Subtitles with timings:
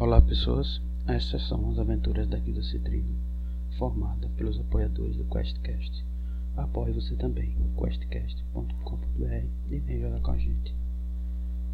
[0.00, 3.14] Olá pessoas, estas são as aventuras da Guilda Citrino,
[3.76, 6.06] formada pelos apoiadores do QuestCast.
[6.56, 10.74] Apoie você também, questcast.com.br e vem jogar com a gente.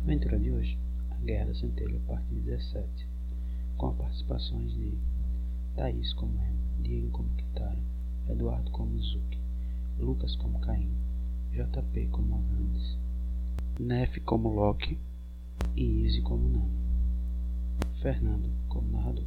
[0.02, 0.76] aventura de hoje,
[1.12, 3.08] A Guerra da Centelha, parte 17,
[3.76, 4.98] com participações de
[5.76, 7.78] Thaís como Em, Diego como Kitara,
[8.28, 9.38] Eduardo como Zuki,
[10.00, 10.90] Lucas como Caim,
[11.52, 12.98] JP como Arandes,
[13.78, 14.98] Nef como Loki
[15.76, 16.85] e Izzy como Nano.
[18.06, 19.24] Fernando como narrador.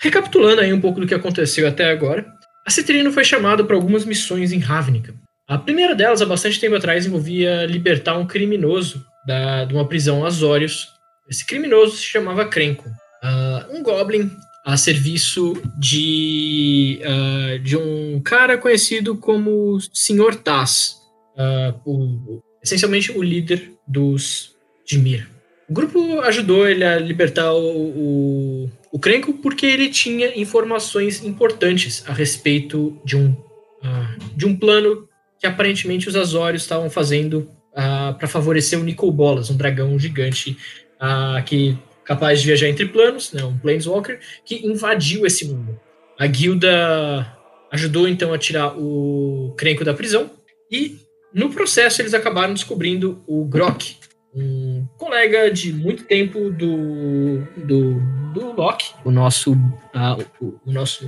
[0.00, 2.26] Recapitulando aí um pouco do que aconteceu até agora,
[2.66, 5.14] a Citrino foi chamada para algumas missões em Ravnica.
[5.46, 10.24] A primeira delas, há bastante tempo atrás, envolvia libertar um criminoso da, de uma prisão
[10.24, 10.88] Azorius.
[11.28, 14.30] Esse criminoso se chamava Krenko, uh, um goblin
[14.64, 20.36] a serviço de, uh, de um cara conhecido como Sr.
[20.36, 20.96] Taz,
[21.36, 25.41] uh, o, essencialmente o líder dos Dimir.
[25.68, 32.04] O grupo ajudou ele a libertar o, o, o Krenko porque ele tinha informações importantes
[32.06, 38.14] a respeito de um, uh, de um plano que aparentemente os Azorios estavam fazendo uh,
[38.18, 40.56] para favorecer o Nicol Bolas, um dragão gigante
[41.00, 45.78] uh, que capaz de viajar entre planos, né, um Planeswalker, que invadiu esse mundo.
[46.18, 47.36] A guilda
[47.70, 50.30] ajudou então a tirar o Krenko da prisão
[50.70, 50.98] e
[51.32, 53.96] no processo eles acabaram descobrindo o Grok,
[54.34, 58.00] um colega de muito tempo do, do,
[58.32, 61.06] do Loki, o nosso, uh, o, o, nosso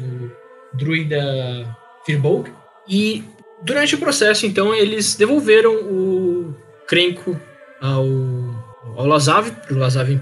[0.75, 2.51] druida Firbolg.
[2.89, 3.25] E
[3.63, 6.55] durante o processo, então, eles devolveram o
[6.87, 7.41] Krenko
[7.81, 8.05] ao,
[8.97, 10.21] ao Lazav, para o Lazav uh,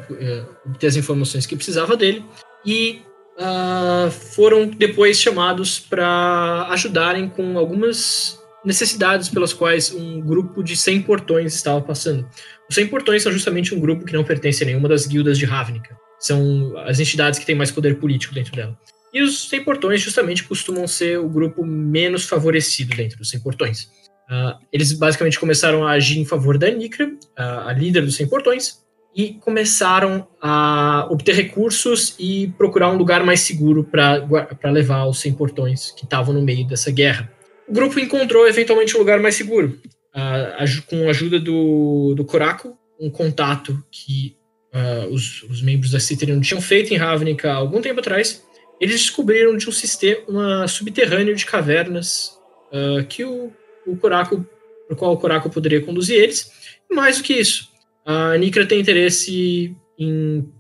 [0.67, 2.25] obter as informações que precisava dele,
[2.65, 3.03] e
[3.37, 11.03] uh, foram depois chamados para ajudarem com algumas necessidades pelas quais um grupo de 100
[11.03, 12.29] portões estava passando.
[12.69, 15.45] Os 100 portões são justamente um grupo que não pertence a nenhuma das guildas de
[15.45, 15.97] Ravnica.
[16.19, 18.79] São as entidades que têm mais poder político dentro dela.
[19.13, 23.83] E os 100 portões justamente costumam ser o grupo menos favorecido dentro dos 100 portões.
[24.31, 28.29] Uh, eles basicamente começaram a agir em favor da Nikra, uh, a líder dos 100
[28.29, 28.83] portões,
[29.15, 35.35] e começaram a obter recursos e procurar um lugar mais seguro para levar os 100
[35.35, 37.31] portões que estavam no meio dessa guerra.
[37.69, 39.79] O grupo encontrou eventualmente um lugar mais seguro,
[40.15, 44.37] uh, com a ajuda do, do Coraco, um contato que
[44.73, 48.45] uh, os, os, membros da Citrium tinham feito em Ravnica há algum tempo atrás.
[48.81, 52.39] Eles descobriram de um sistema subterrâneo de cavernas
[52.73, 53.53] uh, que o,
[53.87, 54.45] o Coraco,
[54.89, 56.51] por qual o Coraco poderia conduzir eles.
[56.91, 57.69] E mais do que isso,
[58.05, 60.53] a Nikra tem interesse em,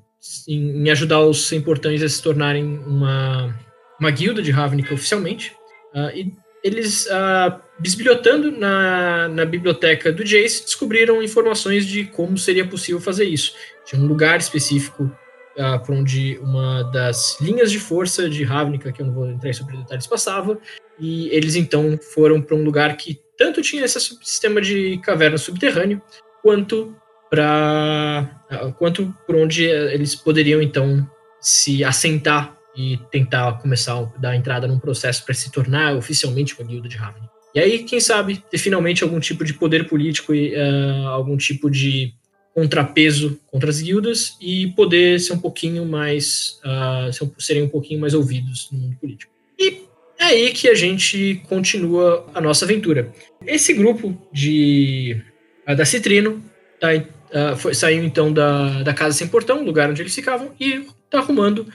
[0.49, 3.59] em, em ajudar os importantes a se tornarem uma,
[3.99, 5.53] uma guilda de Ravnica oficialmente.
[5.95, 12.67] Uh, e eles, uh, bisbilhotando na, na biblioteca do Jace, descobriram informações de como seria
[12.67, 13.55] possível fazer isso.
[13.85, 19.03] Tinha um lugar específico uh, por onde uma das linhas de força de Ravnica, que
[19.03, 20.59] eu não vou entrar sobre detalhes, passava,
[20.99, 26.01] e eles então foram para um lugar que tanto tinha esse sistema de caverna subterrâneo,
[26.43, 26.95] quanto
[27.29, 31.09] para uh, quanto por onde eles poderiam então
[31.41, 36.67] se assentar e tentar começar a dar entrada num processo para se tornar oficialmente uma
[36.67, 37.31] guilda de Ravnica.
[37.55, 41.71] E aí, quem sabe, ter finalmente algum tipo de poder político e uh, algum tipo
[41.71, 42.15] de
[42.55, 48.15] contrapeso contra as guildas e poder ser um pouquinho mais uh, serem um pouquinho mais
[48.15, 49.33] ouvidos no mundo político.
[49.59, 49.83] E
[50.19, 53.13] é aí que a gente continua a nossa aventura.
[53.47, 55.21] Esse grupo de
[55.69, 56.43] uh, da Citrino
[56.81, 60.87] tá, uh, foi, saiu então da, da casa sem portão, lugar onde eles ficavam, e
[61.11, 61.67] tá arrumando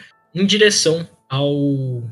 [0.42, 1.52] em direção ao.
[1.54, 2.08] Uh...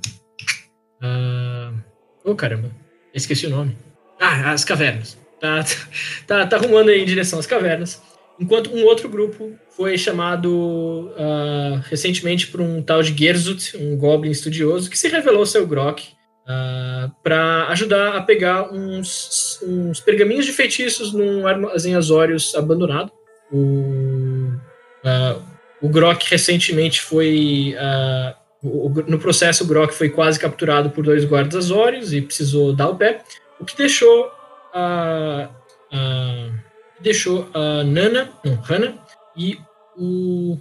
[2.24, 2.72] Oh, caramba,
[3.14, 3.78] esqueci o nome.
[4.20, 5.18] Ah, as cavernas.
[5.40, 5.64] Tá,
[6.26, 8.02] tá, tá arrumando aí em direção às cavernas.
[8.40, 14.32] Enquanto um outro grupo foi chamado uh, recentemente por um tal de Gerzut, um goblin
[14.32, 16.14] estudioso, que se revelou ser o Grok, uh,
[16.48, 23.10] ah, para ajudar a pegar uns, uns pergaminhos de feitiços num armazém Azorius abandonado.
[23.52, 24.52] O,
[25.06, 27.76] uh, o Grok recentemente foi.
[27.76, 28.46] Uh,
[29.08, 32.96] no processo, o Grok foi quase capturado por dois guardas azórios e precisou dar o
[32.96, 33.22] pé,
[33.60, 34.32] o que deixou
[34.74, 35.50] a.
[35.94, 36.66] Uh,
[37.00, 38.96] deixou a Nana, não, Hannah,
[39.38, 39.60] e
[39.98, 40.58] o,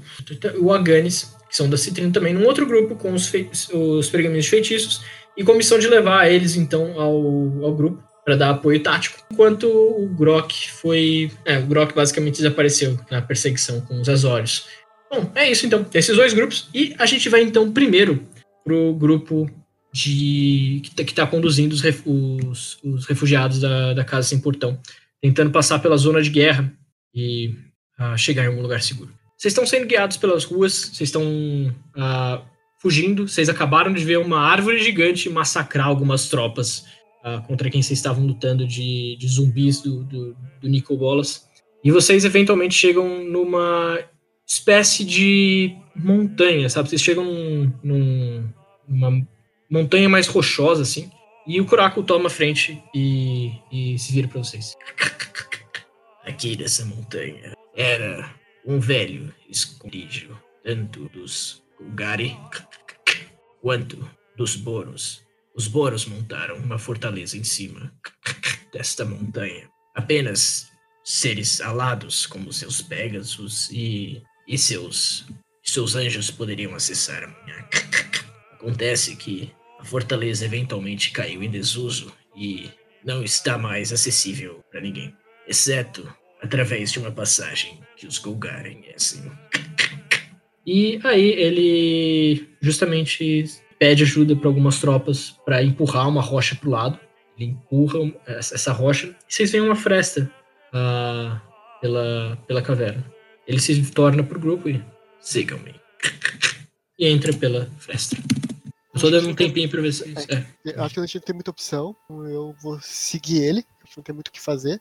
[0.61, 3.32] o Aganis, que são da Citrino também, num outro grupo com os,
[3.72, 5.02] os pergaminhos feitiços,
[5.37, 9.22] e com a missão de levar eles, então, ao, ao grupo para dar apoio tático,
[9.31, 11.31] enquanto o Grok foi.
[11.44, 14.67] É, o Grok basicamente desapareceu na perseguição com os Azorius.
[15.14, 15.87] Bom, é isso então.
[15.94, 16.69] Esses dois grupos.
[16.75, 18.26] E a gente vai então primeiro
[18.64, 19.49] pro grupo
[19.93, 24.81] de que está tá conduzindo os, os, os, refugiados da, da Casa Sem Portão,
[25.22, 26.72] tentando passar pela zona de guerra
[27.14, 27.55] e
[28.00, 29.12] uh, chegar em algum lugar seguro.
[29.37, 32.43] vocês estão sendo guiados pelas ruas, vocês estão uh,
[32.81, 36.84] fugindo, vocês acabaram de ver uma árvore gigante massacrar algumas tropas
[37.25, 41.46] uh, contra quem vocês estavam lutando de, de zumbis do, do, do Nico Bolas.
[41.84, 44.00] E vocês eventualmente chegam numa
[44.46, 46.88] espécie de montanha, sabe?
[46.88, 48.52] Vocês chegam num, num,
[48.88, 49.26] numa
[49.70, 51.11] montanha mais rochosa, assim.
[51.46, 54.75] E o Kurako toma a frente e, e se vira para vocês.
[56.25, 62.37] Aqui nessa montanha era um velho esconderijo, tanto dos Gulgari
[63.61, 65.23] quanto dos Boros.
[65.55, 67.93] Os Boros montaram uma fortaleza em cima
[68.73, 69.69] desta montanha.
[69.94, 70.69] Apenas
[71.05, 75.26] seres alados como seus Pegasus e, e seus,
[75.62, 77.69] seus anjos poderiam acessar a minha.
[78.55, 82.70] Acontece que a fortaleza eventualmente caiu em desuso e
[83.05, 85.14] não está mais acessível para ninguém,
[85.46, 86.11] exceto
[86.43, 89.31] através de uma passagem que os Golgaren conhecem.
[90.67, 93.44] E aí ele justamente
[93.79, 97.00] pede ajuda para algumas tropas para empurrar uma rocha para o lado.
[97.37, 100.31] Ele empurra essa rocha e vocês veem uma fresta
[100.73, 101.41] uh,
[101.81, 103.13] pela, pela caverna.
[103.46, 104.82] Ele se torna pro grupo e
[105.20, 105.75] sigam-me.
[106.99, 108.17] E entra pela fresta.
[108.94, 110.14] Eu só dando um tempinho pra ver se.
[110.31, 110.70] É.
[110.70, 110.81] é.
[110.81, 111.96] Acho que a gente não tem muita opção.
[112.08, 113.64] Eu vou seguir ele.
[113.82, 114.81] Acho que não tem muito o que fazer.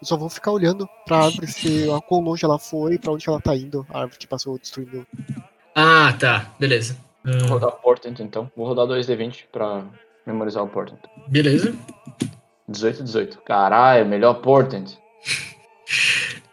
[0.00, 3.28] Eu só vou ficar olhando pra árvore se a quão longe ela foi, pra onde
[3.28, 3.86] ela tá indo.
[3.88, 5.06] A árvore que passou destruindo.
[5.74, 6.54] Ah, tá.
[6.58, 6.96] Beleza.
[7.24, 8.50] Vou rodar o Portent então.
[8.54, 9.86] Vou rodar 2D20 pra
[10.26, 11.00] memorizar o Portent.
[11.28, 11.74] Beleza.
[12.68, 13.38] 18 18.
[13.42, 14.98] Caralho, melhor Portent.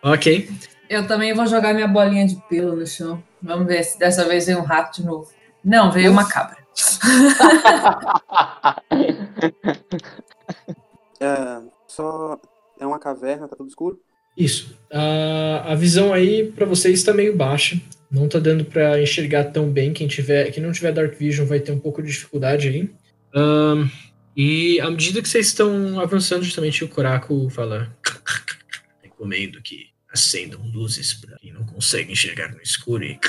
[0.01, 0.49] ok.
[0.91, 3.23] Eu também vou jogar minha bolinha de pelo no chão.
[3.41, 5.31] Vamos ver se dessa vez vem um rato de novo.
[5.63, 6.57] Não, veio uma cabra.
[11.17, 12.37] é, só
[12.77, 14.01] é uma caverna, tá tudo escuro?
[14.35, 14.77] Isso.
[14.91, 17.79] A, a visão aí para vocês está meio baixa.
[18.11, 19.93] Não tá dando para enxergar tão bem.
[19.93, 22.93] Quem tiver, quem não tiver Dark Vision vai ter um pouco de dificuldade aí.
[23.33, 23.89] Um,
[24.35, 27.95] e à medida que vocês estão avançando, justamente o Coraco fala:
[29.01, 33.19] recomendo que acendam luzes para quem não consegue enxergar no escuro e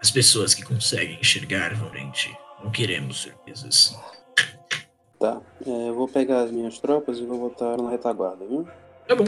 [0.00, 2.34] as pessoas que conseguem enxergar frente.
[2.62, 3.96] Não queremos surpresas.
[5.18, 8.66] Tá, é, eu vou pegar as minhas tropas e vou botar na retaguarda, viu?
[9.06, 9.24] Tá bom.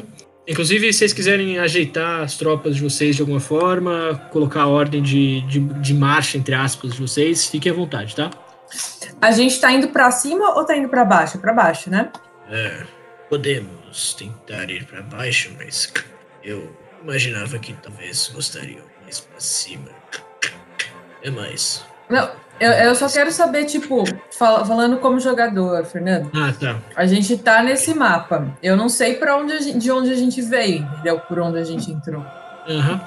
[0.47, 5.03] Inclusive, se vocês quiserem ajeitar as tropas de vocês de alguma forma, colocar a ordem
[5.03, 8.31] de, de, de marcha, entre aspas, de vocês, fiquem à vontade, tá?
[9.21, 11.39] A gente tá indo para cima ou tá indo para baixo?
[11.39, 12.11] Para baixo, né?
[12.51, 12.85] É,
[13.29, 15.93] podemos tentar ir para baixo, mas
[16.45, 19.89] eu imaginava que talvez gostariam mais para cima.
[21.23, 21.85] É mais.
[22.09, 22.31] Não,
[22.61, 26.31] eu, eu só quero saber, tipo, fal falando como jogador, Fernando.
[26.35, 26.79] Ah, tá.
[26.95, 28.57] A gente tá nesse mapa.
[28.63, 31.19] Eu não sei para onde gente, de onde a gente veio, entendeu?
[31.21, 32.25] Por onde a gente entrou.
[32.69, 33.01] Uhum.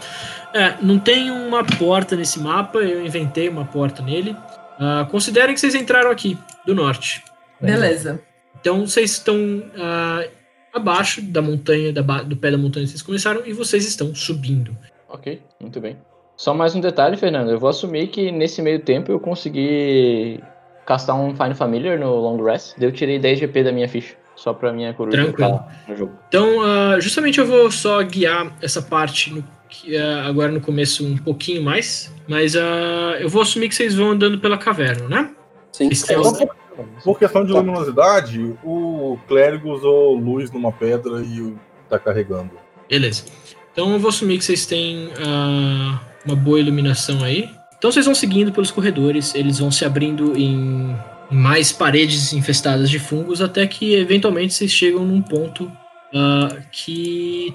[0.53, 4.35] É, não tem uma porta nesse mapa, eu inventei uma porta nele.
[4.77, 7.23] Uh, considerem que vocês entraram aqui, do norte.
[7.59, 8.19] Beleza.
[8.59, 10.29] Então vocês estão uh,
[10.75, 14.75] abaixo da montanha, da, do pé da montanha que vocês começaram, e vocês estão subindo.
[15.07, 15.97] Ok, muito bem.
[16.35, 17.49] Só mais um detalhe, Fernando.
[17.49, 20.43] Eu vou assumir que nesse meio tempo eu consegui
[20.85, 22.75] castar um Fine Familiar no Long Rest.
[22.79, 24.15] Eu tirei 10 GP da minha ficha.
[24.35, 25.63] Só pra minha coruja Tranquilo.
[25.87, 26.11] no jogo.
[26.27, 31.17] Então, uh, justamente eu vou só guiar essa parte no, uh, agora no começo um
[31.17, 32.13] pouquinho mais.
[32.27, 35.31] Mas uh, eu vou assumir que vocês vão andando pela caverna, né?
[35.71, 35.87] Sim.
[35.87, 36.64] É,
[37.03, 41.53] por, questão de luminosidade, o clérigo usou luz numa pedra e
[41.89, 42.51] tá carregando.
[42.89, 43.23] Beleza.
[43.71, 47.49] Então eu vou assumir que vocês têm uh, uma boa iluminação aí.
[47.77, 50.95] Então vocês vão seguindo pelos corredores, eles vão se abrindo em,
[51.29, 57.53] mais paredes infestadas de fungos, até que eventualmente vocês chegam num ponto uh, que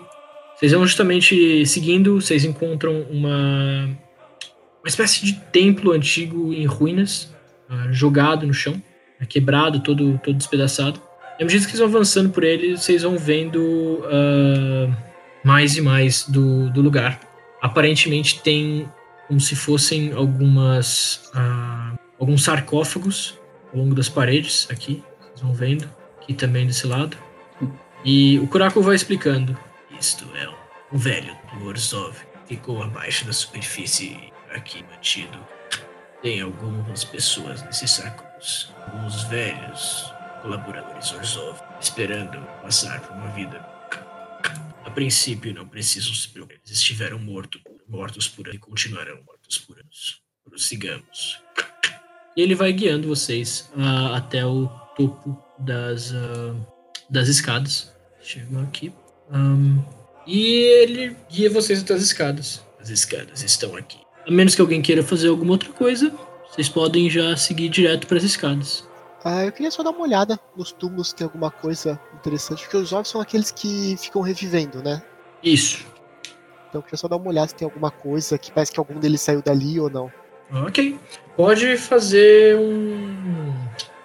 [0.57, 3.85] vocês vão justamente seguindo, vocês encontram uma,
[4.83, 7.33] uma espécie de templo antigo em ruínas,
[7.71, 8.81] uh, jogado no chão,
[9.27, 11.00] quebrado, todo, todo despedaçado.
[11.39, 14.03] E à medida que vocês vão avançando por ele, vocês vão vendo
[15.43, 17.21] mais e mais do, do lugar
[17.61, 18.89] aparentemente tem
[19.29, 23.39] como se fossem algumas uh, alguns sarcófagos
[23.73, 25.89] ao longo das paredes aqui, vocês vão vendo,
[26.21, 27.17] aqui também desse lado.
[28.05, 29.57] E o Kurako vai explicando.
[30.00, 30.49] Isto é
[30.93, 32.17] um velho do Orzhov.
[32.47, 35.39] Ficou abaixo da superfície aqui mantido.
[36.23, 37.91] Tem algumas pessoas nesses
[38.87, 43.61] alguns velhos colaboradores Orzhov, esperando passar por uma vida
[44.85, 46.59] a princípio, não precisam se preocupar.
[46.66, 50.20] Eles estiveram morto, mortos por anos e continuarão mortos por anos.
[50.44, 51.40] Prossigamos.
[52.37, 54.66] E ele vai guiando vocês uh, até o
[54.97, 56.66] topo das, uh,
[57.09, 57.92] das escadas.
[58.23, 58.92] Chegam aqui.
[59.30, 59.82] Um,
[60.26, 62.64] e ele guia vocês até as escadas.
[62.80, 63.99] As escadas estão aqui.
[64.26, 66.12] A menos que alguém queira fazer alguma outra coisa,
[66.50, 68.88] vocês podem já seguir direto para as escadas.
[69.25, 72.76] Ah, eu queria só dar uma olhada nos túmulos se tem alguma coisa interessante, porque
[72.76, 75.02] os ovos são aqueles que ficam revivendo, né?
[75.42, 75.87] Isso.
[76.69, 78.99] Então eu queria só dar uma olhada se tem alguma coisa que parece que algum
[78.99, 80.11] deles saiu dali ou não.
[80.66, 80.99] Ok.
[81.37, 83.54] Pode fazer um.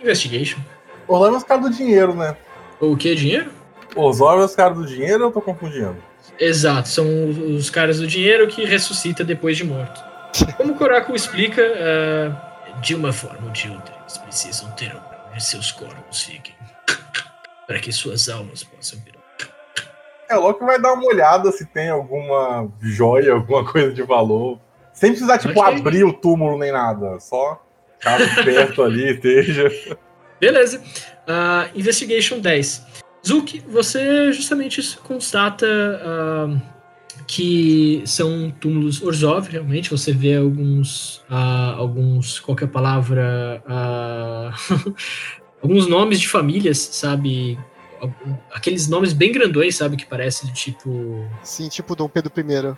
[0.01, 0.59] Investigation.
[1.07, 2.35] Orlando é os caras do dinheiro, né?
[2.79, 3.15] O que?
[3.15, 3.51] Dinheiro?
[3.95, 5.95] Os Orlando é os caras do dinheiro ou eu tô confundindo?
[6.37, 7.05] Exato, são
[7.55, 10.03] os caras do dinheiro que ressuscita depois de morto.
[10.57, 14.95] Como o Coraco explica, ah, de uma forma ou de outra, eles precisam ter
[15.31, 16.55] onde seus corpos fiquem.
[17.67, 19.15] Para que suas almas possam vir.
[20.29, 24.59] É, o Loki vai dar uma olhada se tem alguma joia, alguma coisa de valor.
[24.93, 25.79] Sem precisar, tipo, Ok.
[25.79, 27.19] abrir o túmulo nem nada.
[27.19, 27.61] Só
[27.99, 29.97] ficar perto ali, esteja.
[30.39, 30.81] Beleza.
[31.27, 32.85] Ah, investigation 10.
[33.25, 36.74] Zuki, você justamente constata ah,
[37.27, 39.89] que são túmulos Orzhov, realmente.
[39.91, 41.21] Você vê alguns.
[41.29, 42.39] ah, alguns.
[42.39, 43.61] qualquer palavra.
[43.67, 44.53] ah,
[45.61, 47.57] alguns nomes de famílias, sabe?
[48.53, 49.97] Aqueles nomes bem grandões, sabe?
[49.97, 51.25] Que parecem do tipo.
[51.43, 52.75] Sim, tipo Dom Pedro I.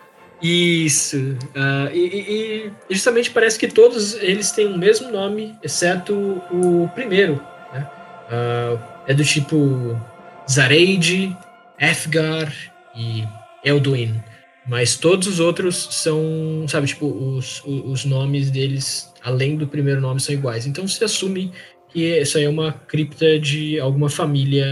[0.86, 1.36] Isso.
[1.56, 6.14] ah, e, e- justamente parece que todos eles têm o mesmo nome, exceto
[6.52, 7.34] o primeiro.
[7.74, 7.88] né?
[8.30, 10.00] Ah, é do tipo
[10.50, 11.36] Zareid,
[11.80, 12.54] Efgar
[12.96, 13.28] e
[13.64, 14.22] Elduin.
[14.68, 20.20] Mas todos os outros são, sabe, tipo, os, os nomes deles, além do primeiro nome,
[20.20, 20.68] são iguais.
[20.68, 21.54] Então se assume
[21.90, 24.66] que isso aí é uma cripta de alguma família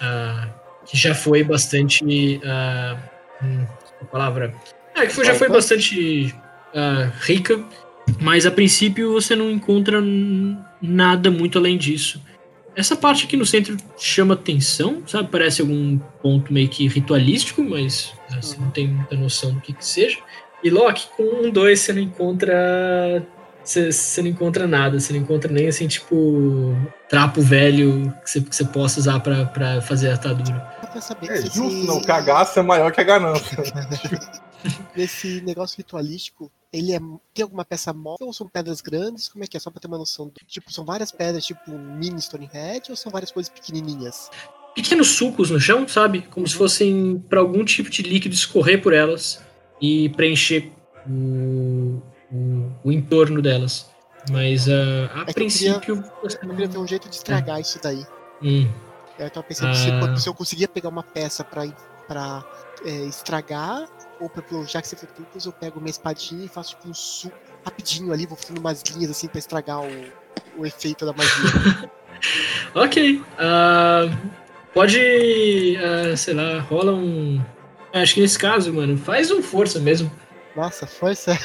[0.00, 0.48] ah,
[0.86, 2.40] que já foi bastante.
[2.44, 2.96] ah,
[3.42, 3.66] hum,
[4.00, 4.54] a palavra.
[4.94, 6.34] É, que foi- já foi bastante
[6.74, 7.62] ah, rica,
[8.20, 10.00] mas a princípio você não encontra
[10.80, 12.20] nada muito além disso.
[12.74, 15.28] Essa parte aqui no centro chama atenção, sabe?
[15.30, 19.84] Parece algum ponto meio que ritualístico, mas você não tem muita noção do que que
[19.84, 20.18] seja.
[20.64, 23.22] E Loki, com um dois você não encontra.
[23.64, 26.74] Você, você não encontra nada, você não encontra nem assim, tipo,
[27.08, 30.72] trapo velho que você, que você possa usar pra, pra fazer a atadura.
[31.28, 32.02] É se justo, esse- não.
[32.02, 33.56] Cagaço é maior que a ganância.
[34.96, 36.98] Esse negócio ritualístico, ele é,
[37.34, 39.28] tem alguma peça móvel ou são pedras grandes?
[39.28, 39.60] Como é que é?
[39.60, 40.26] Só pra ter uma noção.
[40.28, 44.30] do- Tipo, são várias pedras, tipo mini Stonehenge, ou são várias coisas pequenininhas?
[44.74, 46.22] pequenos sucos no chão, sabe?
[46.22, 49.38] Como se fossem para algum tipo de líquido escorrer por elas
[49.78, 50.72] e preencher
[51.06, 52.00] o,
[52.32, 53.90] o, o entorno delas.
[54.30, 56.02] Mas ah, a É que eu princípio.
[56.22, 58.02] você Eu queria ter um jeito de estragar isso daí.
[58.42, 58.66] Hum,
[59.18, 60.16] Eu tava pensando Ah.
[60.16, 61.66] se, se eu conseguia pegar uma peça pra,
[62.08, 62.42] pra
[62.82, 63.86] é, estragar,
[64.22, 66.94] ou pro- já que você for trucos, eu pego minha espadinha e faço tipo um
[66.94, 69.90] suco rapidinho ali, vou fazendo umas linhas assim pra estragar o,
[70.58, 71.90] o efeito da magia.
[72.74, 73.20] Ok.
[73.38, 74.04] ah,
[74.72, 75.76] pode.
[75.76, 77.42] ah, sei lá, rola um.
[77.92, 80.10] Acho que nesse caso, mano, faz um força mesmo.
[80.54, 81.36] Nossa, força.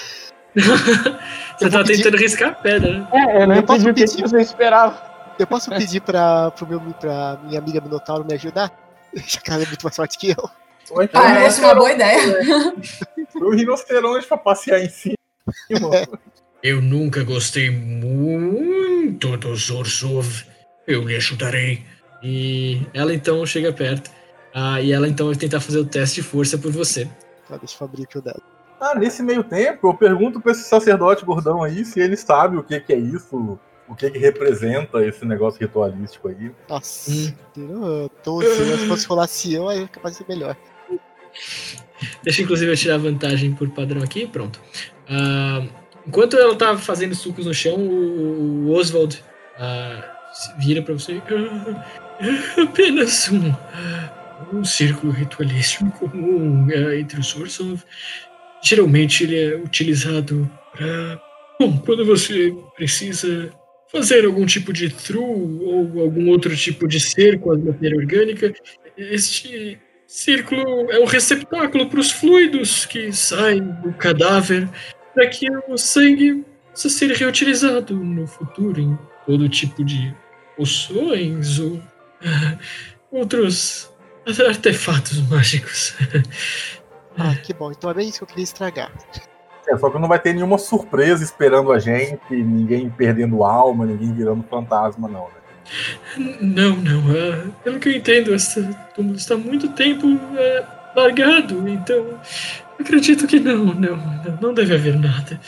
[0.56, 3.08] Você tá pedir- tentando riscar a pedra, né?
[3.12, 4.22] É, eu não Eu posso o que pedir?
[4.22, 5.02] você esperava.
[5.40, 8.72] Eu posso pedir pra, pro meu, pra minha amiga Minotauro me ajudar?
[9.16, 10.50] Já que ela é muito mais forte que eu.
[10.92, 12.20] Ou então Parece uma boa ideia.
[13.36, 15.16] o rinoceronte pra passear em cima.
[16.64, 20.46] Eu nunca gostei muito dos Orzhov.
[20.88, 21.84] Eu lhe ajudarei.
[22.24, 24.10] E ela então chega perto.
[24.54, 27.08] Ah, e ela então vai tentar fazer o teste de força por você.
[27.48, 28.42] Tá, deixa eu abrir aqui o dela.
[28.80, 32.64] Ah, nesse meio tempo, eu pergunto pra esse sacerdote gordão aí se ele sabe o
[32.64, 36.52] que, que é isso, o que, que representa esse negócio ritualístico aí.
[36.70, 37.12] Nossa,
[37.58, 38.10] Hum.
[38.24, 38.48] 12.
[38.66, 38.78] né?
[38.78, 40.56] Se fosse rolar se eu, aí é capaz de ser melhor.
[42.24, 44.28] Deixa inclusive eu tirar a vantagem por padrão aqui.
[44.28, 44.60] Pronto.
[45.10, 45.66] Ah,
[46.06, 49.24] enquanto ela tá fazendo sucos no chão, o, Oswald
[50.34, 51.22] se vira pra você.
[51.30, 51.86] "Ah,
[52.58, 53.54] é apenas um,
[54.58, 57.84] um círculo ritualístico comum ah, entre os Orzhov.
[58.64, 61.22] Geralmente ele é utilizado para.
[61.60, 63.52] Bom, quando você precisa
[63.92, 68.54] fazer algum tipo de true ou algum outro tipo de cerco à matéria orgânica,
[68.96, 74.68] este círculo é um receptáculo para os fluidos que saem do cadáver
[75.14, 80.16] para que o sangue possa ser reutilizado no futuro em todo tipo de
[80.56, 81.82] poções ou
[83.12, 83.92] outros
[84.48, 85.96] artefatos mágicos.
[87.20, 87.72] Ah, que bom.
[87.72, 88.92] Então é bem isso que eu queria estragar.
[89.68, 94.14] É, só que não vai ter nenhuma surpresa esperando a gente, ninguém perdendo alma, ninguém
[94.14, 95.47] virando fantasma, não, né?
[96.42, 97.04] Não, não.
[97.12, 102.20] ah, pelo que eu entendo, esse túmulo está há muito tempo ah, largado, então
[102.80, 103.98] acredito que não, não,
[104.42, 105.40] não, deve haver nada.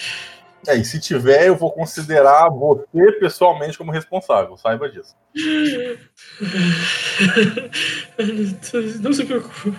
[0.67, 5.15] É, e se tiver, eu vou considerar você pessoalmente como responsável, saiba disso.
[9.01, 9.73] Não se preocupe.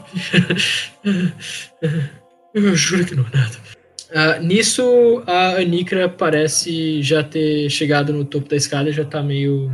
[2.52, 3.56] Eu juro que não é nada.
[4.12, 9.23] Ah, nisso, a Anikra parece já ter chegado no topo da escada e já tá
[9.23, 9.70] meio.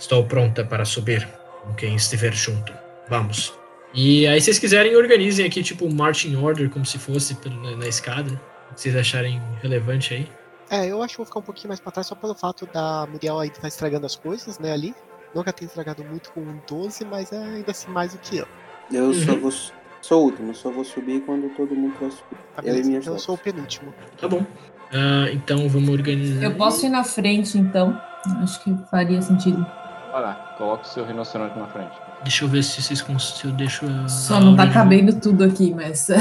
[0.00, 1.28] Estou pronta para subir
[1.62, 2.72] com quem estiver junto.
[3.08, 3.52] Vamos.
[3.92, 7.76] E aí, se vocês quiserem, organizem aqui, tipo, um marching order, como se fosse na,
[7.76, 8.40] na escada.
[8.70, 10.28] O que vocês acharem relevante aí.
[10.70, 13.06] É, eu acho que vou ficar um pouquinho mais pra trás só pelo fato da
[13.10, 14.94] Muriel ainda tá estragando as coisas, né, ali.
[15.34, 18.46] Nunca tem estragado muito com um 12, mas é ainda assim mais do que eu.
[18.90, 19.40] Eu só Uhum.
[19.40, 19.52] vou.
[20.00, 22.38] Sou o último, só vou subir quando todo mundo vai subir.
[22.56, 23.92] Tá Eu Então eu sou o penúltimo.
[24.18, 24.46] Tá bom.
[24.92, 26.42] Ah, então vamos organizar.
[26.42, 28.00] Eu posso ir na frente, então.
[28.42, 29.64] Acho que faria sentido.
[30.10, 31.92] Vai lá, coloca o seu rinoceronte na frente.
[32.22, 34.08] Deixa eu ver se vocês se eu deixo a.
[34.08, 36.08] Só não tá cabendo tudo aqui, mas.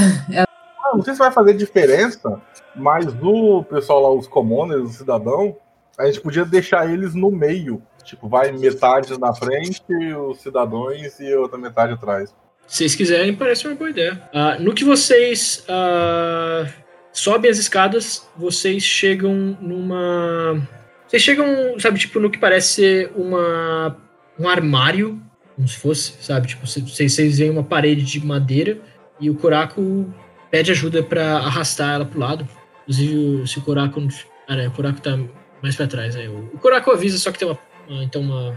[0.91, 2.41] Ah, não sei se vai fazer diferença,
[2.75, 5.53] mas o pessoal lá, os commoners, os cidadãos,
[5.99, 7.79] a gente podia deixar eles no meio.
[8.03, 9.83] Tipo, vai metade na frente,
[10.15, 12.33] os cidadãos e outra metade atrás.
[12.65, 14.19] Se vocês quiserem, parece uma boa ideia.
[14.33, 16.65] Ah, no que vocês ah,
[17.11, 20.67] sobem as escadas, vocês chegam numa.
[21.09, 23.97] Vocês chegam, sabe, tipo, no que parece ser uma,
[24.39, 25.19] um armário,
[25.55, 26.47] como se fosse, sabe?
[26.47, 28.77] Tipo, vocês, vocês veem uma parede de madeira
[29.19, 30.13] e o Coraco
[30.51, 32.47] pede ajuda pra arrastar ela pro lado.
[32.83, 33.99] Inclusive, se o Coraco.
[34.47, 35.17] Ah, né, o Coraco tá
[35.63, 36.13] mais pra trás.
[36.13, 36.29] Né?
[36.29, 37.57] O, Coraco avisa, só que tem uma.
[37.89, 38.55] uma- então, uma,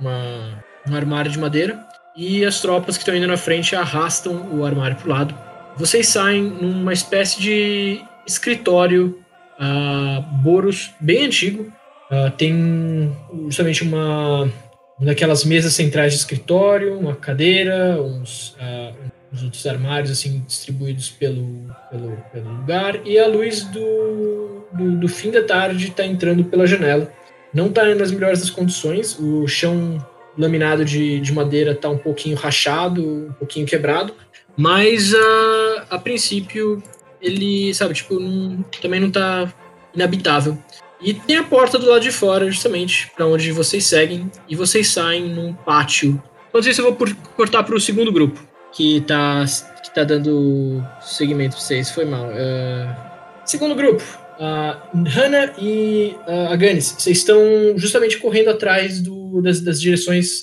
[0.00, 1.78] uma, um armário de madeira
[2.16, 5.32] e as tropas que estão indo na frente arrastam o armário pro lado.
[5.76, 9.20] Vocês saem numa espécie de escritório
[9.58, 11.72] uh, Boros bem antigo.
[12.10, 13.14] Ah, tem
[13.46, 14.44] justamente uma,
[14.98, 18.92] uma daquelas mesas centrais de escritório, uma cadeira, uns, ah,
[19.32, 25.08] uns outros armários assim distribuídos pelo, pelo, pelo lugar e a luz do, do, do
[25.08, 27.12] fim da tarde está entrando pela janela.
[27.52, 30.04] Não está nas melhores das condições, o chão
[30.36, 34.14] laminado de, de madeira tá um pouquinho rachado, um pouquinho quebrado,
[34.56, 35.12] mas
[35.90, 36.82] a princípio
[37.20, 39.52] ele, sabe, tipo, não- também não tá
[39.94, 40.56] inabitável.
[41.00, 44.88] E tem a porta do lado de fora, justamente, para onde vocês seguem, e vocês
[44.88, 46.20] saem num pátio.
[46.60, 48.40] Sei se eu vou por- cortar pro segundo grupo,
[48.72, 49.44] que tá,
[49.84, 52.28] que tá dando segmento pra vocês, foi mal.
[52.32, 52.96] É,
[53.44, 54.02] Segundo grupo,
[54.40, 57.38] a Hannah e ah, a Ganis, vocês estão
[57.76, 60.42] justamente correndo atrás do- das, das direções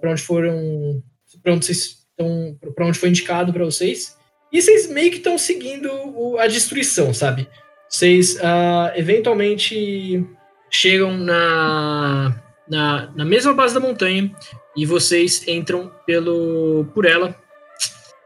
[0.00, 1.02] para onde foram,
[1.42, 4.15] para onde vocês estão, para onde foi indicado para vocês.
[4.56, 7.46] E vocês meio que estão seguindo o- a destruição, sabe?
[7.88, 10.24] Vocês ah, eventualmente
[10.70, 12.34] chegam na,
[12.68, 14.30] na, na mesma base da montanha
[14.74, 17.36] e vocês entram pelo por ela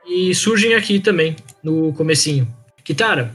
[0.07, 2.47] e surgem aqui também no comecinho.
[2.85, 3.35] Kitara,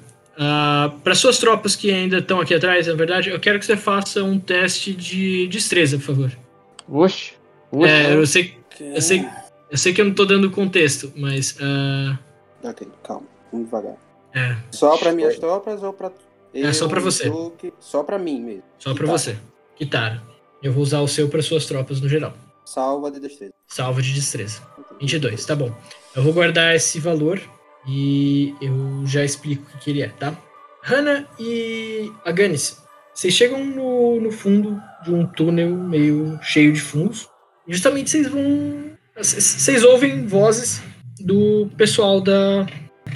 [1.04, 4.24] para suas tropas que ainda estão aqui atrás, na verdade, eu quero que você faça
[4.24, 6.32] um teste de destreza, por favor.
[6.88, 7.34] Oxe,
[7.72, 7.92] oxe.
[7.92, 9.26] É, eu sei, eu sei,
[9.72, 12.18] eu sei que eu não tô dando contexto, mas ah,
[12.70, 13.96] Ok, calma, vamos devagar.
[14.34, 16.12] é Só pra minhas tropas ou pra.
[16.54, 17.30] É, só pra você.
[17.30, 17.74] Duque?
[17.80, 18.64] Só pra mim mesmo.
[18.80, 19.12] só para Tá.
[19.12, 19.38] você.
[19.76, 20.22] Kitara,
[20.64, 22.34] eu vou usar o seu para suas tropas no geral.
[22.66, 23.54] Salva de destreza.
[23.68, 24.62] Salva de destreza.
[25.00, 25.72] 22, tá bom.
[26.16, 27.42] Eu vou guardar esse valor
[27.88, 30.34] e eu já explico o que, que ele é, tá?
[30.82, 32.82] Hannah e Aganis,
[33.14, 37.28] vocês chegam no, no fundo de um túnel meio cheio de fungos.
[37.68, 38.92] E justamente vocês vão.
[39.18, 40.82] Vocês ouvem vozes
[41.20, 42.66] do pessoal da,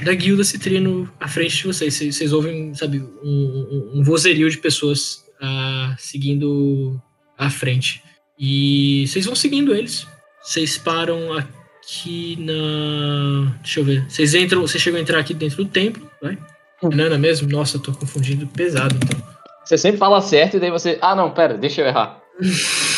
[0.03, 1.93] da guilda Citrino à frente de vocês.
[1.93, 7.01] Vocês, vocês ouvem, sabe, um, um, um vozerio de pessoas ah, seguindo
[7.37, 8.03] à frente.
[8.37, 10.07] E vocês vão seguindo eles.
[10.41, 13.53] Vocês param aqui na.
[13.61, 14.05] Deixa eu ver.
[14.09, 14.61] Vocês entram.
[14.61, 16.37] Vocês chegam a entrar aqui dentro do templo, vai?
[16.81, 17.49] Nana mesmo?
[17.49, 19.21] Nossa, eu tô confundindo pesado, então.
[19.65, 20.97] Você sempre fala certo e daí você.
[21.01, 22.21] Ah, não, pera, deixa eu errar.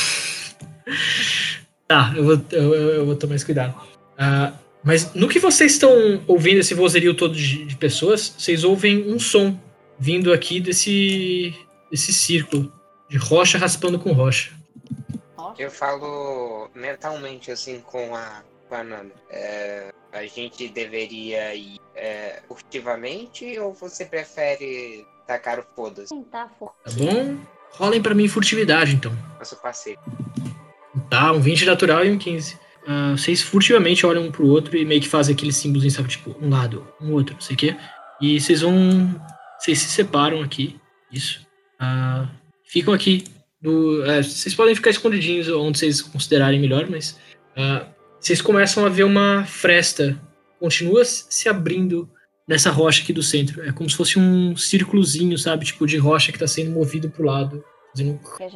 [1.88, 3.74] Tá, eu vou, eu, eu- eu vou tomar esse cuidado.
[4.18, 9.12] Ah, mas no que vocês estão ouvindo esse vozerio todo de, de pessoas, vocês ouvem
[9.12, 9.60] um som
[10.00, 11.54] vindo aqui desse,
[11.90, 12.72] desse círculo
[13.08, 14.52] de rocha raspando com rocha.
[15.60, 19.12] Eu falo mentalmente assim com a, com a Nana.
[19.30, 26.16] É, a gente deveria ir é, furtivamente ou você prefere tacar o foda-se?
[26.32, 26.50] Tá.
[26.60, 27.38] Tá bom?
[27.72, 29.16] Rolem pra mim furtividade, então.
[29.38, 30.00] Nosso parceiro.
[31.10, 32.58] Tá, um 20 natural e um 15.
[32.88, 36.10] Ah, vocês furtivamente olham um pro outro e meio que fazem aquele símbolo, sabe?
[36.10, 37.76] Tipo, um lado, um outro, não sei o quê.
[38.22, 39.16] E vocês vão.
[39.60, 40.80] Vocês se separam aqui.
[41.12, 41.46] Isso.
[41.80, 42.28] Ah,
[42.66, 43.24] ficam aqui.
[44.08, 47.20] É, vocês podem ficar escondidinhos onde vocês considerarem melhor, mas.
[47.56, 47.88] ah,
[48.20, 50.20] vocês começam a ver uma fresta.
[50.60, 52.08] Continua se abrindo
[52.48, 53.64] nessa rocha aqui do centro.
[53.64, 55.66] É como se fosse um círculozinho, sabe?
[55.66, 57.64] Tipo, de rocha que tá sendo movido pro lado.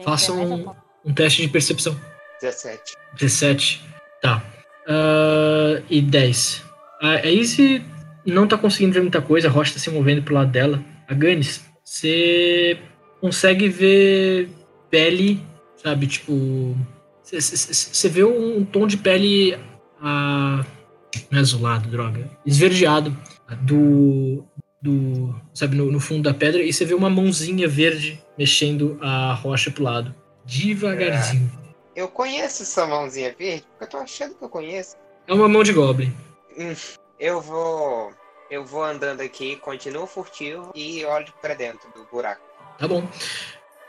[0.04, 2.00] Façam um, um teste de percepção.
[2.42, 2.94] 17.
[3.18, 3.95] 17.
[4.26, 4.56] Tá.
[4.88, 6.64] Ah, e 10.
[7.02, 7.82] Ah, aí se
[8.26, 10.84] não tá conseguindo ver muita coisa, a rocha tá se movendo pro lado dela.
[11.08, 12.78] A Ganis, você
[13.22, 14.50] consegue ver
[14.90, 15.40] pele,
[15.78, 16.76] sabe, tipo.
[17.24, 19.58] Você vê um, tom de pele.
[20.02, 22.30] Não é azulado, droga.
[22.46, 23.16] Esverdeado.
[23.62, 24.46] Do.
[24.82, 26.62] do sabe, no, no fundo da pedra.
[26.62, 30.14] E você vê uma mãozinha verde mexendo a rocha pro lado.
[30.46, 31.65] Devagarzinho.
[31.96, 34.96] Eu conheço essa mãozinha verde, porque eu tô achando que eu conheço.
[35.28, 36.14] É uma mão de Goblin.
[36.58, 36.74] Hum,
[37.20, 38.12] eu vou.
[38.52, 42.42] Eu vou andando aqui, continuo furtivo e olho pra dentro do buraco.
[42.78, 43.08] Tá bom.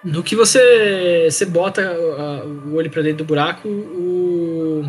[0.03, 4.83] No que você, você bota uh, o olho pra dentro do buraco, o,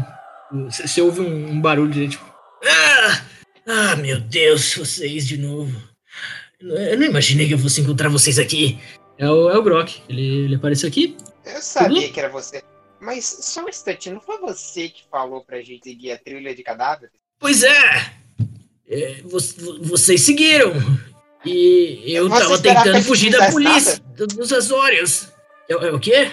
[0.54, 2.26] o- você ouve um, um barulho de tipo.
[2.64, 3.22] Ah!
[3.70, 5.76] Ah, meu Deus, vocês de novo.
[6.62, 8.80] Eu não imaginei que eu fosse encontrar vocês aqui.
[9.18, 10.02] É o, é o Grok.
[10.08, 11.18] Ele, ele apareceu aqui.
[11.46, 12.64] Eu sabia que era você.
[13.00, 16.64] Mas só um instante, não foi você que falou pra gente seguir a trilha de
[16.64, 17.14] cadáveres?
[17.40, 18.14] Pois é!
[18.90, 20.74] É, vo- vo- vocês seguiram.
[21.46, 25.28] E eu Você tava tentando fugir da polícia, do- dos Azórios.
[25.70, 26.32] É, é o quê?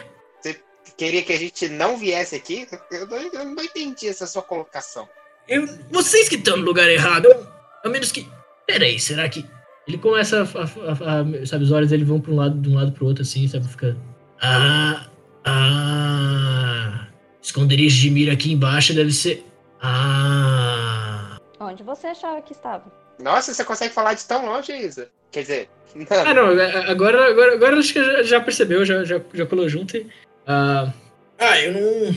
[0.96, 2.68] Queria que a gente não viesse aqui?
[2.90, 5.09] Eu não, eu não entendi essa sua colocação.
[5.48, 7.27] Eu, vocês que estão no lugar errado.
[7.27, 7.46] Eu-
[7.85, 8.27] A menos que.
[8.66, 9.44] Peraí, será que.
[9.88, 10.42] Ele começa a.
[10.42, 13.07] a- a- a- sabe, os olhos dele vão pra um lado, de um lado pro
[13.07, 13.66] outro, assim, sabe?
[13.68, 13.96] Fica.
[14.40, 15.07] Ah.
[15.44, 16.04] Ah.
[17.64, 19.42] Esconderijo de mira aqui embaixo deve ser.
[19.81, 21.38] Ah.
[21.59, 22.85] Onde você achava que estava?
[23.18, 25.09] Nossa, você consegue falar de tão longe, Isa?
[25.33, 25.68] Quer dizer,
[26.11, 29.66] Ah, não, é- agora, agora, agora acho que já, já percebeu, já, já, já colou
[29.68, 29.96] junto.
[29.96, 30.07] E,
[30.46, 30.92] ah,
[31.38, 32.14] ah, eu não.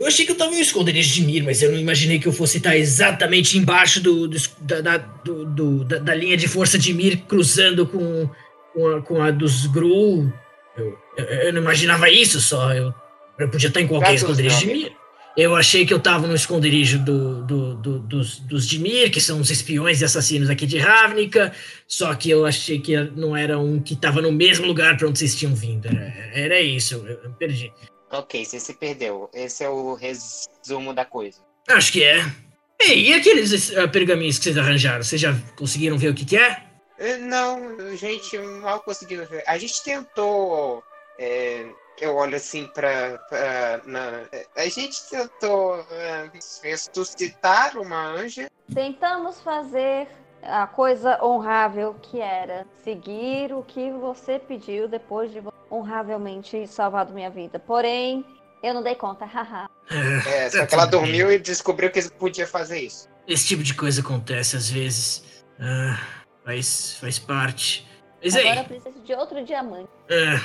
[0.00, 2.26] Eu achei que eu tava em um esconderijo de Mir, mas eu não imaginei que
[2.28, 6.46] eu fosse estar exatamente embaixo do, do- da, da, do- do- da, da linha de
[6.48, 8.28] força de Mir, cruzando com,
[8.74, 10.30] com, a, com a dos Gru.
[10.76, 12.72] Eu, eu, eu não imaginava isso só.
[12.74, 12.94] Eu,
[13.44, 14.92] eu podia estar em qualquer Traduza, esconderijo de Mir.
[15.36, 19.40] Eu achei que eu tava no esconderijo do, do, do- dos, dos Dimir, que são
[19.40, 21.52] os espiões e assassinos aqui de Ravnica,
[21.86, 25.18] só que eu achei que não era um que tava no mesmo lugar pra onde
[25.20, 25.86] vocês tinham vindo.
[25.86, 27.72] Era, era isso, eu, eu perdi.
[28.10, 29.30] ok, você se perdeu.
[29.32, 31.38] Esse é o resumo da coisa.
[31.68, 32.24] Acho que é.
[32.82, 35.04] Ei, e aqueles ah, pergaminhos que vocês arranjaram?
[35.04, 36.60] Vocês já conseguiram ver o que, que é?
[36.98, 39.44] Eh, Não, gente, mal conseguiu ver.
[39.46, 40.82] A gente tentou.
[41.20, 41.66] eh,
[41.98, 46.30] eu olho assim eh, a gente tentou eh,
[46.62, 48.50] ressuscitar uma anja.
[48.72, 50.08] Tentamos fazer
[50.42, 57.30] a coisa honrável que era seguir o que você pediu depois de honravelmente salvado minha
[57.30, 57.58] vida.
[57.58, 58.24] Porém,
[58.62, 59.68] eu não dei conta, haha.
[60.26, 63.08] É, só que ela dormiu e descobriu que podia fazer isso.
[63.26, 65.44] Esse tipo de coisa acontece às vezes.
[65.58, 65.98] Ah,
[66.44, 67.88] faz, faz parte.
[68.22, 69.88] Mas aí, Agora eu preciso de outro diamante.
[70.08, 70.40] É,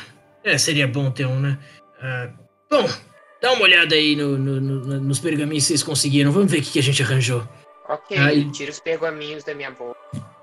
[0.46, 1.58] é, seria bom ter um, né?
[2.02, 2.30] Ah,
[2.70, 2.88] bom,
[3.42, 6.32] dá uma olhada aí no- no- no- nos pergaminhos que vocês conseguiram.
[6.32, 7.44] Vamos ver o que, que a gente arranjou.
[7.90, 9.96] Ok, Aí- tira os pergaminhos da minha boca.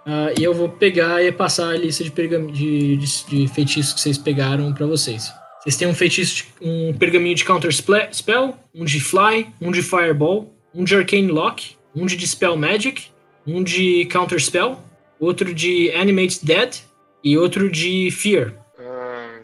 [0.04, 3.92] Ah, e eu vou pegar e passar a lista de, pergam- de, de- de feitiços
[3.94, 5.30] que vocês pegaram pra vocês.
[5.60, 9.80] Vocês têm um feitiço, de- um pergaminho de Counter Spell, um de Fly, um de
[9.82, 13.06] Fireball, um de Arcane Lock, um de Dispel Magic,
[13.46, 14.78] um de Counter Spell,
[15.20, 16.76] outro de Animate Dead
[17.22, 18.54] e outro de Fear.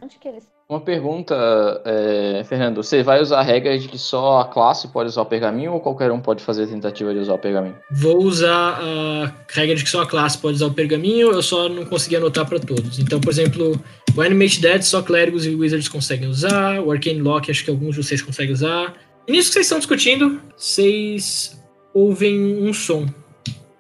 [0.09, 1.35] Onde que eles Uma pergunta,
[1.85, 2.83] é, Fernando.
[2.83, 5.81] Você vai usar a regra de que só a classe pode usar o pergaminho ou
[5.81, 7.77] qualquer um pode fazer a tentativa de usar o pergaminho?
[7.91, 11.69] Vou usar a regra de que só a classe pode usar o pergaminho, eu só
[11.69, 12.99] não consegui anotar para todos.
[12.99, 13.79] Então, por exemplo,
[14.17, 17.95] o Animate Dead só clérigos e wizards conseguem usar, o Arcane Lock acho que alguns
[17.95, 18.95] de vocês conseguem usar.
[19.27, 23.07] E nisso que vocês estão discutindo, vocês ouvem um som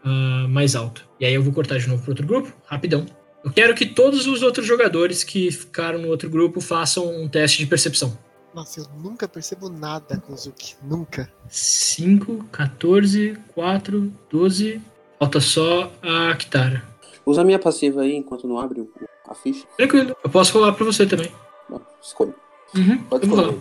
[0.04, 1.08] ah, mais alto.
[1.18, 3.06] E aí eu vou cortar de novo para outro grupo, rapidão.
[3.44, 7.58] Eu quero que todos os outros jogadores que ficaram no outro grupo façam um teste
[7.58, 8.18] de percepção.
[8.54, 10.74] Nossa, eu nunca percebo nada, Kozuki.
[10.82, 11.30] Nunca.
[11.48, 14.80] 5, 14, 4, 12.
[15.18, 16.82] Falta só a Kitara.
[17.24, 18.90] Usa a minha passiva aí enquanto não abre o-
[19.28, 19.64] a ficha.
[19.76, 21.30] Tranquilo, eu posso rolar pra você também.
[21.68, 22.34] Não, escolha.
[22.74, 23.56] Uhum, Pode escolher.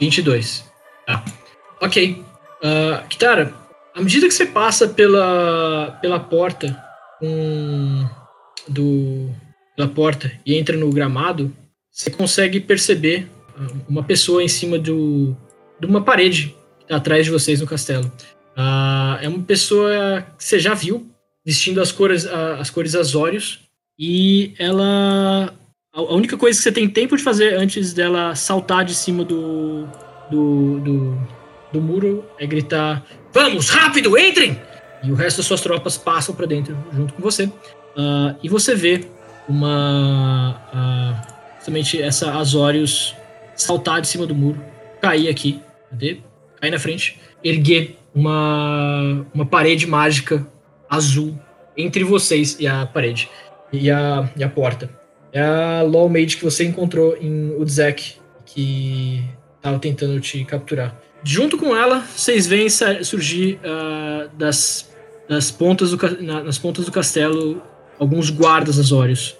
[0.00, 0.64] 22.
[1.06, 1.24] Tá.
[1.80, 2.24] Ok.
[2.62, 3.52] Ah, Kitara,
[3.94, 6.76] à medida que você passa pela, pela porta
[7.18, 8.08] com-
[8.68, 9.30] do,
[9.76, 11.54] pela porta e entra no gramado,
[11.90, 15.36] você consegue perceber ah, uma pessoa em cima do,
[15.80, 16.54] de uma parede
[16.86, 18.10] tá atrás de vocês no castelo.
[18.56, 21.06] Ah, é uma pessoa que você já viu,
[21.44, 23.60] vestindo as cores, as cores azórios,
[23.98, 25.54] e ela
[25.92, 29.86] a única coisa que você tem tempo de fazer antes dela saltar de cima do,
[30.30, 31.18] do, do,
[31.72, 34.60] do muro é gritar: Vamos, rápido, entrem!
[35.02, 37.50] E o resto das suas tropas passam pra dentro junto com você.
[37.98, 39.04] Ah, e você vê
[39.48, 40.62] uma.
[40.72, 41.22] ah,
[41.56, 43.14] justamente essa Azorius
[43.56, 44.62] saltar de cima do muro,
[45.02, 46.20] cair aqui, cadê?
[46.60, 50.46] Cair na frente, erguer uma, uma parede mágica
[50.88, 51.38] azul
[51.76, 53.28] entre vocês e a parede
[53.72, 54.88] e a, e a porta.
[55.32, 58.14] É a Law Mage que você encontrou em Udzek,
[58.46, 59.22] que
[59.60, 60.96] tava tentando te capturar.
[61.22, 62.68] Junto com ela, vocês veem
[63.02, 64.90] surgir ah, das,
[65.28, 67.60] das pontas do, na- nas pontas do castelo
[67.98, 69.36] alguns guardas azórios.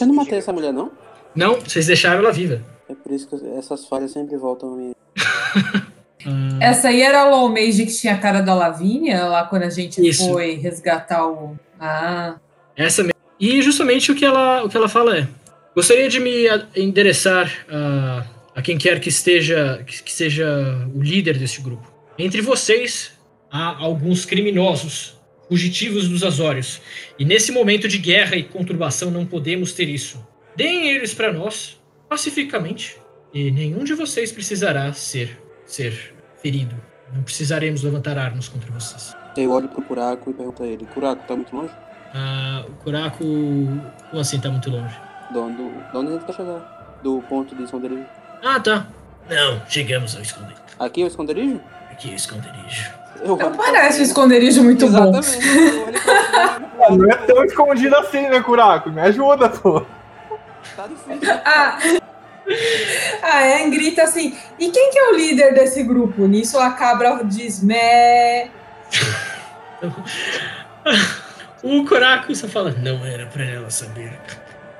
[0.00, 0.90] Eu não matei essa mulher, não?
[1.34, 2.62] Não, vocês deixaram ela viva.
[2.88, 4.92] É por isso que essas falhas sempre voltam a mim.
[6.26, 9.62] Ah, Essa aí era a Low Mage que tinha a cara da Lavínia, lá quando
[9.62, 10.28] a gente Isso.
[10.28, 11.56] foi resgatar o.
[11.78, 12.34] Ah.
[12.76, 13.14] Essa mesmo.
[13.38, 15.28] E justamente o que ela, o que ela fala é:
[15.74, 21.38] gostaria de me endereçar a, a quem quer que esteja que, que seja o líder
[21.38, 21.88] deste grupo.
[22.18, 23.12] Entre vocês
[23.50, 25.17] há alguns criminosos,
[25.48, 26.80] fugitivos dos Azórios.
[27.18, 30.24] E nesse momento de guerra e conturbação não podemos ter isso.
[30.54, 32.96] Deem eles para nós, pacificamente,
[33.32, 36.74] e nenhum de vocês precisará ser ser ferido.
[37.14, 39.14] Não precisaremos levantar armas contra vocês.
[39.36, 41.72] Eu olho pro Curaco e pergunto a ele: Curaco, tá muito longe?
[42.14, 43.24] Ah, o Curaco,
[44.10, 44.94] como assim, tá muito longe?
[45.30, 46.98] De onde, de onde a gente quer chegar?
[47.02, 48.06] Do ponto de esconderijo.
[48.42, 48.88] Ah, tá.
[49.28, 50.62] Não, chegamos ao esconderijo.
[50.78, 51.60] Aqui é o esconderijo?
[51.90, 52.90] Aqui é o esconderijo.
[53.22, 54.04] Eu Não parece um ele.
[54.04, 55.18] esconderijo muito bom.
[55.18, 55.48] Exatamente.
[55.48, 56.96] Ele.
[56.96, 58.90] Não é tão escondido assim, né, Curaco?
[58.90, 59.84] Me ajuda, pô.
[60.76, 61.34] Tá difícil.
[63.22, 66.26] Ah, a Anne grita assim: e quem que é o líder desse grupo?
[66.26, 68.48] Nisso a cabra diz: Mé.
[71.62, 74.12] O Curaco só fala, não era pra ela saber.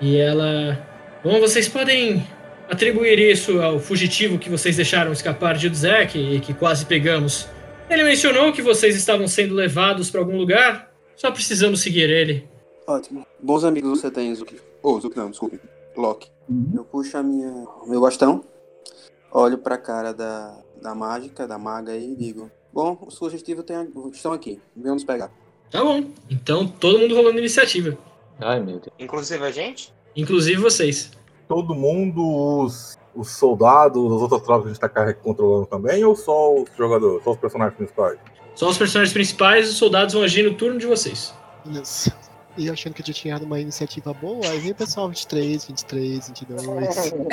[0.01, 0.79] E ela.
[1.23, 2.27] Bom, vocês podem
[2.71, 7.49] atribuir isso ao fugitivo que vocês deixaram escapar de Udzek e que quase pegamos.
[7.91, 10.93] Ele mencionou que vocês estavam sendo levados pra algum lugar.
[11.17, 12.49] Só precisamos seguir ele.
[12.87, 13.27] Ótimo.
[13.41, 14.57] Bons amigos você tem, Zuki.
[14.83, 15.61] Ô, oh, Zuki não, desculpe.
[15.97, 16.31] Loki.
[16.75, 17.51] Eu puxo a minha,
[17.83, 18.45] o meu bastão,
[19.33, 23.89] olho pra cara da, da mágica, da maga aí e digo: Bom, os fugitivos têm,
[24.13, 24.61] estão aqui.
[24.77, 25.31] Venham nos pegar.
[25.71, 26.05] Tá bom.
[26.31, 27.99] Então todo mundo rolando iniciativa.
[28.41, 28.95] Ai, meu Deus.
[28.99, 29.93] Inclusive a gente?
[30.17, 31.11] Inclusive vocês.
[31.47, 36.15] Todo mundo, os, os soldados, as outras tropas que a gente tá controlando também, ou
[36.15, 38.19] só os jogadores, só os personagens principais?
[38.55, 41.35] Só os personagens principais, os soldados vão agir no turno de vocês.
[41.67, 42.13] Isso.
[42.57, 46.29] E achando que eu já tinha uma iniciativa boa, aí vem o pessoal 23, 23,
[46.29, 46.65] 22.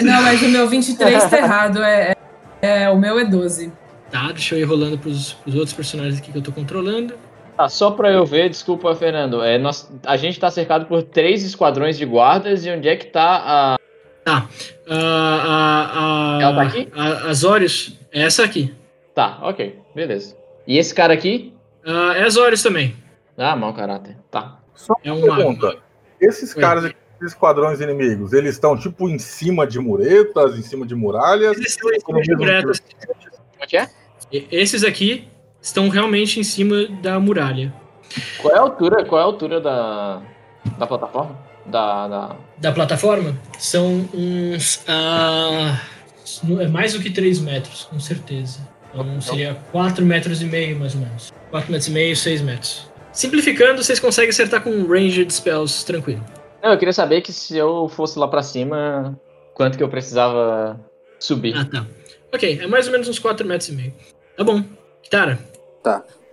[0.03, 1.81] Não, mas o meu 23 tá errado.
[1.83, 2.15] É,
[2.61, 3.71] é, é- o meu é 12.
[4.11, 7.15] Tá, deixa eu ir rolando pros, pros outros personagens aqui que eu tô controlando.
[7.57, 9.41] Ah, só pra eu ver, desculpa, Fernando.
[9.41, 13.05] É, nós, a gente tá cercado por três esquadrões de guardas e onde é que
[13.05, 13.77] tá a.
[14.25, 14.49] Tá.
[14.89, 16.91] A, a, a, Ela tá aqui?
[16.95, 18.73] A, Azorius é essa aqui.
[19.13, 20.35] Tá, ok, beleza.
[20.65, 21.53] E esse cara aqui?
[21.85, 22.95] Ah, é Azorius também.
[23.37, 24.17] Ah, mau caráter.
[24.31, 24.57] Tá.
[24.73, 25.77] Só É uma um pergunta.
[26.19, 26.61] Esses Oi.
[26.61, 30.95] caras aqui, esses esquadrões inimigos, eles estão tipo em cima de muretas, em cima de
[30.95, 31.55] muralhas?
[31.55, 32.79] Eles estão em cima de muralhas.
[32.79, 33.89] Como é que é?
[34.51, 35.27] Esses aqui
[35.61, 37.71] estão realmente em cima da muralha.
[38.41, 39.05] Qual é a altura?
[39.05, 40.23] Qual é a altura da.
[40.79, 41.37] da plataforma?
[41.65, 42.07] Da.
[42.07, 42.35] da...
[42.57, 44.81] Da plataforma são uns.
[44.87, 45.79] ah,
[46.43, 48.59] no- é mais do que 3 metros, com certeza.
[48.93, 51.33] Então seria 4 metros e meio, mais ou menos.
[51.51, 52.89] 4 metros e meio, 6 metros.
[53.11, 56.23] Simplificando, vocês conseguem acertar com um range de spells tranquilo.
[56.63, 59.19] Não, eu queria saber que se eu fosse lá pra cima,
[59.53, 60.79] quanto que eu precisava
[61.19, 61.55] subir.
[61.57, 61.85] Ah, tá.
[62.33, 63.93] Ok, é mais ou menos uns 4 metros e meio.
[64.37, 64.63] Tá bom.
[65.03, 65.37] Kitara,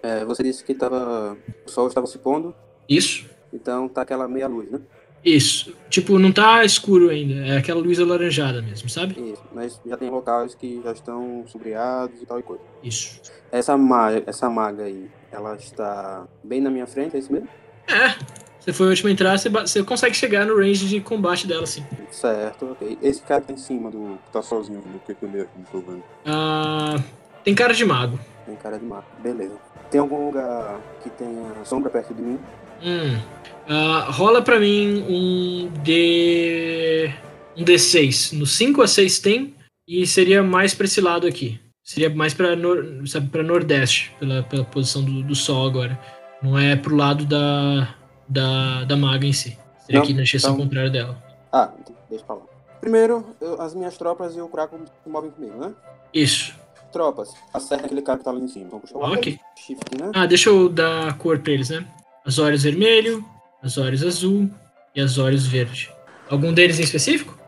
[0.02, 2.54] É, você disse que tava, o sol estava se pondo,
[2.88, 3.26] isso.
[3.52, 4.80] então tá aquela meia luz, né?
[5.24, 5.74] Isso.
[5.88, 7.46] Tipo, não tá escuro ainda.
[7.46, 9.14] É aquela luz alaranjada mesmo, sabe?
[9.32, 9.42] Isso.
[9.52, 12.62] Mas já tem locais que já estão sombreados e tal e coisa.
[12.82, 13.20] Isso.
[13.50, 17.48] Essa, ma essa maga aí, ela está bem na minha frente, é isso mesmo?
[17.86, 18.14] É.
[18.58, 21.66] Você foi o último a entrar, você, você consegue chegar no range de combate dela,
[21.66, 21.84] sim.
[22.12, 22.96] Certo, ok.
[23.02, 24.16] Esse cara tá em cima do.
[24.32, 26.04] tá sozinho, do que é, não tô vendo.
[26.24, 26.94] Ah,
[27.42, 28.20] tem cara de mago.
[28.46, 29.06] Tem cara de mato.
[29.20, 29.56] Beleza.
[29.90, 32.38] Tem algum lugar que tenha sombra perto de mim?
[32.82, 33.20] Hum.
[33.68, 37.10] Ah, rola pra mim um D.
[37.56, 38.32] Um D6.
[38.36, 39.54] No 5 a 6 tem.
[39.86, 41.60] E seria mais pra esse lado aqui.
[41.84, 45.98] Seria mais pra, nor, sabe, pra nordeste, pela, pela posição do, do sol agora.
[46.42, 47.94] Não é pro lado da,
[48.28, 49.58] da, da maga em si.
[49.80, 51.22] Seria Não, aqui na direção então- contrária dela.
[51.52, 52.42] Ah, então deixa pra lá.
[52.80, 55.72] Primeiro, eu- as minhas tropas e o Kraken se movem comigo, né?
[56.14, 56.54] Isso.
[56.92, 58.66] Tropas, acerta aquele cara que tá lá em cima.
[58.70, 59.38] Vamos puxar o Ok.
[59.58, 60.10] Shift, né?
[60.14, 61.84] Ah, deixa eu dar a cor pra eles, né?
[62.24, 63.24] Azorius vermelho,
[63.62, 64.50] Azorius azul
[64.94, 65.90] e Azorius verde.
[66.28, 67.38] Algum deles em específico?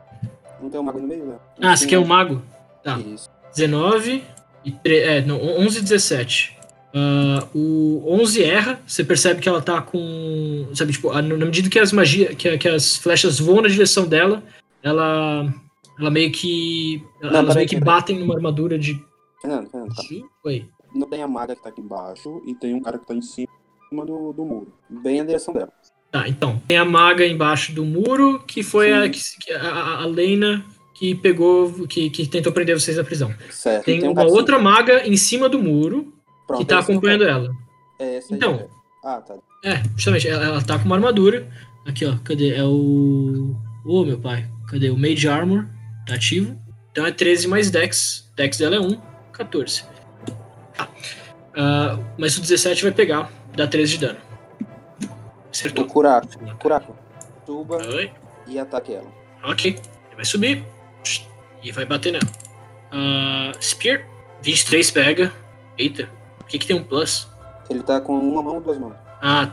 [0.60, 1.36] Não tem um mago no meio, né?
[1.60, 2.42] Ah, você quer o mago?
[2.82, 2.98] Tá.
[2.98, 3.28] Isso.
[3.54, 4.22] 19
[4.64, 6.56] e 3, é, não, 11 e 17.
[6.94, 11.68] Ah, o 11 erra, você percebe que ela tá com, sabe, tipo, a- na medida
[11.68, 14.42] que as magias, que, que as flechas voam na direção dela,
[14.82, 15.52] ela
[15.98, 17.84] ela meio que elas peraí, meio que peraí.
[17.94, 19.00] batem numa armadura de
[19.40, 20.02] Fernando, Fernando, tá.
[20.44, 20.68] Oi.
[20.94, 23.22] Não tem a maga que tá aqui embaixo e tem um cara que tá em
[23.22, 23.48] cima.
[23.88, 25.72] cima do, do muro, bem na direção dela.
[26.14, 26.62] Tá, então.
[26.68, 29.20] Tem a maga embaixo do muro, que foi a, que,
[29.52, 33.34] a, a Lena que pegou, que, que tentou prender vocês na prisão.
[33.50, 33.84] Certo.
[33.84, 34.36] Tem um uma caixinho.
[34.36, 36.14] outra maga em cima do muro
[36.46, 37.50] Pronto, que tá acompanhando ela.
[37.98, 38.36] É essa aí.
[38.36, 38.54] Então.
[38.54, 38.66] é.
[39.04, 39.34] Ah, tá.
[39.64, 41.48] É, justamente, ela, ela tá com uma armadura.
[41.84, 42.54] Aqui, ó, cadê?
[42.54, 43.56] É o.
[43.84, 44.90] Ô, meu pai, cadê?
[44.90, 45.66] O Mage Armor,
[46.06, 46.56] tá ativo.
[46.92, 48.30] Então é 13 mais Dex.
[48.36, 49.00] Dex dela é 1,
[49.32, 49.82] 14.
[50.76, 50.88] Tá.
[51.56, 54.23] Ah, mas o 17 vai pegar, dá 13 de dano.
[55.54, 55.86] O Acertou.
[55.86, 56.28] Curaco.
[56.58, 56.96] Curaco.
[57.46, 58.10] Suba Oi.
[58.48, 59.06] e ataque ela.
[59.44, 59.70] Ok.
[59.70, 60.64] Ele vai subir
[61.62, 62.26] e vai bater nela.
[62.90, 64.04] Ah, Spear,
[64.42, 65.32] 23 pega.
[65.78, 67.28] Eita, por que, que tem um plus?
[67.70, 68.94] Ele tá com uma mão ou duas mãos?
[69.22, 69.46] Ah,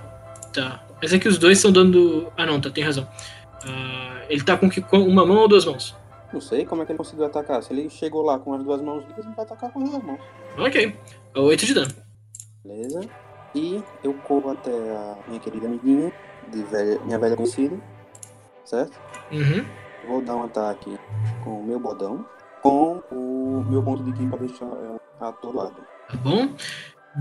[0.51, 0.83] tá.
[0.99, 2.33] Mas é que os dois estão dando.
[2.35, 3.07] Ah, não, tá, tem razão.
[3.63, 5.95] Ah, ele tá com, que, com uma mão ou duas mãos?
[6.33, 7.61] Não sei como é que ele conseguiu atacar.
[7.61, 10.19] Se ele chegou lá com as duas mãos ele vai atacar com as duas mãos.
[10.57, 10.95] Ok.
[11.35, 11.93] 8 de dano.
[12.65, 13.01] Beleza?
[13.53, 16.11] E eu corro até a minha querida amiguinha,
[16.47, 17.77] de velha, minha velha conhecida.
[18.63, 18.97] Certo?
[19.31, 19.65] Uhum.
[20.07, 20.97] Vou dar um ataque
[21.43, 22.25] com o meu bodão.
[22.61, 25.75] Com o meu ponto de ki pra deixar ela atolada.
[26.09, 26.53] Tá bom.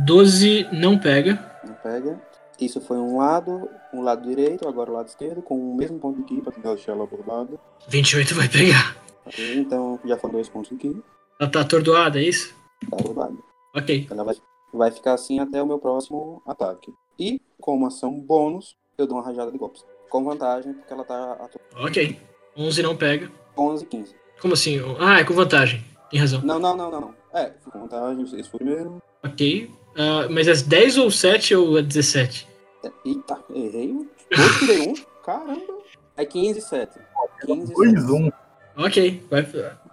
[0.05, 1.39] 12 não pega.
[1.65, 2.21] Não pega.
[2.61, 6.19] Isso foi um lado, um lado direito, agora o lado esquerdo, com o mesmo ponto
[6.19, 7.59] de ki pra tentar deixar ela atolada.
[7.89, 8.97] 28 vai pegar.
[9.25, 11.03] Ok, Então já foram dois pontos de ki.
[11.41, 12.55] Ela tá atordoada, é isso?
[12.91, 13.37] Tá atolada.
[13.75, 14.07] Ok.
[14.11, 14.37] Ela vai,
[14.73, 16.93] vai ficar assim até o meu próximo ataque.
[17.19, 19.85] E, como ação bônus, eu dou uma rajada de golpes.
[20.09, 21.87] Com vantagem, porque ela tá atolada.
[21.87, 22.19] Ok.
[22.57, 23.31] 11 não pega.
[23.57, 24.15] 11 e 15.
[24.41, 24.79] Como assim?
[24.99, 25.85] Ah, é com vantagem.
[26.11, 26.43] Tem razão.
[26.43, 27.15] Não, não, não, não, não.
[27.33, 29.03] É, fui com vantagem, vocês foram primeiro.
[29.23, 29.71] Ok.
[29.97, 32.49] Ah, mas é 10 ou 7 ou é 17?
[32.85, 33.95] É, Eita, errei.
[34.31, 34.95] Eu tirei um.
[35.25, 35.79] Caramba.
[36.17, 36.99] É 15 e 7.
[37.47, 37.75] 15 e 7.
[37.75, 38.33] 2, 1.
[38.77, 39.23] Ok.
[39.31, 39.47] Vai,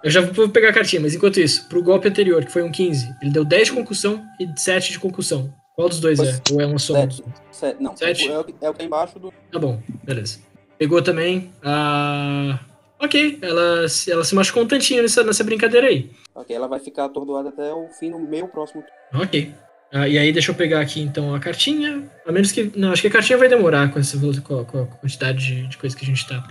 [0.03, 2.71] eu já vou pegar a cartinha, mas enquanto isso, pro golpe anterior, que foi um
[2.71, 5.53] 15, ele deu 10 de concussão e 7 de concussão.
[5.75, 6.39] Qual dos dois é?
[6.51, 7.05] Ou é uma soma?
[7.05, 7.33] dos dois?
[7.51, 7.81] Sete.
[7.83, 8.27] Não, Sete.
[8.31, 9.31] É, o que- é o que é embaixo do.
[9.51, 10.39] Tá bom, beleza.
[10.79, 11.51] Pegou também.
[11.63, 12.59] Ah,
[12.99, 16.09] ok, ela, se- ela se machucou um tantinho nessa, nessa brincadeira aí.
[16.33, 18.83] Ok, ela vai ficar atordoada até o fim do meu próximo.
[19.13, 19.53] Ok.
[19.93, 22.09] Ah, e aí, deixa eu pegar aqui então a cartinha.
[22.25, 22.71] A menos que.
[22.75, 25.67] Não, acho que a cartinha vai demorar com, essa, com, a, com a quantidade de,
[25.67, 26.43] de coisa que a gente tá.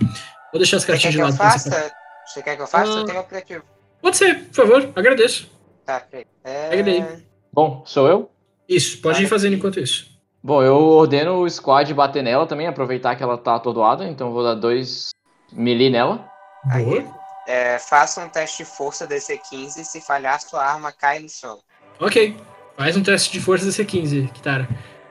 [0.51, 1.37] Vou deixar as cartinhas que de eu lado.
[1.37, 1.91] pra você- faça?
[2.27, 2.91] Você quer que eu faça?
[2.91, 2.97] Ah.
[2.97, 3.63] Eu tenho um aplicativo.
[4.01, 5.49] Pode ser, por favor, agradeço.
[5.85, 6.25] Tá, peraí.
[6.43, 6.69] É...
[6.69, 7.23] Pega daí.
[7.51, 8.29] Bom, sou eu?
[8.67, 10.17] Isso, pode ir fazendo enquanto isso.
[10.43, 14.33] Bom, eu ordeno o squad bater nela também, aproveitar que ela tá atordoada, então eu
[14.33, 15.09] vou dar dois
[15.51, 16.29] melee nela.
[16.65, 17.05] Boa.
[17.47, 19.83] É, faça um teste de força DC15.
[19.83, 21.59] Se falhar, sua arma cai no chão.
[21.99, 22.35] Ok.
[22.75, 24.67] Faz um teste de força DC15, Kitara.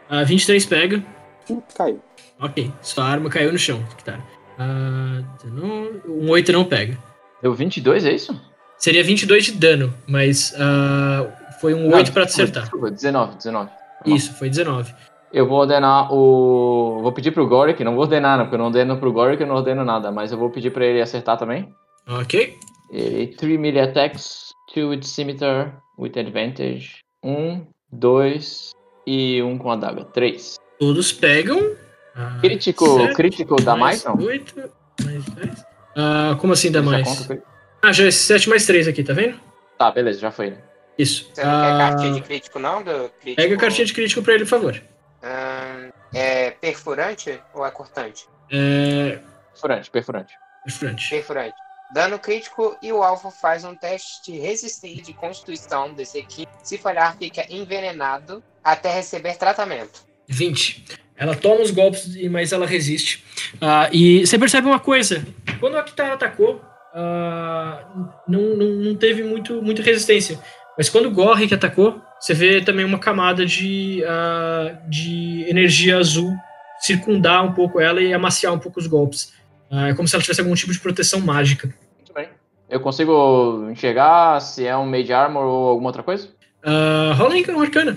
[0.09, 1.05] Ah, 23 pega.
[1.50, 2.02] Hum, Caiu.
[2.38, 2.72] Ok.
[2.83, 4.22] Sua arma caiu no chão, Kitara.
[4.59, 6.99] Ah, 19, um 8 não pega.
[7.42, 8.40] Deu 22, é isso?
[8.79, 11.27] Seria 22 de dano, mas ah,
[11.61, 12.62] foi um 8 pra te desculpa, acertar.
[12.62, 13.71] Desculpa, 19, 19.
[13.71, 14.16] Foi mal.
[14.16, 14.95] Isso, foi 19.
[15.33, 17.01] Eu vou ordenar o.
[17.03, 19.47] Vou pedir pro Goric, não vou ordenar, não, porque eu não ordeno pro Goric, eu
[19.47, 21.73] não ordeno nada, mas eu vou pedir pra ele acertar também.
[22.09, 22.57] Ok.
[22.90, 27.01] E 3 melee attacks, 2 with scimitar, with advantage.
[27.23, 28.71] 1, 2
[29.07, 30.05] e 1 com adaga.
[30.05, 30.57] 3.
[30.79, 31.75] Todos pegam.
[32.16, 34.16] Ah, Crítico, sete crítico dá mais, não?
[34.16, 34.70] 8,
[35.05, 35.64] mais 10.
[35.96, 37.07] Ah, como assim dá Já mais?
[37.18, 37.42] conta?
[37.83, 39.38] Ah, já é 7 mais 3 aqui, tá vendo?
[39.79, 40.50] Tá, beleza, já foi.
[40.50, 40.59] né?
[40.98, 41.31] Isso.
[41.35, 42.83] Você não quer Ah, cartinha de crítico, não?
[42.83, 43.37] Do crítico?
[43.42, 44.83] Pega a cartinha de crítico pra ele, por favor.
[45.22, 48.26] Ahn, é perfurante ou é cortante?
[48.50, 49.18] É.
[49.52, 50.35] Perfurante, perfurante.
[50.70, 51.11] Front.
[51.11, 51.55] Perfurante.
[51.92, 56.46] Dano crítico e o alvo faz um teste de resistência de constituição desse aqui.
[56.62, 60.00] Se falhar, fica envenenado até receber tratamento.
[60.29, 60.85] 20.
[61.16, 63.24] Ela toma os golpes, mas ela resiste.
[63.61, 65.26] Ah, e você percebe uma coisa:
[65.59, 66.61] quando a Kitara atacou,
[66.94, 67.85] ah,
[68.29, 70.38] não, não, não teve muito, muita resistência.
[70.76, 76.35] Mas quando o Gorrick atacou, você vê também uma camada de, ah, de energia azul
[76.81, 79.33] circundar um pouco ela e amaciar um pouco os golpes.
[79.70, 81.74] É como se ela tivesse algum tipo de proteção mágica.
[81.96, 82.29] Muito bem.
[82.68, 86.29] Eu consigo enxergar se é um Mage Armor ou alguma outra coisa?
[86.62, 87.97] Uh, rola aí um arcana.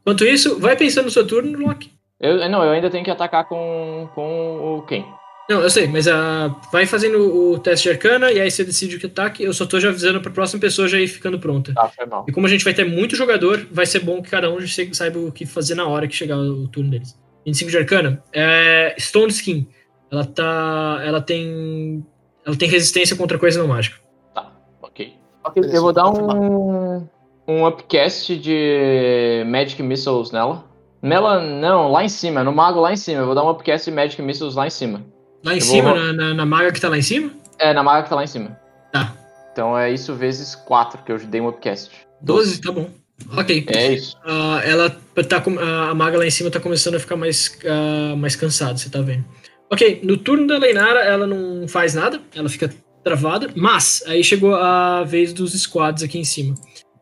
[0.00, 1.91] Enquanto isso, vai pensando no seu turno, Loki.
[2.22, 5.04] Eu, não, eu ainda tenho que atacar com, com o quem?
[5.50, 8.94] Não, eu sei, mas uh, vai fazendo o teste de arcana e aí você decide
[8.94, 9.42] o que ataque.
[9.42, 11.74] Eu só tô já avisando pra próxima pessoa já ir ficando pronta.
[11.74, 12.24] Tá, foi mal.
[12.28, 14.58] E como a gente vai ter muito jogador, vai ser bom que cada um
[14.92, 17.18] saiba o que fazer na hora que chegar o turno deles.
[17.44, 18.22] 25 de arcana.
[18.32, 19.68] É Stone Skin.
[20.10, 21.00] Ela tá.
[21.04, 22.06] Ela tem.
[22.46, 23.98] Ela tem resistência contra coisa não mágica.
[24.32, 25.14] Tá, ok.
[25.44, 27.08] Ok, eu vou dar um,
[27.48, 30.71] um upcast de Magic Missiles nela.
[31.02, 33.20] Nela, não, lá em cima, no mago lá em cima.
[33.22, 35.02] Eu vou dar um upcast Magic Missiles lá em cima.
[35.44, 37.30] Lá em Eu cima, vou- na, na, na maga que tá lá em cima?
[37.58, 38.56] É, na maga que tá lá em cima.
[38.92, 39.12] Tá.
[39.52, 41.90] Então é isso vezes 4 que eu dei um upcast.
[42.20, 42.88] 12, tá bom.
[43.36, 43.64] Ok.
[43.68, 44.16] É isso.
[44.24, 44.90] Ah, ela
[45.28, 48.76] tá com- a maga lá em cima tá começando a ficar mais, ah, mais cansada,
[48.78, 49.24] você tá vendo.
[49.70, 52.70] Ok, no turno da Leinara ela não faz nada, ela fica
[53.02, 56.54] travada, mas aí chegou a vez dos squads aqui em cima.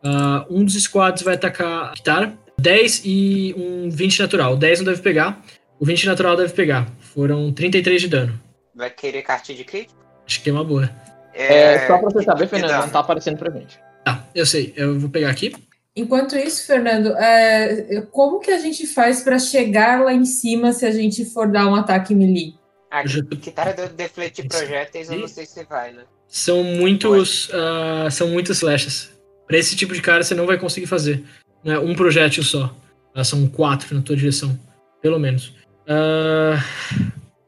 [0.04, 4.52] Ah, um dos squads vai atacar a Kitara, 10 e um 20 natural.
[4.54, 5.40] O 10 não deve pegar,
[5.78, 6.86] o 20 natural deve pegar.
[7.14, 8.40] Foram 33 de dano.
[8.74, 9.98] Vai querer cartinha de crítico?
[10.26, 10.88] Acho que é uma boa.
[11.34, 13.78] É, só pra você saber, Fernando, não tá aparecendo pra gente.
[14.04, 15.52] Tá, eu sei, eu vou pegar aqui.
[15.96, 20.86] Enquanto isso, Fernando, é, como que a gente faz para chegar lá em cima se
[20.86, 22.54] a gente for dar um ataque melee?
[22.90, 26.02] A Eu já tô- Kitara deu defletir projéteis, eu não sei se vai, né?
[26.28, 27.50] São muitos.
[27.52, 29.10] ah, são muitas flechas.
[29.46, 31.24] Pra esse tipo de cara você não vai conseguir fazer.
[31.64, 32.74] Não é um projétil só.
[33.14, 34.58] Ah, são quatro na tua direção.
[35.02, 35.54] Pelo menos.
[35.86, 36.62] Ah,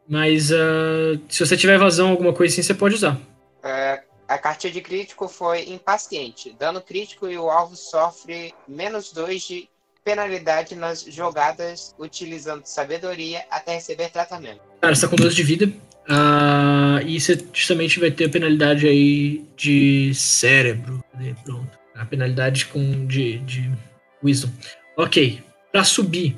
[0.08, 3.18] mas ah, se você tiver vazão, alguma coisa assim, você pode usar.
[3.62, 6.54] É, a cartinha de crítico foi impaciente.
[6.58, 9.68] Dano crítico e o alvo sofre menos 2 de
[10.04, 14.60] penalidade nas jogadas utilizando sabedoria até receber tratamento.
[14.80, 15.72] Cara, você tá com 12 de vida.
[16.08, 21.04] ah, e você justamente vai ter a penalidade aí de cérebro.
[21.12, 21.34] Cadê?
[21.44, 21.78] Pronto.
[21.94, 23.70] A penalidade com de, de
[24.22, 24.48] wisdom.
[24.96, 25.42] Ok.
[25.70, 26.36] Pra subir.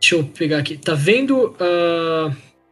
[0.00, 0.76] Deixa eu pegar aqui.
[0.76, 1.56] Tá vendo.
[1.60, 2.30] ah,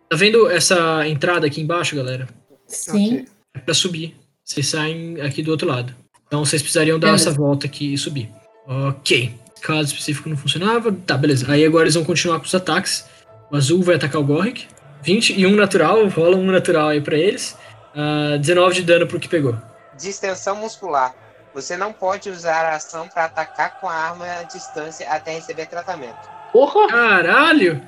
[0.08, 2.28] tá vendo essa entrada aqui embaixo, galera?
[2.66, 3.24] Sim.
[3.54, 4.16] É pra subir.
[4.44, 5.94] Vocês saem aqui do outro lado.
[6.26, 7.30] Então vocês precisariam dar Beleza.
[7.30, 8.30] essa volta aqui e subir.
[8.66, 9.32] Ok.
[9.62, 10.92] Caso específico não funcionava.
[10.92, 11.50] Tá, beleza.
[11.50, 13.04] Aí agora eles vão continuar com os ataques.
[13.50, 14.66] O azul vai atacar o Gorrick.
[15.02, 16.06] 20 e um natural.
[16.08, 17.56] Rola um natural aí pra eles.
[17.94, 19.56] Ah, 19 de dano pro que pegou.
[19.98, 21.14] Distensão muscular.
[21.56, 25.64] Você não pode usar a ação para atacar com a arma à distância até receber
[25.64, 26.28] tratamento.
[26.52, 26.86] Porra!
[26.86, 27.82] Caralho!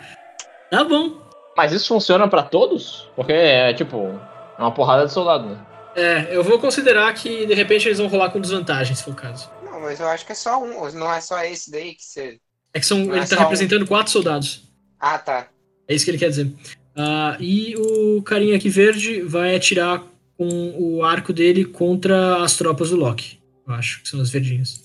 [0.71, 1.21] Tá bom.
[1.55, 3.07] Mas isso funciona pra todos?
[3.15, 4.19] Porque é tipo,
[4.59, 5.59] é uma porrada de soldado, né?
[5.95, 9.15] É, eu vou considerar que de repente eles vão rolar com desvantagem, se for o
[9.15, 9.51] caso.
[9.63, 12.39] Não, mas eu acho que é só um, não é só esse daí que você.
[12.73, 13.41] É que são, Não é ele tá só um.
[13.41, 14.63] representando quatro soldados.
[14.99, 15.47] Ah, tá.
[15.87, 16.51] É isso que ele quer dizer.
[16.97, 20.03] Ah, e o carinha aqui verde vai atirar
[20.39, 23.38] com o arco dele contra as tropas do Loki.
[23.69, 24.81] Eu acho que são as verdinhas.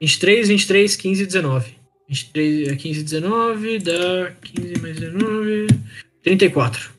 [0.00, 1.74] 23, 23, 15 e 19.
[2.08, 5.66] 23, é 15 e 19, dá 15 mais 19.
[6.22, 6.90] 34.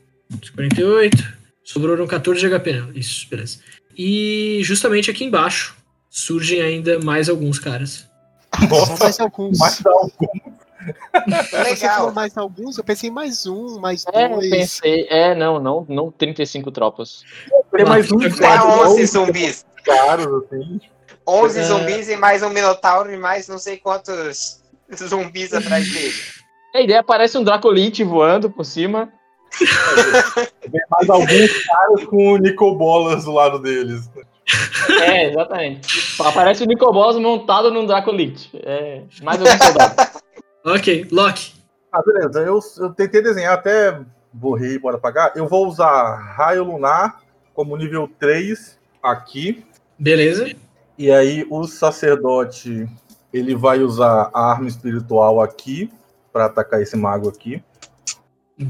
[0.54, 1.38] 48.
[1.64, 2.88] Sobraram 14 de HP, né?
[2.94, 3.58] Isso, beleza.
[3.96, 5.76] E justamente aqui embaixo
[6.10, 8.06] surgem ainda mais alguns caras.
[8.68, 9.58] Nossa, mais alguns.
[9.58, 10.10] Você falou
[11.64, 12.12] Legal.
[12.12, 14.48] mais alguns, eu pensei em mais um, mais É, dois.
[14.48, 15.06] pensei.
[15.10, 17.24] É, não, não, não 35 tropas.
[17.70, 19.66] Tem mais um Até Até quatro 11 11 zumbis.
[19.84, 20.80] caras, assim.
[21.28, 21.62] 11 É.
[21.64, 24.60] zumbis e mais um minotauro e mais não sei quantos
[24.96, 26.14] zumbis atrás dele.
[26.74, 29.12] A ideia parece um Dracolite voando por cima.
[29.58, 34.08] Tem mais alguns caras com Nicobolas do lado deles.
[35.02, 35.88] É, exatamente.
[36.22, 38.50] Aparece o Nicobolas montado num Dracolite.
[38.62, 40.18] É, mais algum soldado.
[40.64, 41.54] Ok, Loki.
[41.90, 42.40] Ah, beleza.
[42.40, 43.98] Eu, eu tentei desenhar, até
[44.32, 45.32] borrei e bora apagar.
[45.34, 47.22] Eu vou usar Raio Lunar
[47.54, 49.64] como nível 3 aqui.
[49.98, 50.54] Beleza.
[50.98, 52.88] E aí o sacerdote
[53.32, 55.90] ele vai usar a arma espiritual aqui
[56.32, 57.62] para atacar esse mago aqui.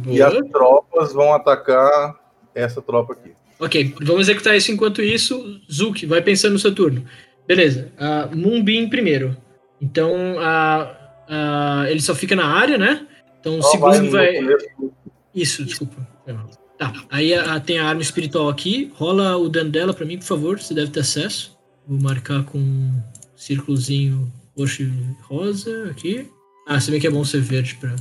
[0.07, 0.49] E as Boa.
[0.51, 2.15] tropas vão atacar
[2.55, 3.33] essa tropa aqui.
[3.59, 5.61] Ok, vamos executar isso enquanto isso.
[5.73, 7.05] Zuki, vai pensando no seu turno.
[7.47, 7.91] Beleza.
[7.97, 9.37] Uh, Moonbeam primeiro.
[9.81, 10.95] Então, ah,
[11.29, 13.07] ah, ele só fica na área, né?
[13.41, 14.35] Então, o segundo vai.
[14.35, 14.67] começo.
[15.35, 16.07] Isso, desculpa.
[16.77, 17.33] Tá, aí
[17.65, 18.93] tem a arma espiritual aqui.
[18.95, 20.61] Rola o dano dela pra mim, por favor.
[20.61, 21.58] Você deve ter acesso.
[21.89, 23.03] Vou marcar com um
[23.35, 26.31] círculozinho roxo e rosa aqui.
[26.67, 27.97] Ah, se bem que é bom ser verde pra.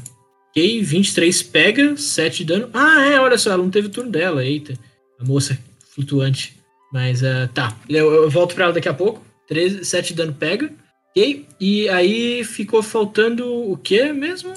[0.50, 2.70] Ok, 23 pega, 7 de dano.
[2.74, 4.74] Ah, é, olha só, ela não teve turno dela, eita.
[5.18, 5.58] A moça
[5.96, 6.60] flutuante.
[6.92, 9.22] Mas ah, tá, eu, eu volto pra ela daqui a pouco.
[9.48, 10.70] 13, 7 de dano pega.
[11.12, 14.54] Ok, e aí ficou faltando o que mesmo?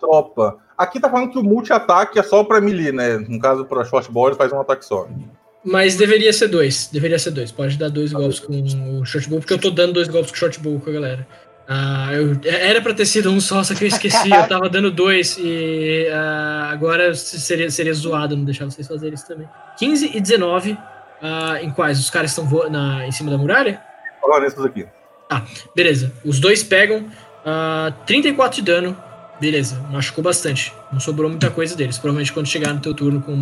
[0.00, 0.58] Tropa.
[0.78, 3.18] Aqui tá falando que o multi-ataque é só pra melee, né?
[3.18, 5.06] No caso, pra short faz um ataque só.
[5.64, 6.88] Mas deveria ser dois.
[6.92, 7.52] Deveria ser dois.
[7.52, 10.36] Pode dar dois golpes com o short bow, porque eu tô dando dois golpes com
[10.36, 11.26] o short bow com a galera.
[11.68, 14.30] Ah, eu- era pra ter sido um só, só que eu esqueci.
[14.30, 19.26] eu tava dando dois e ah, agora seria, seria zoado não deixar vocês fazerem isso
[19.28, 19.48] também.
[19.78, 20.76] 15 e 19.
[21.22, 22.00] ah, em quais?
[22.00, 22.48] Os caras estão
[23.06, 23.80] em cima da muralha?
[24.22, 24.84] Olha nesses aqui.
[25.74, 26.12] Beleza.
[26.24, 27.06] Os dois pegam
[27.46, 28.96] ah, 34 de dano.
[29.40, 30.72] Beleza, machucou bastante.
[30.92, 31.96] Não sobrou muita coisa deles.
[31.98, 33.36] Provavelmente quando chegar no teu turno com o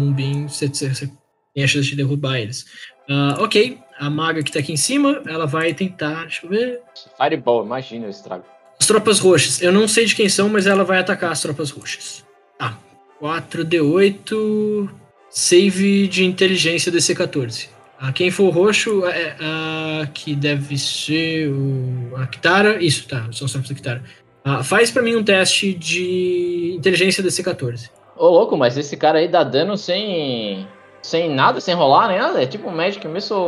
[0.49, 1.11] você- você
[1.55, 2.67] tem a chance de derrubar eles.
[3.09, 6.23] Ah, ok, a maga que tá aqui em cima, ela vai tentar.
[6.23, 6.81] Deixa eu ver.
[7.17, 8.45] Fireball, imagina o estrago.
[8.79, 9.61] As tropas roxas.
[9.61, 12.25] Eu não sei de quem são, mas ela vai atacar as tropas roxas.
[12.59, 12.79] Tá.
[13.21, 14.89] 4D8.
[15.29, 17.69] Save de inteligência DC14.
[17.99, 22.83] Ah, quem for o roxo, é, ah, que deve ser o, a Kitara.
[22.83, 24.03] Isso, tá, são os da Kitara.
[24.43, 27.91] Ah, faz pra mim um teste de inteligência DC-14.
[28.17, 30.67] Ô, louco, mas esse cara aí dá dano sem.
[31.03, 32.43] Sem nada, sem rolar, nem nada?
[32.43, 33.39] É tipo um Magic Missile.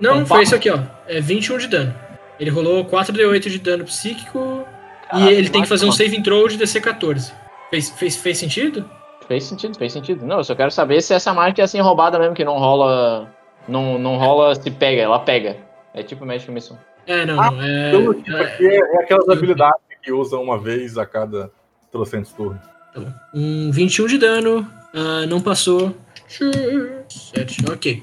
[0.00, 0.78] Não, Um foi isso aqui, ó.
[1.06, 1.94] É 21 de dano.
[2.38, 4.66] Ele rolou 4d8 de dano psíquico
[5.14, 7.32] e ele tem que fazer um save throw de DC-14.
[7.70, 8.88] Fez, fez, fez sentido?
[9.26, 10.24] Fez sentido, fez sentido.
[10.26, 13.28] Não, eu só quero saber se essa mágica é assim roubada mesmo, que não rola.
[13.66, 15.56] Não, não rola se pega, ela pega.
[15.94, 16.78] É tipo Magic Missile.
[17.06, 17.62] É, não, Ah, não.
[17.62, 21.50] É, Pelo tipo é- aqui é, é aquelas habilidades que usam uma vez a cada
[21.90, 22.60] trocentos turnos.
[22.94, 23.12] Tá bom.
[23.34, 25.96] Um 21 de dano, ah, não passou.
[26.28, 28.02] 7, ok.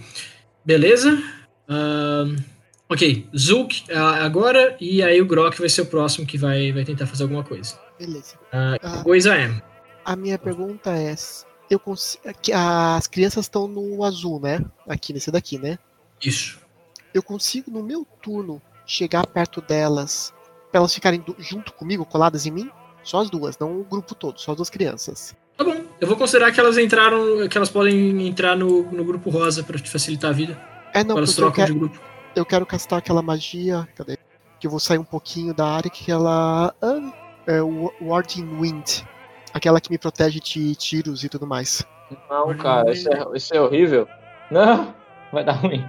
[0.66, 1.22] Beleza.
[1.68, 2.38] Ahn,
[2.90, 6.84] ok, Zulk ah, agora, e aí o Grok vai ser o próximo que vai, vai
[6.84, 7.80] tentar fazer alguma coisa.
[7.98, 8.38] Beleza.
[8.52, 9.02] Ah.
[9.04, 9.62] Coisa é.
[10.06, 11.16] A minha pergunta é:
[11.70, 12.24] eu consigo.
[12.54, 14.64] As crianças estão no azul, né?
[14.88, 15.78] Aqui nesse daqui, né?
[16.22, 16.60] Isso.
[17.14, 20.34] Eu consigo, no meu turno, chegar perto delas
[20.72, 22.72] pra elas ficarem junto comigo, coladas em mim?
[23.04, 25.36] Só as duas, não o grupo todo, só as duas crianças.
[26.04, 29.80] Eu vou considerar que elas entraram, que elas podem entrar no, no grupo rosa pra
[29.80, 30.62] te facilitar a vida.
[30.94, 32.02] É, não, elas porque eu trocam quero, de grupo.
[32.36, 33.88] eu quero castar aquela magia.
[33.96, 34.18] Cadê?
[34.60, 36.76] Que eu vou sair um pouquinho da área que ela.
[36.82, 37.14] ah,
[37.48, 39.04] é o Warding Wind.
[39.54, 41.88] Aquela que me protege de tiros e tudo mais.
[42.30, 44.06] Não, cara, isso é, isso é horrível.
[44.52, 44.94] Não,
[45.32, 45.86] vai dar ruim.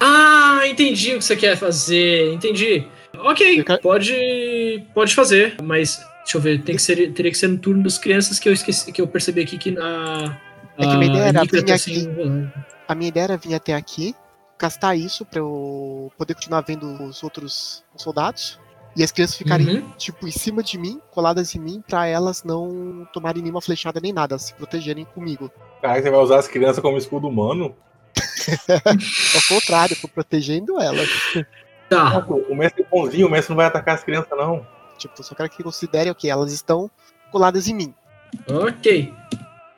[0.00, 2.32] Ah, entendi o que você quer fazer.
[2.32, 2.88] Entendi.
[3.24, 7.58] Ok, pode, pode fazer, mas deixa eu ver, tem que ser, teria que ser no
[7.58, 10.38] turno das crianças que eu esqueci, que eu percebi aqui que a.
[10.78, 11.78] É que minha ideia era vir tá aqui.
[11.78, 12.52] sem.
[12.86, 14.14] A minha ideia era vir até aqui,
[14.56, 18.58] castar isso pra eu poder continuar vendo os outros soldados.
[18.96, 19.90] E as crianças ficarem, Uhum.
[19.96, 24.12] tipo, em cima de mim, coladas em mim, pra elas não tomarem nenhuma flechada nem
[24.12, 25.52] nada, se protegerem comigo.
[25.82, 27.76] Cara, você vai usar as crianças como escudo humano?
[28.68, 31.08] Ao contrário, eu tô protegendo elas.
[31.88, 32.18] Tá.
[32.48, 34.66] O mestre é bonzinho, o mestre não vai atacar as crianças, não.
[34.98, 36.90] Tipo, só quero que considerem o que elas estão
[37.30, 37.94] coladas em mim.
[38.48, 39.12] Ok.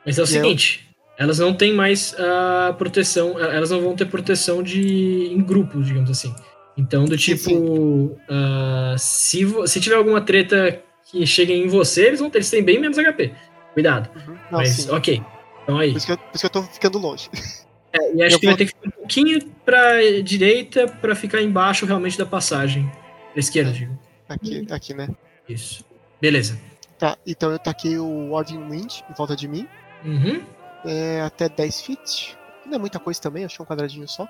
[0.05, 0.27] Mas é o E eu?
[0.27, 5.85] seguinte, elas não têm mais a proteção, elas não vão ter proteção de em grupos,
[5.87, 6.33] digamos assim.
[6.75, 12.07] Então, do Sim, tipo, ah, se, vo- se tiver alguma treta que chegue em você,
[12.07, 13.33] eles vão ter, eles têm bem menos HP.
[13.73, 14.09] Cuidado.
[14.15, 14.33] Uhum.
[14.49, 14.89] Não, Mas, sim.
[14.91, 15.21] ok.
[15.63, 15.91] Então aí.
[15.91, 17.29] Por isso, que eu, por isso que eu tô ficando longe.
[17.93, 21.15] É, e acho Eu que vai vou- ter que ficar um pouquinho pra direita pra
[21.15, 22.89] ficar embaixo realmente da passagem.
[23.31, 23.97] Pra esquerda, digo.
[24.29, 25.09] Aqui, aqui, né?
[25.47, 25.83] Isso.
[26.21, 26.57] Beleza.
[26.97, 29.67] Tá, então eu taquei o Warding Wind em volta de mim.
[30.05, 30.41] Uhum.
[30.85, 32.37] É, até 10 feet.
[32.65, 34.27] Não é muita coisa também, achei um quadradinho só.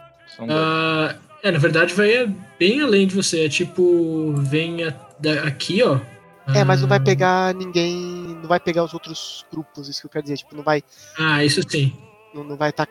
[0.49, 3.45] Ah, é, na verdade vai bem além de você.
[3.45, 5.99] É tipo, vem a- da- aqui, ó.
[6.55, 7.95] É, mas não vai Ah, pegar ninguém.
[8.41, 10.38] Não vai pegar os outros grupos, isso que eu quero dizer.
[10.38, 10.82] Tipo, não vai
[11.20, 11.93] Ah, isso sim.
[12.34, 12.88] Não, não vai estar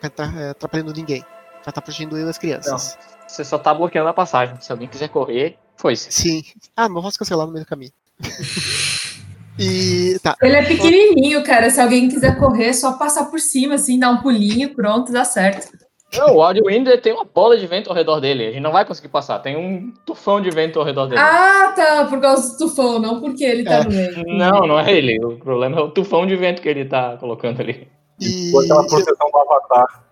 [0.49, 1.21] atrapalhando ninguém.
[1.21, 2.97] Vai estar protegendo eu e as crianças.
[3.27, 4.55] Você só tá bloqueando a passagem.
[4.59, 6.11] Se alguém quiser correr, foi-se.
[6.11, 6.43] Sim.
[6.75, 7.91] Ah, não posso cancelar no meio do caminho.
[9.59, 10.17] e.
[10.21, 10.35] Tá.
[10.41, 11.69] Ele é pequenininho, cara.
[11.69, 15.23] Se alguém quiser correr, é só passar por cima, assim, dar um pulinho, pronto, dá
[15.23, 15.77] certo.
[16.17, 18.47] Não, o Audio Wind tem uma bola de vento ao redor dele.
[18.47, 19.39] A gente não vai conseguir passar.
[19.39, 21.21] Tem um tufão de vento ao redor dele.
[21.21, 23.83] Ah, tá, por causa do tufão, não porque ele tá É.
[23.85, 24.23] no meio.
[24.27, 25.23] Não, não é ele.
[25.23, 27.87] O problema é o tufão de vento que ele tá colocando ali.
[28.19, 30.03] E Com aquela proteção do avatar.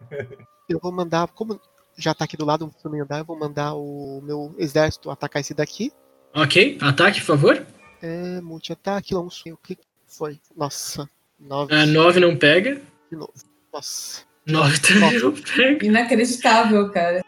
[0.69, 1.27] eu vou mandar.
[1.29, 1.59] Como
[1.97, 5.09] já tá aqui do lado, não precisa nem andar, eu vou mandar o meu exército
[5.11, 5.91] atacar esse daqui.
[6.33, 7.65] Ok, ataque, por favor.
[8.01, 9.53] É, multi-ataque, long swing.
[9.53, 9.77] O que
[10.07, 10.39] foi?
[10.55, 11.09] Nossa.
[11.39, 12.81] 9 Ah, 9 não pega.
[13.09, 13.33] de novo.
[13.73, 14.21] Nossa.
[14.45, 15.85] 9 também não pega.
[15.85, 17.23] Inacreditável, cara.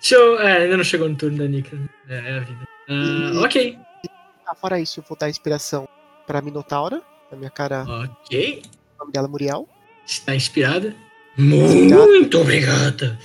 [0.00, 0.38] Deixa eu.
[0.40, 1.76] É, ainda não chegou no turno da Nika.
[2.08, 2.64] É, é a vida.
[2.88, 2.92] Ah,
[3.34, 3.78] E- ok.
[4.46, 5.88] Ah, fora isso, eu vou dar inspiração
[6.26, 7.00] pra Minotaura.
[7.30, 8.62] A minha cara, Ok.
[8.96, 9.68] o nome dela é Muriel.
[10.10, 10.92] Está inspirada?
[11.38, 13.16] Muito obrigada.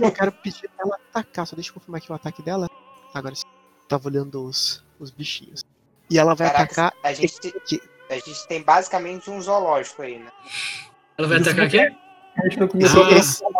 [0.00, 1.44] Eu quero pedir pra ela atacar.
[1.44, 2.68] Só deixa eu confirmar aqui o ataque dela.
[3.12, 3.42] Agora sim.
[3.88, 5.64] Tava olhando os, os bichinhos.
[6.08, 6.92] E ela vai Caraca, atacar.
[7.02, 7.82] a gente, aqui.
[8.08, 10.30] a gente tem basicamente um zoológico aí, né?
[11.18, 11.98] Ela vai atacar quem?
[12.38, 13.08] A gente não começou Ah.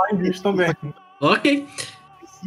[0.09, 0.73] a em bicho também.
[1.20, 1.66] Ok.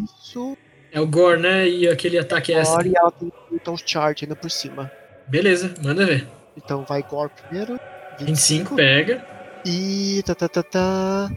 [0.04, 0.58] Isso.
[0.92, 1.68] É o Gore, né?
[1.68, 2.72] E aquele ataque é essa.
[2.72, 4.90] Agora, e ela tem então charge ainda por cima.
[5.28, 6.26] Beleza, manda ver.
[6.56, 7.78] Então vai Gore primeiro.
[8.20, 9.35] 25 pega.
[9.66, 10.22] E.
[10.26, 11.32] Tá, tá, tá, tá.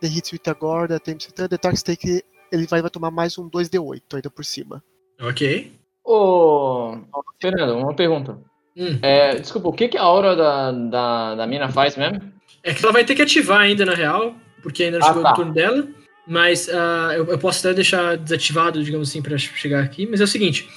[0.00, 2.22] The hits with a Gore, the Tempest, the Dark Stake.
[2.50, 4.82] Ele vai, vai tomar mais um 2d8 ainda por cima.
[5.20, 5.72] Ok.
[6.04, 6.96] Ô.
[7.40, 8.38] Fernando, uma pergunta.
[8.76, 8.98] Hum.
[9.02, 12.20] É, desculpa, o que, que a aura da, da, da mina faz mesmo?
[12.62, 15.22] É que ela vai ter que ativar ainda, na real, porque ainda não Ah, chegou
[15.22, 15.32] tá.
[15.32, 15.86] o turno dela.
[16.26, 20.06] Mas ah, eu, eu posso até deixar desativado, digamos assim, pra chegar aqui.
[20.06, 20.68] Mas é o seguinte: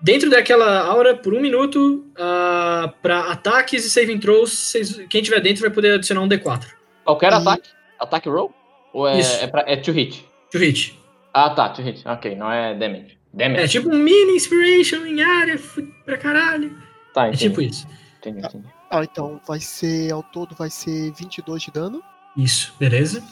[0.00, 5.40] dentro daquela aura, por um minuto, ah, pra ataques e saving throws, vocês- quem tiver
[5.40, 6.66] dentro vai poder adicionar um D4.
[7.04, 7.70] Qualquer E- ataque?
[7.98, 8.52] Ataque roll?
[8.92, 9.42] Ou é, Isso.
[9.44, 10.24] é, pra, é to hit?
[10.50, 10.98] To hit.
[11.32, 12.06] Ah, tá, to hit.
[12.06, 13.18] Ok, não é damage.
[13.32, 13.62] Damage.
[13.62, 15.60] É tipo um mini inspiration em área
[16.04, 16.76] pra caralho.
[17.12, 17.48] tá, É entendi.
[17.48, 17.86] tipo isso.
[18.18, 18.64] Entendi, entendi.
[18.90, 22.02] Ah, então vai ser, ao todo, vai ser 22 de dano.
[22.36, 23.22] Isso, beleza?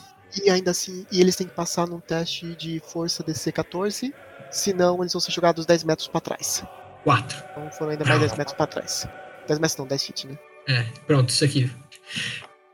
[0.44, 4.12] E ainda assim, e eles têm que passar num teste de força DC 14.
[4.55, 6.62] Senão, eles vão ser jogados 10 metros pra trás.
[7.02, 7.42] 4.
[7.50, 9.07] Então foram ainda mais 10 metros pra trás.
[9.48, 10.38] 10 metros não, 10 feet, né?
[10.68, 11.70] É, pronto, isso aqui.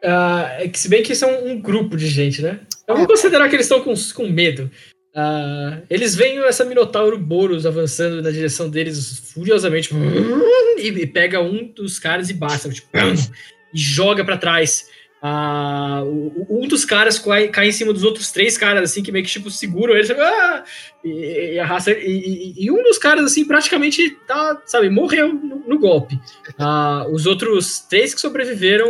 [0.05, 2.61] Ah, é que se bem que são um grupo de gente, né?
[2.87, 3.09] Eu vou É.
[3.09, 4.71] considerar que eles estão com, com medo.
[5.15, 9.91] Ah, eles veem essa Minotauro Boros avançando na direção deles furiosamente
[10.79, 12.89] e, e pega um dos caras e basta, tipo,
[13.75, 14.87] e joga pra trás.
[15.23, 16.03] Ah,
[16.49, 19.31] um dos caras cai, cai em cima dos outros três caras, assim, que meio que
[19.31, 20.65] tipo, seguram eles ah!
[21.05, 21.91] e, e arrasta.
[21.93, 26.19] E, e- um dos caras, assim, praticamente tá, sabe, morreu no, no golpe.
[26.59, 28.89] Ah, os outros três que sobreviveram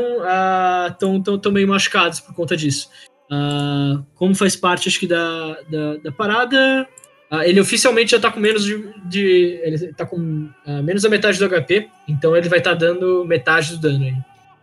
[0.88, 2.88] estão tão, tão meio machucados por conta disso.
[3.30, 6.86] Ah, como faz parte, acho que, da, da, da parada,
[7.28, 8.84] ah, ele oficialmente já tá com menos de.
[9.04, 13.24] de- ele tá com ah, menos da metade do HP, então ele vai estar dando
[13.24, 14.14] metade do dano aí.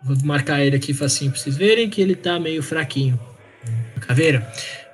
[0.03, 3.19] Vou marcar ele aqui facinho pra vocês verem que ele tá meio fraquinho.
[4.01, 4.47] Caveira.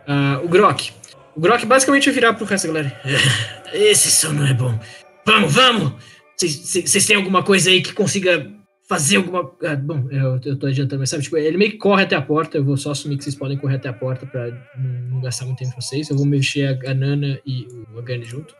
[0.07, 0.91] Ah, o Grok.
[1.35, 3.01] O Grok basicamente vai virar pro resto da galera.
[3.73, 4.79] Esse som não é bom.
[5.25, 5.93] Vamos, vamos!
[6.37, 8.51] Vocês têm alguma coisa aí que consiga
[8.87, 9.49] fazer alguma.
[9.63, 12.21] Ah, bom, eu, eu tô adiantando, mas sabe, tipo, ele meio que corre até a
[12.21, 12.57] porta.
[12.57, 15.59] Eu vou só assumir que vocês podem correr até a porta pra não, gastar muito
[15.59, 16.09] tempo com vocês.
[16.09, 18.53] Eu vou mexer a, a Nana e o Agani junto.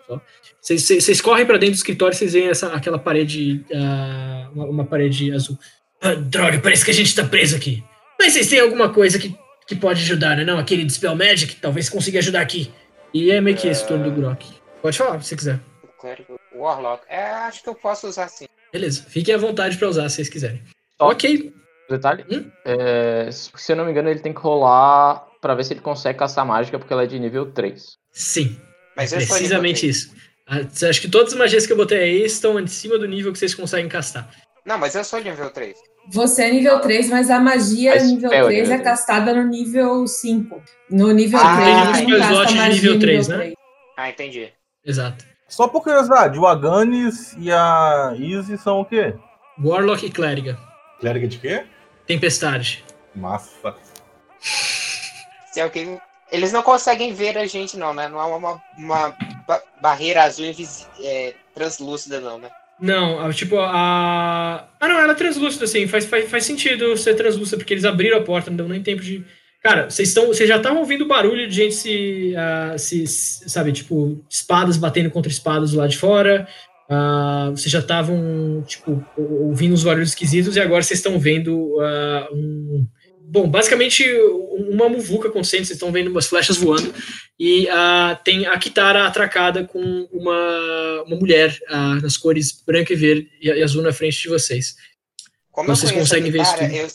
[0.61, 3.65] Vocês- correm pra dentro do escritório vocês veem essa, aquela parede.
[3.75, 5.57] ah, uma, uma parede azul.
[6.03, 7.83] Ah, droga, parece que a gente tá preso aqui.
[8.19, 9.35] Mas vocês têm alguma coisa que,
[9.67, 10.43] que pode ajudar, né?
[10.43, 12.71] Não, aquele Dispel Magic, talvez consiga ajudar aqui.
[13.13, 14.45] E é meio que esse turno do Grok.
[14.81, 15.59] Pode falar, se você quiser.
[15.83, 17.03] O clérigo Warlock.
[17.07, 18.45] É, acho que eu posso usar sim.
[18.71, 20.61] Beleza, fiquem à vontade pra usar se vocês quiserem.
[20.99, 21.53] Só- Ok,
[21.89, 22.49] Detalhe, Hum?
[22.65, 26.17] é, se eu não me engano, ele tem que rolar pra ver se ele consegue
[26.17, 27.97] caçar mágica, porque ela é de nível 3.
[28.11, 28.57] sim.
[28.95, 30.13] Mas precisamente isso.
[30.47, 33.31] Ah, Acho que todas as magias que eu botei aí estão em cima do nível
[33.33, 34.29] que vocês conseguem castar.
[34.65, 35.75] Não, mas eu sou nível 3.
[36.09, 39.33] Você é nível 3, mas a magia A nível spell é 3 é nível castada
[39.33, 40.61] no nível 5.
[40.89, 41.55] No nível Ah,
[41.91, 43.53] 3, tem um casta de magia nível nível 3, 3, né?
[43.97, 44.53] Ah, entendi.
[44.85, 45.25] Exato.
[45.47, 49.13] Só por curiosidade, o Aganis e a Easy são o quê?
[49.63, 50.57] Warlock e Clériga.
[50.99, 51.65] Clériga de quê?
[52.07, 52.83] Tempestade.
[53.15, 53.75] Massa.
[55.51, 55.99] Se alguém.
[56.31, 58.07] Eles não conseguem ver a gente, não, né?
[58.07, 59.15] Não há uma, uma
[59.47, 60.45] ba- barreira azul
[60.99, 62.49] é, translúcida, não, né?
[62.79, 64.67] Não, tipo, a.
[64.79, 65.87] Ah, não, ela é translúcida, assim.
[65.87, 69.01] Faz, faz, faz sentido ser translúcida, porque eles abriram a porta, não deu nem tempo
[69.01, 69.23] de.
[69.61, 70.33] Cara, vocês estão.
[70.33, 75.71] Já estavam ouvindo barulho de gente se, ah, se, Sabe, tipo, espadas batendo contra espadas
[75.73, 76.47] lado de fora.
[76.89, 81.79] Ah, vocês já estavam, tipo, ou- ouvindo uns barulhos esquisitos e agora vocês estão vendo
[81.79, 82.85] ah, um.
[83.25, 84.05] Bom, basicamente
[84.69, 86.93] uma muvuca acontecendo, vocês estão vendo umas flechas voando
[87.39, 92.95] e ah, tem a Kitara atracada com uma, uma mulher ah, nas cores branca e
[92.95, 94.75] verde e, azul na frente de vocês.
[95.51, 96.87] Como Vocês conseguem ver isso eu,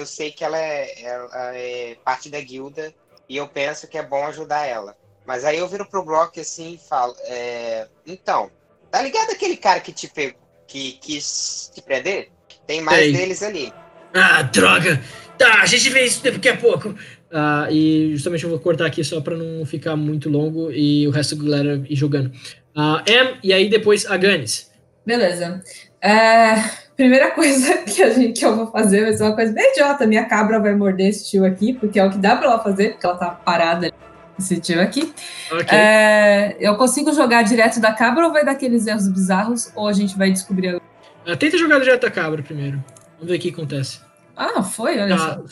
[0.00, 2.92] eu sei que ela é, ela é parte da guilda
[3.28, 4.96] e eu penso que é bom ajudar ela.
[5.26, 8.50] Mas aí eu viro pro Brock assim e falo: é, Então,
[8.90, 12.30] tá ligado aquele cara que te pegou, que quis te prender?
[12.66, 13.12] Tem mais Sei.
[13.12, 13.72] deles ali.
[14.12, 15.02] Ah, droga!
[15.38, 16.94] Tá, a gente vê isso daqui a pouco.
[17.32, 21.10] Ah, e justamente eu vou cortar aqui só pra não ficar muito longo e o
[21.10, 22.32] resto da galera ir jogando.
[22.76, 24.70] Ah, Em, e aí depois a Ganis.
[25.06, 25.62] Beleza.
[26.02, 26.54] É,
[26.96, 30.06] primeira coisa que, a gente, que eu vou fazer vai ser uma coisa bem idiota.
[30.06, 32.90] Minha cabra vai morder esse tio aqui, porque é o que dá pra ela fazer,
[32.92, 33.94] porque ela tá parada ali.
[34.38, 35.12] Esse tio aqui.
[35.52, 35.68] Ok.
[35.76, 39.70] É, eu consigo jogar direto da cabra ou vai dar aqueles erros bizarros?
[39.76, 40.82] Ou a gente vai descobrir agora?
[41.26, 42.82] Ah, tenta jogar direto da cabra primeiro.
[43.18, 44.00] Vamos ver o que acontece.
[44.34, 44.98] Ah, foi?
[44.98, 45.44] Olha Tá, só.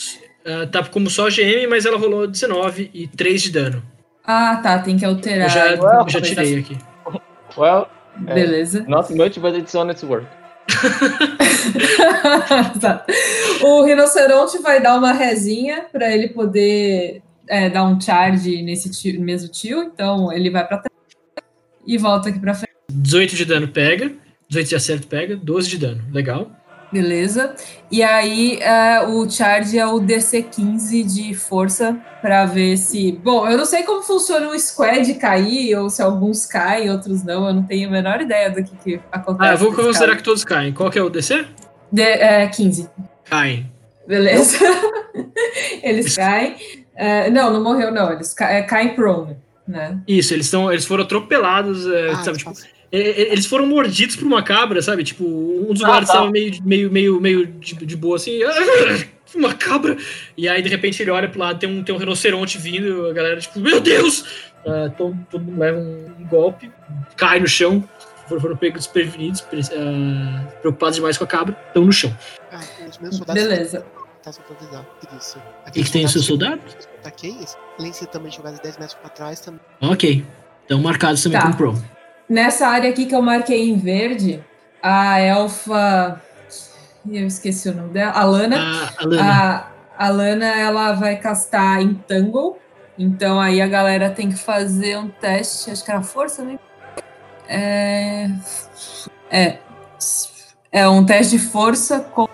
[0.45, 3.83] Ah, tá como só GM, mas ela rolou 19 e 3 de dano.
[4.25, 4.79] Ah, tá.
[4.79, 5.47] Tem que alterar.
[5.47, 6.79] Eu já, então, eu já tirei aqui.
[7.57, 8.25] Well, assim.
[8.35, 8.85] Beleza.
[8.89, 10.27] not much, but it's on its work.
[12.81, 13.05] Tá.
[13.61, 19.21] O rinoceronte vai dar uma rezinha para ele poder é, dar um charge nesse tio-
[19.21, 19.83] mesmo tio.
[19.83, 20.95] Então ele vai para trás
[21.85, 22.73] e volta aqui para frente.
[22.93, 24.13] 18 de dano pega.
[24.49, 25.37] 18 de acerto pega.
[25.37, 26.05] 12 de dano.
[26.13, 26.53] Legal.
[26.91, 27.55] Beleza.
[27.91, 33.13] E aí é, o charge é o DC 15 de força para ver se.
[33.13, 37.47] Bom, eu não sei como funciona o squad cair, ou se alguns caem, outros não.
[37.49, 39.51] Eu não tenho a menor ideia do que, que acontece.
[39.51, 40.73] Ah, eu vou considerar que todos caem.
[40.73, 41.45] Qual que é o DC?
[41.93, 42.89] De, é, 15.
[43.29, 43.71] Caem.
[44.07, 44.59] Beleza.
[45.83, 46.57] eles caem.
[46.97, 48.11] É, não, não morreu, não.
[48.13, 49.37] Eles ca- caem prone,
[49.67, 49.99] né?
[50.09, 52.39] Isso, eles, tão, eles foram atropelados, é, Ah, sabe?
[52.39, 52.67] Tipo, fácil.
[52.67, 55.05] é, eles foram mordidos por uma cabra, sabe?
[55.05, 56.15] Tipo, um dos Ah, guardas tá.
[56.15, 58.41] estava meio, meio, meio, meio de, de boa assim.
[59.35, 59.97] uma cabra.
[60.37, 63.13] E aí, de repente, ele olha pro lado, tem um, tem um rinoceronte vindo, a
[63.13, 64.21] galera, tipo, meu Deus!
[64.65, 66.71] Uh, todo, todo mundo leva um, golpe,
[67.17, 67.87] cai no chão,
[68.27, 72.15] foram, foram pegos desprevenidos, uh, preocupados demais com a cabra, estão no chão.
[72.51, 73.43] Ah, os meus soldados.
[73.43, 73.87] Beleza.
[74.23, 75.39] Tá só pra avisar, por isso.
[75.67, 76.77] O que, que tem os seus soldados?
[77.79, 79.61] Além de ser também jogados 10 metros pra trás, também.
[79.81, 80.25] Ok.
[80.63, 81.47] Estão marcados também Tá.
[81.47, 81.98] com Pro.
[82.29, 84.45] Nessa área aqui que eu marquei em verde,
[84.83, 86.21] a elfa.
[87.11, 88.13] Eu esqueci o nome dela.
[88.13, 88.57] A Lana.
[88.57, 89.23] A, a Lana.
[89.23, 92.57] A, a Lana, ela vai castar Entangle.
[92.99, 95.71] Então aí a galera tem que fazer um teste.
[95.71, 96.59] Acho que era força, né?
[97.49, 98.29] É.
[99.31, 99.59] É.
[100.71, 102.29] É um teste de força com.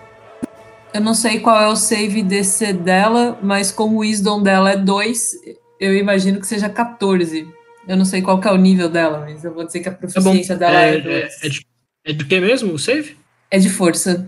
[0.93, 4.77] Eu não sei qual é o save DC dela, mas como o Wisdom dela é
[4.77, 5.31] 2,
[5.79, 7.47] eu imagino que seja 14.
[7.87, 9.97] Eu não sei qual é o nível dela, mas eu vou dizer que a Tá
[9.97, 11.15] proficiência dela é, É, 2.
[11.15, 11.65] é, é, de,
[12.05, 13.15] é do que mesmo o save?
[13.51, 14.27] É de força.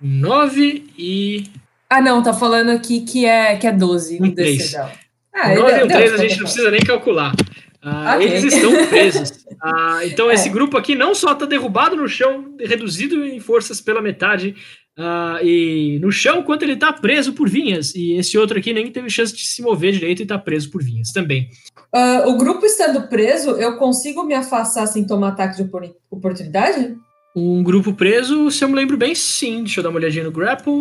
[0.00, 1.44] 9 e.
[1.90, 4.72] Ah, não, tá falando aqui que é, que é 12 Um o DC três.
[4.72, 4.92] dela.
[5.34, 7.32] Ah, 9 e o deu- 3 a gente tá não precisa nem calcular.
[7.82, 8.26] Ah, Ok.
[8.26, 9.32] Eles estão presos.
[9.62, 10.34] Ah, então, É.
[10.34, 14.54] esse grupo aqui não só está derrubado no chão, reduzido em forças pela metade,
[14.98, 17.94] ah, e no chão, quanto ele está preso por vinhas.
[17.94, 20.82] E esse outro aqui nem teve chance de se mover direito e está preso por
[20.82, 21.48] vinhas também.
[21.92, 26.96] Ah, o grupo estando preso, eu consigo me afastar sem tomar ataque de opor- oportunidade?
[27.36, 29.58] Um grupo preso, se eu me lembro bem, sim.
[29.62, 30.72] Deixa eu dar uma olhadinha no grapple.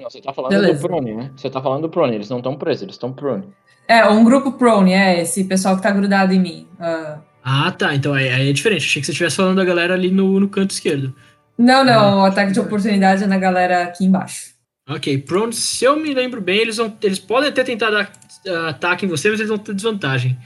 [0.00, 0.74] Não, você tá falando Beleza.
[0.74, 1.30] do prone, né?
[1.36, 3.44] Você tá falando do prone, eles não estão presos, eles estão prone.
[3.86, 6.66] É, um grupo prone, é esse pessoal que tá grudado em mim.
[6.80, 7.94] Ah, Ah, tá.
[7.94, 8.84] Então aí aí é diferente.
[8.84, 11.14] Achei que você estivesse falando da galera ali no, no canto esquerdo.
[11.58, 11.84] Não, Ah.
[11.84, 14.56] não, o ataque de oportunidade é na galera aqui embaixo.
[14.88, 18.10] Ok, prone, se eu me lembro bem, eles, vão, eles podem até tentar dar
[18.48, 20.38] ah, ataque em você, mas eles vão ter desvantagem.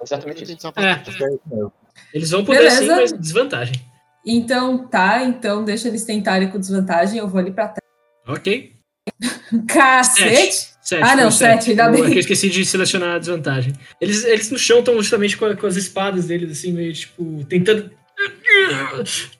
[0.00, 0.72] Exatamente isso.
[0.76, 0.90] É.
[0.90, 1.18] É isso
[1.50, 1.72] mesmo.
[2.14, 2.80] Eles vão poder Beleza.
[2.80, 3.74] sim, mas desvantagem.
[4.24, 7.88] Então, tá, então deixa eles tentarem com desvantagem, eu vou ali pra trás.
[8.26, 8.72] Ok.
[9.66, 10.68] Cacete!
[10.80, 12.02] Sete, Ah, foi não, o sete, ainda Eu- bem.
[12.04, 13.74] é que eu esqueci de selecionar a desvantagem.
[14.00, 17.44] Eles, eles no chão estão justamente com, a- com as espadas deles, assim, meio tipo,
[17.46, 17.90] tentando.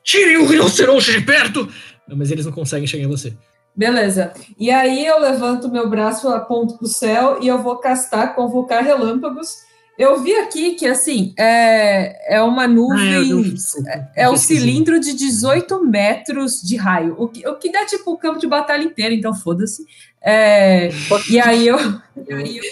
[0.02, 1.68] Tirem o rinoceronte de perto!
[2.08, 3.34] Mas eles não conseguem chegar em você.
[3.76, 4.32] Beleza.
[4.58, 9.56] E aí eu levanto meu braço, aponto pro céu e eu vou castar, convocar relâmpagos.
[9.98, 12.98] Eu vi aqui que, assim, é, é uma nuvem.
[13.88, 14.60] Ah, É o pesquisei.
[14.60, 18.46] cilindro de 18 metros de raio, o que, o que dá tipo o campo de
[18.46, 19.84] batalha inteiro, então foda-se.
[20.22, 20.90] É,
[21.28, 21.76] e aí eu.
[21.76, 22.64] aí eu-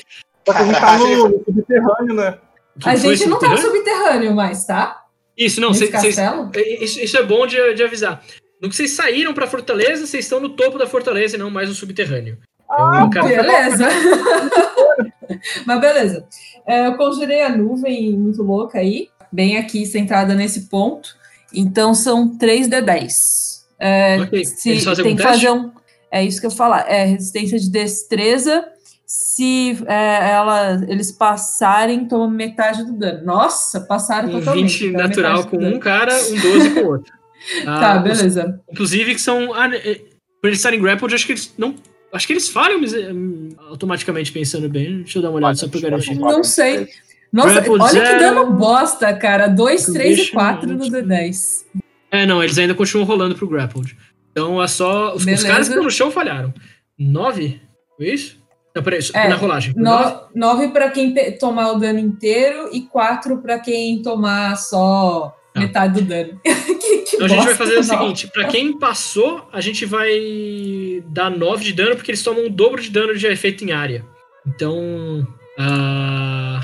[0.47, 2.38] Só que a gente tá no subterrâneo, né?
[2.84, 5.03] A gente não tá no subterrâneo mais, tá?
[5.37, 5.91] Isso, não, vocês.
[5.91, 6.51] vocês- castelo?
[6.80, 8.22] Isso, isso é bom de, de avisar.
[8.61, 11.68] No que vocês saíram pra fortaleza, vocês estão no topo da fortaleza e não mais
[11.68, 12.39] no subterrâneo.
[12.70, 13.87] Ah, Beleza.
[15.66, 16.26] Mas beleza.
[16.66, 21.09] É, eu conjurei a nuvem muito louca aí, bem aqui sentada nesse ponto.
[21.55, 23.66] Então são 3 de 10.
[23.78, 24.70] É, Ok, se
[25.03, 25.70] tem que fazer um.
[26.11, 26.91] É isso que eu falar.
[26.91, 28.66] É resistência de destreza.
[29.07, 33.24] Se é, ela, eles passarem, tomam metade do dano.
[33.24, 34.78] Nossa, passaram Um totalmente.
[34.80, 37.12] 20 tomaram natural com um cara, um 12 com o outro.
[37.64, 38.61] Tá, Ah, os- beleza.
[38.72, 39.54] Inclusive, que são.
[39.54, 40.00] Ah, é,
[40.40, 41.76] por eles estarem grappled, acho que eles não.
[42.12, 44.98] Acho que eles falham mas, é, hum, automaticamente pensando bem.
[45.02, 46.16] Deixa eu dar uma olhada só pra garantir.
[46.16, 46.88] Não sei.
[47.32, 48.18] Nossa, Grapple olha que zero.
[48.18, 49.46] dano bosta, cara.
[49.48, 51.64] 2, 3 e Deixa 4 eu- no D10.
[52.11, 53.96] É, não, eles ainda continuam rolando pro grappled.
[54.32, 55.14] Então é só.
[55.14, 56.52] Os, os caras que estão no chão falharam.
[56.98, 57.61] 9?
[57.96, 58.38] Foi isso?
[58.77, 59.72] Não, peraí, É, na rolagem.
[59.74, 60.16] Nove?
[60.35, 65.61] 9 para quem tomar o dano inteiro e 4 para quem tomar só Tá.
[65.61, 66.39] metade do dano.
[66.45, 71.03] que, que Então a gente vai fazer o seguinte: pra quem passou, a gente vai
[71.09, 74.05] dar 9 de dano, porque eles tomam o dobro de dano de efeito em área.
[74.47, 75.27] Então.
[75.59, 76.61] ah,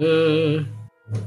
[0.00, 0.64] ah,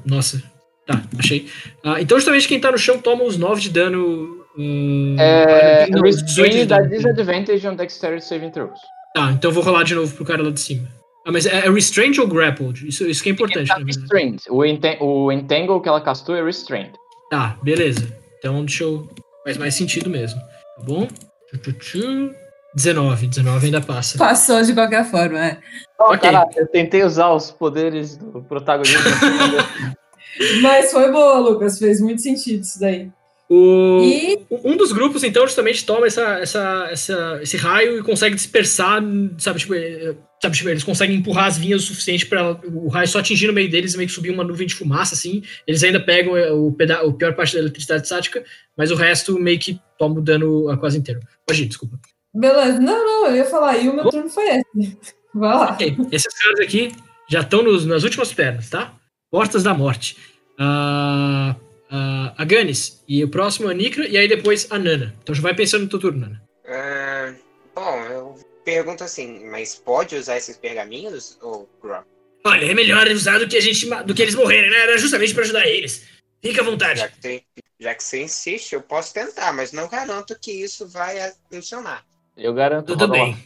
[0.03, 0.41] nossa.
[0.87, 1.47] Tá, achei.
[1.83, 4.43] Ah, então, justamente quem tá no chão toma os 9 de dano.
[4.57, 6.89] Ah, É, não, 18 de Restrain dá dano.
[6.89, 8.79] disadvantage on Dexterity Saving Throws.
[9.13, 10.87] Tá, então eu vou rolar de novo pro cara lá de cima.
[11.25, 12.87] Ah, mas é, é restrained ou grappled?
[12.87, 13.99] Isso, isso que é importante, Tá verdade.
[13.99, 14.43] restrained.
[14.49, 16.93] O, enten- o Entangle que ela castou é Restrained.
[17.29, 18.07] Tá, beleza.
[18.39, 19.09] Então deixa eu.
[19.43, 20.39] Faz mais sentido mesmo.
[20.39, 21.05] Tá bom?
[21.49, 22.31] Tchu, tchu, tchu.
[22.75, 23.27] 19.
[23.27, 24.17] 19 ainda passa.
[24.17, 25.57] Passou de qualquer forma, é.
[25.99, 26.19] Oh, Ok.
[26.19, 28.99] Caraca, eu tentei usar os poderes do protagonista.
[30.61, 31.79] Mas foi boa, Lucas.
[31.79, 33.09] Fez muito sentido isso daí.
[33.49, 38.35] O, E um dos grupos, então, justamente toma essa, essa, essa, esse raio e consegue
[38.35, 39.01] dispersar,
[39.37, 43.07] sabe, tipo, é, sabe, tipo, eles conseguem empurrar as vinhas o suficiente para o raio
[43.07, 45.41] só atingir no meio deles e meio que subir uma nuvem de fumaça, assim.
[45.65, 48.43] Eles ainda pegam é, o, peda o pior parte da eletricidade estática,
[48.75, 51.21] mas o resto meio que toma o dano a quase inteiro.
[51.45, 51.97] Pode ir, desculpa.
[52.33, 52.79] beleza.
[52.79, 53.77] Não, não, eu ia falar.
[53.77, 54.97] E o meu turno foi esse.
[55.33, 55.71] Vai lá.
[55.71, 56.91] Ok, esses caras aqui
[57.29, 58.93] já estão nas últimas pernas, tá?
[59.29, 60.17] Portas da morte.
[60.57, 61.55] Ah,
[61.91, 65.15] ah, a Ganis, e o próximo a Nikra, e aí depois a Nana.
[65.21, 66.43] Então já vai pensando no teu turno, Nana.
[66.67, 67.33] Ah,
[67.75, 68.35] bom, eu
[68.65, 72.05] pergunto assim, mas pode usar esses pergaminhos, ou Grok?
[72.45, 74.77] Olha, é melhor usar do que, a gente, do que eles morrerem, né?
[74.79, 76.07] Era justamente pra ajudar eles.
[76.41, 76.99] Fica à vontade.
[76.99, 77.43] Já que, tem-
[77.79, 81.15] já que você insiste, eu posso tentar, mas não garanto que isso vai
[81.51, 82.03] funcionar.
[82.37, 82.87] Eu garanto.
[82.87, 83.37] Tudo bem.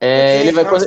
[0.00, 0.86] É, ele vai, quando,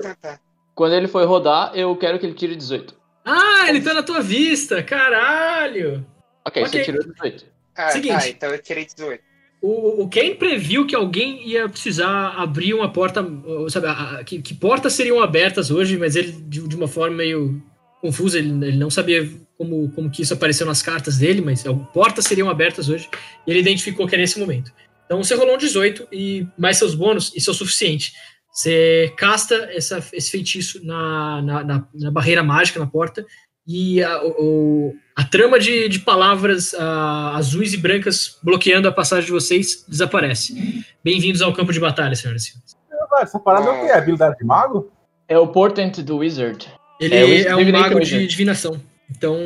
[0.76, 2.96] quando ele for rodar, eu quero que ele tire 18.
[3.26, 6.06] Ah, ele tá na tua vista, caralho.
[6.46, 6.80] Ok, Ok.
[6.80, 7.46] você tirou 18.
[7.76, 8.14] Ah, Seguinte.
[8.20, 9.22] tá, então eu tirei 18.
[9.62, 13.26] O, o Ken previu que alguém ia precisar abrir uma porta,
[13.70, 17.16] sabe, a- a- que, que portas seriam abertas hoje, mas ele, de, de uma forma
[17.18, 17.62] meio
[18.02, 21.76] confusa, ele, ele não sabia como, como que isso apareceu nas cartas dele, mas uh,
[21.94, 23.08] portas seriam abertas hoje,
[23.48, 24.74] e ele identificou que era esse momento.
[25.06, 28.12] Então você rolou um 18 e mais seus bônus, isso é o suficiente.
[28.52, 33.26] Você casta essa, esse feitiço na, na, na- na barreira mágica, na porta,
[33.66, 39.26] e a, o- a trama de, de palavras ah, azuis e brancas bloqueando a passagem
[39.26, 40.84] de vocês desaparece.
[41.04, 42.78] Bem-vindos ao campo de batalha, senhoras e senhores.
[43.22, 43.92] Essa parada é o quê?
[43.92, 44.92] É habilidade de mago?
[45.28, 46.68] É o Portent do Wizard.
[47.00, 47.24] Ele É, é,
[47.56, 48.28] o Wizard- um mago de Wizard.
[48.28, 48.82] divinação.
[49.10, 49.38] Então,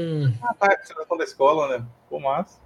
[0.41, 0.67] Ah, tá.
[0.71, 1.85] É da escola, né?
[2.09, 2.57] Pô, massa.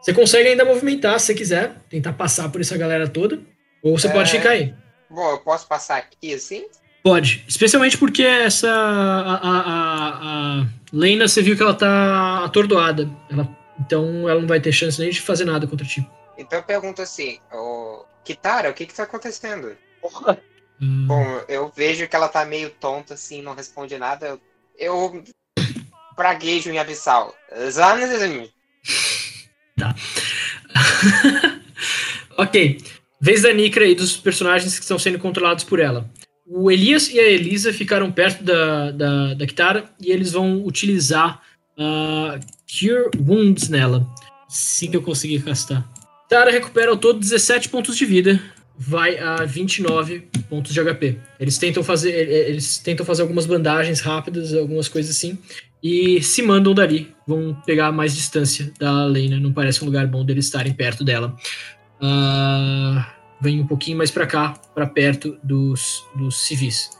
[0.00, 3.40] você consegue ainda movimentar se você quiser, tentar passar por essa galera toda,
[3.82, 4.12] ou você É.
[4.12, 4.72] pode ficar aí.
[5.10, 6.66] Bom, eu posso passar aqui assim?
[7.02, 13.08] Pode, especialmente porque essa a, a, a, a Lena, você viu que ela tá atordoada.
[13.30, 16.06] Ela, então ela não vai ter chance nem de fazer nada contra ti.
[16.36, 17.38] Então eu pergunto assim,
[18.24, 19.76] Kitara, o que que tá acontecendo?
[20.80, 24.38] Hum, Bom, eu vejo que ela tá meio tonta assim, não responde nada.
[24.78, 25.24] Eu,
[26.14, 27.34] praguejo em abissal.
[27.70, 28.50] Zanazin.
[32.36, 32.78] ok.
[33.20, 36.08] Vez da Nikra e dos personagens que estão sendo controlados por ela.
[36.50, 41.42] O Elias e a Elisa ficaram perto da, da, da Kitara e eles vão utilizar
[41.78, 44.06] ah, Cure Wounds nela.
[44.48, 45.86] Assim que eu conseguir castar.
[46.22, 48.40] Kitara recupera ao todo 17 pontos de vida.
[48.78, 51.18] Vai a 29 pontos de HP.
[51.38, 55.36] Eles tentam fazer, eh, eles tentam fazer algumas bandagens rápidas, algumas coisas assim.
[55.82, 57.12] E se mandam dali.
[57.26, 59.38] Vão pegar mais distância da Lena.
[59.38, 61.36] Não parece um lugar bom deles estarem perto dela.
[62.00, 66.90] Ah, vem um pouquinho mais pra cá, pra perto dos, dos civis.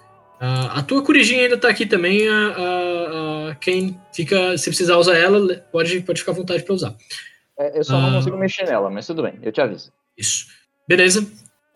[0.40, 2.20] Ah, a tua corujinha ainda tá aqui também.
[3.60, 6.94] Quem fica, se precisar usar ela, pode, pode ficar à vontade pra usar.
[7.58, 8.02] É, eu só Ah.
[8.02, 9.90] não consigo mexer nela, mas tudo bem, eu te aviso.
[10.16, 10.46] Isso.
[10.88, 11.26] Beleza.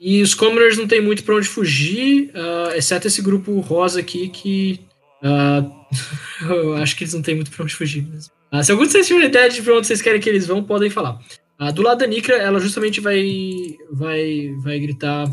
[0.00, 4.28] E os commoners não tem muito pra onde fugir, ah, exceto esse grupo rosa aqui
[4.28, 4.80] que.
[5.22, 5.62] ah,
[6.48, 8.32] eu acho que eles não têm muito pra onde fugir mesmo.
[8.50, 10.62] Ah, se algum de vocês tiverem ideia de pra onde vocês querem que eles vão,
[10.62, 11.18] podem falar.
[11.62, 15.30] Ah, do lado da Nikra, ela justamente vai, vai, vai gritar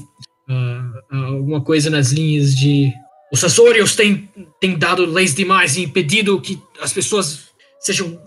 [0.47, 2.93] ah, alguma coisa nas linhas de.
[3.33, 4.29] Os Azorios têm,
[4.61, 7.49] têm dado leis demais e impedido que as pessoas
[7.79, 8.21] sejam.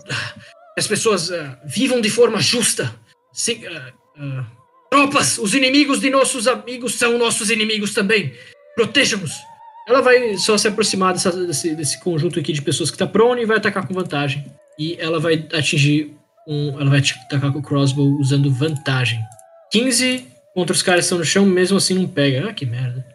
[0.77, 2.93] as pessoas ah, vivam de forma justa.
[3.31, 4.45] Sem, ah, ah,
[4.91, 8.33] Tropas, os inimigos de nossos amigos são nossos inimigos também.
[8.75, 9.31] Protejam-nos.
[9.87, 13.43] Ela vai só se aproximar dessa- desse, desse conjunto aqui de pessoas que tá prone
[13.43, 14.43] e vai atacar com vantagem.
[14.77, 16.13] E ela vai atingir
[16.47, 16.79] um.
[16.79, 19.19] Ela vai te- atacar com o crossbow usando vantagem.
[19.71, 22.49] 15 contra os caras que estão no chão, mesmo assim não pega.
[22.49, 23.05] Ah, que merda.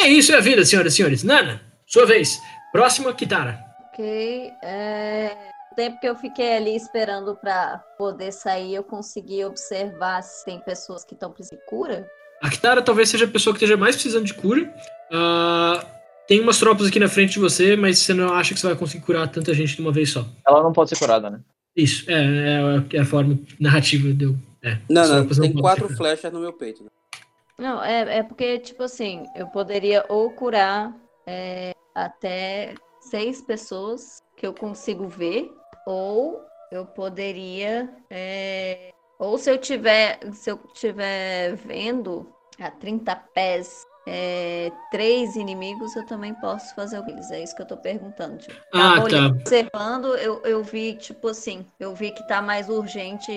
[0.00, 1.22] É isso, é a vida, senhoras e senhores.
[1.22, 2.38] Nana, sua vez.
[2.72, 3.58] Próxima, Kitara.
[3.92, 4.50] Ok.
[4.62, 5.36] É...
[5.72, 10.58] O tempo que eu fiquei ali esperando pra poder sair, eu consegui observar se tem
[10.60, 12.06] pessoas que estão precisando de cura.
[12.42, 14.72] A Kitara talvez seja a pessoa que esteja mais precisando de cura.
[15.12, 15.84] Ah,
[16.26, 18.76] tem umas tropas aqui na frente de você, mas você não acha que você vai
[18.76, 20.24] conseguir curar tanta gente de uma vez só.
[20.46, 21.40] Ela não pode ser curada, né?
[21.78, 24.36] Isso, é, é, é a forma narrativa deu.
[24.60, 26.82] É, Não, não, tem quatro flechas no meu peito.
[26.82, 26.90] né?
[27.56, 30.92] Não, é, é porque, tipo assim, eu poderia ou curar
[31.24, 35.52] é, até seis pessoas que eu consigo ver,
[35.86, 36.40] ou
[36.72, 37.88] eu poderia.
[38.10, 40.18] é, ou se eu tiver.
[40.32, 43.86] Se eu tiver vendo a 30 pés.
[44.10, 47.30] É, três inimigos, eu também posso fazer eles.
[47.30, 48.38] É isso que eu tô perguntando.
[48.38, 49.04] Tipo, Ah, tá.
[49.04, 53.30] olhando, observando, eu, eu vi, tipo assim, eu vi que tá mais urgente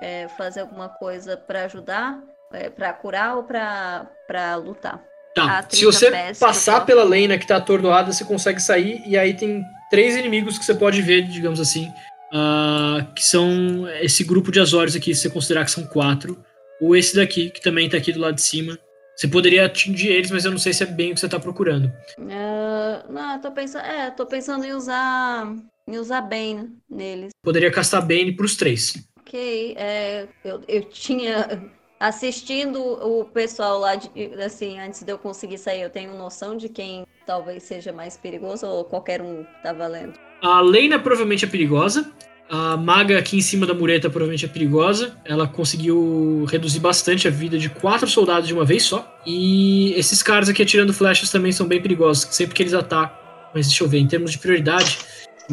[0.00, 2.18] é, fazer alguma coisa pra ajudar,
[2.52, 5.02] é, para curar ou pra, pra lutar.
[5.34, 9.02] Tá, se 30 você pés passar posso- pela Lena que tá atordoada, você consegue sair,
[9.04, 11.92] e aí tem três inimigos que você pode ver, digamos assim,
[12.32, 16.40] ah, que são esse grupo de Azores aqui, se você considerar que são quatro,
[16.80, 18.78] ou esse daqui, que também tá aqui do lado de cima.
[19.16, 21.38] Você poderia atingir eles, mas eu não sei se é bem o que você tá
[21.38, 21.92] procurando.
[22.30, 25.54] Ah, não, eu tô pensando, é, tô pensando em usar,
[25.86, 27.30] em usar Bane neles.
[27.42, 28.94] Poderia castar Bane pros três.
[29.20, 34.10] Ok, é, eu, eu tinha assistindo o pessoal lá, de,
[34.44, 38.66] assim, antes de eu conseguir sair, eu tenho noção de quem talvez seja mais perigoso
[38.66, 40.18] ou qualquer um tá valendo.
[40.42, 42.12] A Lena provavelmente é perigosa.
[42.48, 45.16] A maga aqui em cima da mureta provavelmente é perigosa.
[45.24, 49.18] Ela conseguiu reduzir bastante a vida de quatro soldados de uma vez só.
[49.26, 53.16] E esses caras aqui atirando flechas também são bem perigosos, sempre que eles atacam.
[53.54, 54.98] Mas deixa eu ver, em termos de prioridade,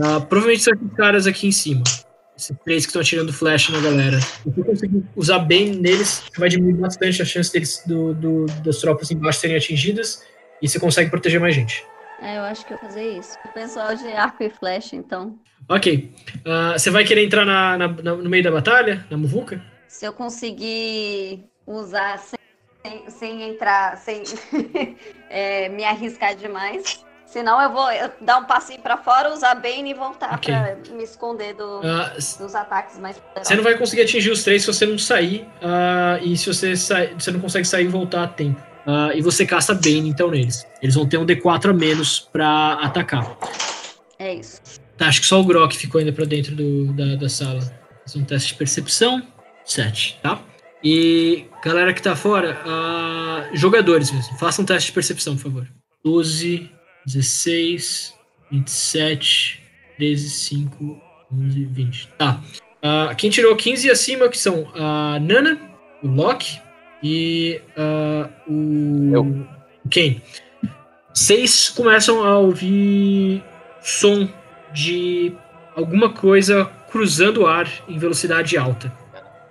[0.01, 1.83] ah, provavelmente são esses caras aqui em cima.
[2.37, 4.19] Esses três que estão atirando flecha na galera.
[4.19, 8.77] Se você conseguir usar bem neles, vai diminuir bastante a chance deles, do, do- das
[8.77, 10.23] tropas embaixo serem atingidas.
[10.61, 11.83] E você consegue proteger mais gente.
[12.21, 13.37] É, eu acho que eu vou fazer isso.
[13.45, 15.39] O pessoal de arco e flecha, então.
[15.75, 16.11] Ok.
[16.45, 19.05] Ah, você vai querer entrar na- na- no meio da batalha?
[19.09, 19.61] Na muvuca?
[19.87, 22.39] Se eu conseguir usar sem,
[22.83, 24.23] sem, sem entrar, sem
[25.29, 27.03] é, me arriscar demais.
[27.25, 30.53] Senão eu vou eu dar um passinho pra fora, usar Bane e voltar Ok.
[30.53, 33.47] pra me esconder do- Ah, dos ataques mais poderosos.
[33.47, 35.47] Você não vai conseguir atingir os três se você não sair.
[35.61, 38.61] ah, e se você sair, você não consegue sair e voltar a tempo.
[38.85, 40.67] Ah, e você caça Bane então neles.
[40.81, 43.37] Eles vão ter um D4 a menos pra atacar.
[44.19, 44.61] É isso.
[45.01, 47.59] Tá, acho que só o Grok ficou ainda pra dentro do- da, da sala.
[48.05, 49.19] Fazer um teste de percepção.
[49.65, 50.39] 7, tá?
[50.83, 54.37] E galera que tá fora, ah, jogadores mesmo.
[54.37, 55.67] Façam um teste de percepção, por favor.
[56.05, 56.69] 12,
[57.03, 58.13] 16,
[58.51, 59.59] 27,
[59.97, 61.01] 13, 5,
[61.33, 62.07] 11, 20.
[62.19, 62.39] Tá.
[62.83, 65.59] Ah, quem tirou 15 e acima, que são a Nana,
[66.03, 66.59] o Loki
[67.01, 69.47] e ah, o, Eu.
[69.89, 70.21] Kane.
[71.11, 73.43] Vocês começam a ouvir
[73.81, 74.29] som
[74.73, 75.33] de
[75.75, 78.91] alguma coisa cruzando o ar em velocidade alta.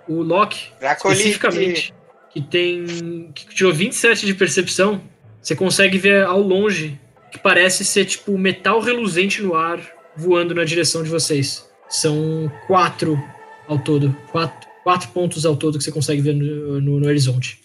[0.07, 1.19] O Loki, Dracolite.
[1.21, 1.93] especificamente,
[2.31, 3.31] que tem.
[3.33, 5.01] que tirou 27 de percepção,
[5.41, 6.99] você consegue ver ao longe
[7.31, 9.79] que parece ser tipo metal reluzente no ar
[10.15, 11.69] voando na direção de vocês.
[11.87, 13.17] São quatro
[13.67, 14.15] ao todo.
[14.31, 17.59] Quatro, quatro pontos ao todo que você consegue ver no, no- no horizonte.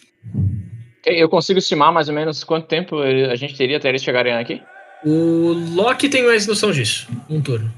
[1.05, 4.61] Eu consigo estimar mais ou menos quanto tempo a gente teria até eles chegarem aqui?
[5.07, 7.07] O Loki tem mais noção disso.
[7.31, 7.73] Um turno.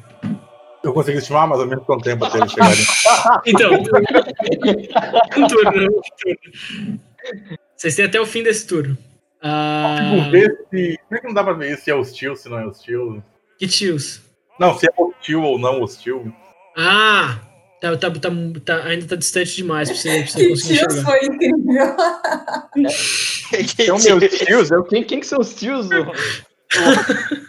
[0.83, 2.85] Eu consigo estimar mais ou menos quanto tempo até eles chegarem.
[3.47, 4.07] Então, um turno,
[5.37, 5.93] um turno.
[7.77, 8.97] Vocês têm até o fim desse turno.
[9.43, 10.99] Ah, Tipo, ver se.
[11.09, 13.23] Como é que não dá pra ver se é hostil, se não é hostil?
[13.59, 14.21] que tios?
[14.59, 16.33] Não, se é hostil ou não hostil.
[16.77, 17.39] Ah,
[17.81, 18.31] tá, tá, tá,
[18.65, 21.97] tá- ainda tá distante demais pra você, pra você Que conseguir tios foi incrível.
[23.87, 24.71] São meus tios?
[24.71, 25.89] Eu, quem, quem que são os tios?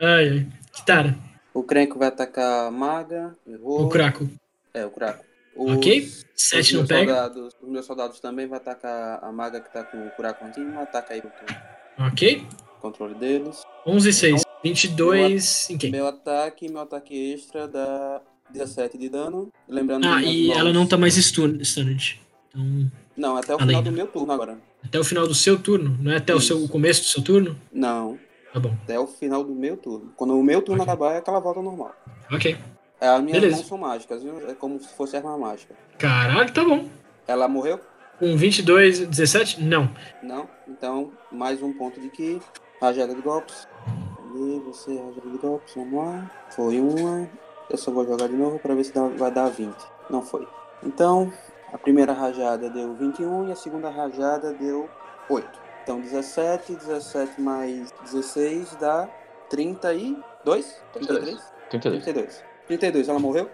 [0.00, 0.46] Ai, ai.
[0.72, 1.16] Kitara,
[1.52, 3.34] O Crenco vai atacar a maga.
[3.46, 3.82] Errou.
[3.84, 4.28] o Krako.
[4.72, 5.24] É, o Craco.
[5.56, 6.08] Os- Ok.
[6.34, 7.14] Sete não pega.
[7.14, 10.76] Soldados, os meus soldados também vão atacar a maga que tá com o Curaco antigo.
[10.80, 12.44] Ataca aí o Ok.
[12.80, 13.62] controle deles.
[13.86, 14.42] 11 e 6.
[14.64, 15.90] 22 em quem?
[15.92, 18.20] Meu ataque, meu ataque extra dá
[18.50, 19.48] 17 de dano.
[19.68, 22.20] Lembrando Ah, e ela não tá mais stun- stunned.
[22.48, 23.68] Então, Não, até o Além.
[23.68, 24.58] final do meu turno agora.
[24.84, 27.22] Até o final do seu turno, não é até o, seu, o começo do seu
[27.22, 27.56] turno?
[27.72, 28.18] Não,
[28.52, 28.74] Tá bom.
[28.84, 30.12] até o final do meu turno.
[30.16, 30.92] Quando o meu turno Ok.
[30.92, 31.94] acabar, é que ela volta normal.
[32.32, 32.56] Ok.
[33.00, 33.56] É, As minhas Beleza.
[33.56, 34.48] mãos são mágicas, viu?
[34.48, 35.74] É como se fosse arma mágica.
[35.98, 36.88] Caralho, tá bom.
[37.26, 37.80] Ela morreu?
[38.18, 39.62] Com 22, 17?
[39.62, 39.90] Não.
[40.22, 40.48] Não.
[40.68, 42.40] Então, mais um ponto de ki.
[42.80, 43.66] Rajada de golpes.
[43.86, 45.74] Ali, você, rajada de golpes.
[45.74, 46.30] Vamos lá.
[46.50, 47.28] Foi uma.
[47.68, 49.74] Eu só vou jogar de novo para ver se dá- vai dar 20.
[50.08, 50.46] Não foi.
[50.82, 51.32] Então,
[51.74, 54.88] a primeira rajada deu 21 e a segunda rajada deu
[55.28, 55.48] 8.
[55.82, 59.08] Então, 17, 17 mais 16 dá
[59.50, 60.80] 32?
[60.92, 61.52] 33?
[61.68, 62.04] 32.
[62.04, 62.44] 32.
[62.68, 63.50] 32, ela morreu?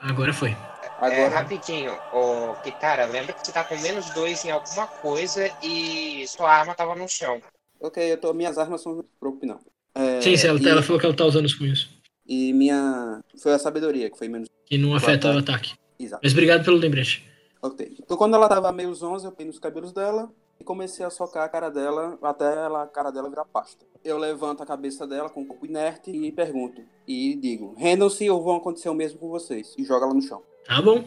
[0.00, 0.50] Agora foi.
[0.50, 1.28] É, Agora.
[1.28, 6.50] rapidinho, ô Kitara, lembra que você tá com menos dois em alguma coisa e sua
[6.52, 7.40] arma tava no chão.
[7.80, 9.02] Ok, eu tô, minhas armas são.
[9.18, 9.60] Preocupe, não.
[9.94, 11.88] É, Sim, ela, e- ela falou que ela tá usando os punhos.
[12.26, 13.20] E minha.
[13.40, 14.48] Foi a sabedoria, que foi menos.
[14.66, 15.74] Que não afeta o Boa ataque.
[16.04, 16.20] Exato.
[16.22, 17.28] Mas obrigado pelo lembrete.
[17.62, 17.96] Ok.
[17.98, 21.44] Então quando ela tava meio zonza, eu peguei nos cabelos dela e comecei a socar
[21.44, 23.84] a cara dela até ela, a cara dela virar pasta.
[24.02, 26.82] Eu levanto a cabeça dela com um pouco inerte e pergunto.
[27.06, 29.74] E digo, rendam-se ou vão acontecer o mesmo com vocês.
[29.76, 30.42] E joga ela no chão.
[30.66, 31.04] Tá bom.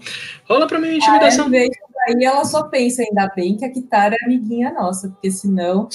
[0.48, 1.48] Rola pra mim intimidação.
[1.48, 5.88] aí ela só pensa, ainda bem que a Kitara é amiguinha nossa, porque senão.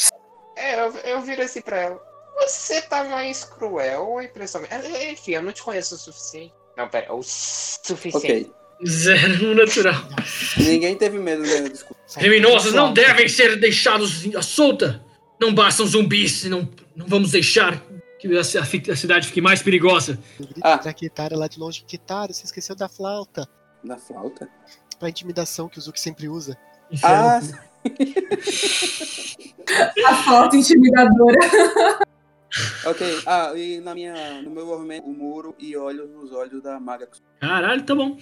[0.57, 2.09] É, eu, eu viro assim pra ela.
[2.41, 4.63] Você tá mais cruel ou impressão?
[5.11, 6.55] Enfim, eu não te conheço o suficiente.
[6.77, 8.17] Não, pera, o suficiente.
[8.17, 8.53] Ok.
[8.87, 9.95] Zero no natural.
[10.57, 11.97] Ninguém teve medo da desculpa.
[12.19, 15.03] Criminosos não devem ser deixados à solta.
[15.41, 17.81] Não bastam zumbis, não, não vamos deixar
[18.19, 20.19] que a, a- a cidade fique mais perigosa.
[20.63, 20.79] Ah.
[20.79, 21.85] pra Kitara lá de longe.
[21.87, 23.49] Kitara, você esqueceu da flauta.
[23.85, 24.49] Da flauta?
[24.99, 26.57] Pra intimidação que o Zuki sempre usa.
[27.05, 27.41] Ah.
[30.07, 31.39] A foto intimidadora.
[32.87, 33.23] ok.
[33.27, 37.09] Ah, e na minha, no meu movimento, o muro e olhos nos olhos da maga.
[37.41, 38.19] Caralho, tá bom.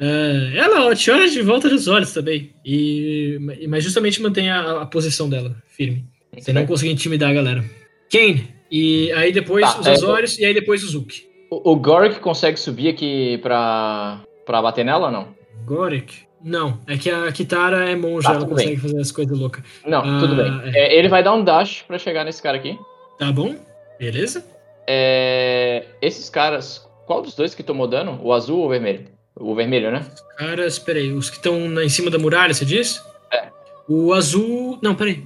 [0.00, 2.52] É, ela te olha de volta dos olhos também.
[2.64, 3.38] E,
[3.68, 6.04] mas justamente mantém a, a posição dela firme.
[6.38, 7.64] Você não conseguiu intimidar a galera.
[8.10, 8.48] Kane.
[8.70, 11.26] E aí depois Tá, os é, Azorius e aí depois o Zuki.
[11.50, 15.28] O, o Gorik consegue subir aqui pra, pra bater nela ou não?
[15.64, 16.28] Gorik?
[16.44, 18.78] Não, é que a Kitara é monja, Tá, ela consegue bem.
[18.78, 19.64] fazer as coisas loucas.
[19.84, 20.52] Não, Ah, tudo bem.
[20.74, 22.78] É, ele vai dar um dash pra chegar nesse cara aqui.
[23.18, 23.56] Tá bom?
[23.98, 24.44] Beleza?
[24.86, 28.20] É, esses caras, qual dos dois que tomou dano?
[28.22, 29.06] O azul ou o vermelho?
[29.38, 30.04] O vermelho, né?
[30.36, 33.00] Caras, peraí, os que estão em cima da muralha, você disse?
[33.32, 33.48] É.
[33.88, 34.78] O azul.
[34.82, 35.24] Não, peraí.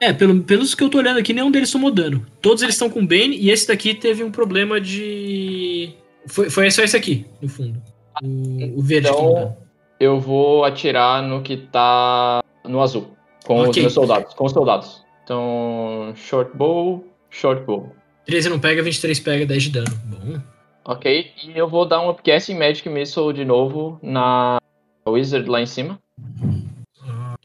[0.00, 2.24] É, pelo, pelos que eu tô olhando aqui, nenhum deles tomou dano.
[2.40, 5.92] Todos eles estão com Bane e esse daqui teve um problema de.
[6.26, 7.82] Foi, foi só esse aqui, no fundo.
[8.22, 9.08] O, o verde.
[9.08, 9.56] Então,
[9.98, 13.10] eu vou atirar no que tá no azul.
[13.44, 13.82] Com os Ok.
[13.82, 14.34] meus soldados.
[14.34, 15.04] Com os soldados.
[15.24, 17.92] Então, short bow, short bow.
[18.26, 20.00] 13 não pega, 23 pega, 10 de dano.
[20.04, 20.40] Bom.
[20.90, 24.58] Ok, e eu vou dar um upcast em Magic Missile de novo na
[25.06, 25.98] Wizard lá em cima.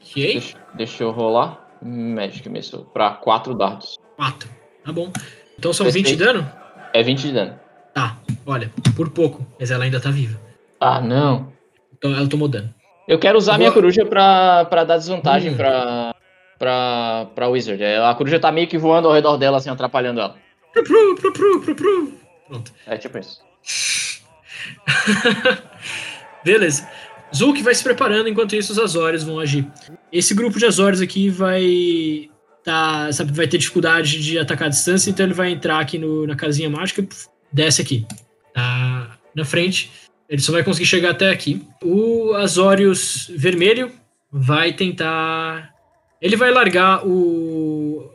[0.00, 0.32] Ok.
[0.32, 1.60] Deixa, deixa eu rolar.
[1.82, 3.98] Magic Missile pra 4 dardos.
[4.16, 4.48] 4.
[4.82, 5.12] Tá bom.
[5.58, 6.50] Então são 20 de dano?
[6.94, 7.60] É 20 de dano.
[7.92, 8.16] Tá,
[8.46, 10.40] olha, por pouco, mas ela ainda tá viva.
[10.80, 11.52] Ah, não.
[11.98, 12.72] Então ela tomou dano.
[13.06, 15.56] Eu quero usar minha Vou- coruja pra, pra dar desvantagem Hum.
[15.56, 16.14] pra,
[16.58, 17.82] pra, pra Wizard.
[17.82, 20.34] É, A coruja tá meio que voando ao redor dela, assim, atrapalhando ela.
[20.72, 22.23] Pro, pro, pro, pro, pro.
[22.48, 22.72] Pronto.
[22.86, 23.40] É tipo isso.
[26.44, 26.88] Beleza.
[27.34, 29.66] Zulk vai se preparando, enquanto isso os Azores vão agir.
[30.12, 32.30] Esse grupo de Azores aqui vai
[32.62, 36.26] tá, sabe, vai ter dificuldade de atacar a distância, então ele vai entrar aqui no-
[36.26, 38.06] na casinha mágica, pf, desce aqui.
[38.54, 39.90] Tá na frente.
[40.28, 41.66] Ele só vai conseguir chegar até aqui.
[41.82, 43.92] O Azorius vermelho
[44.32, 45.74] vai tentar.
[46.22, 48.10] Ele vai largar o.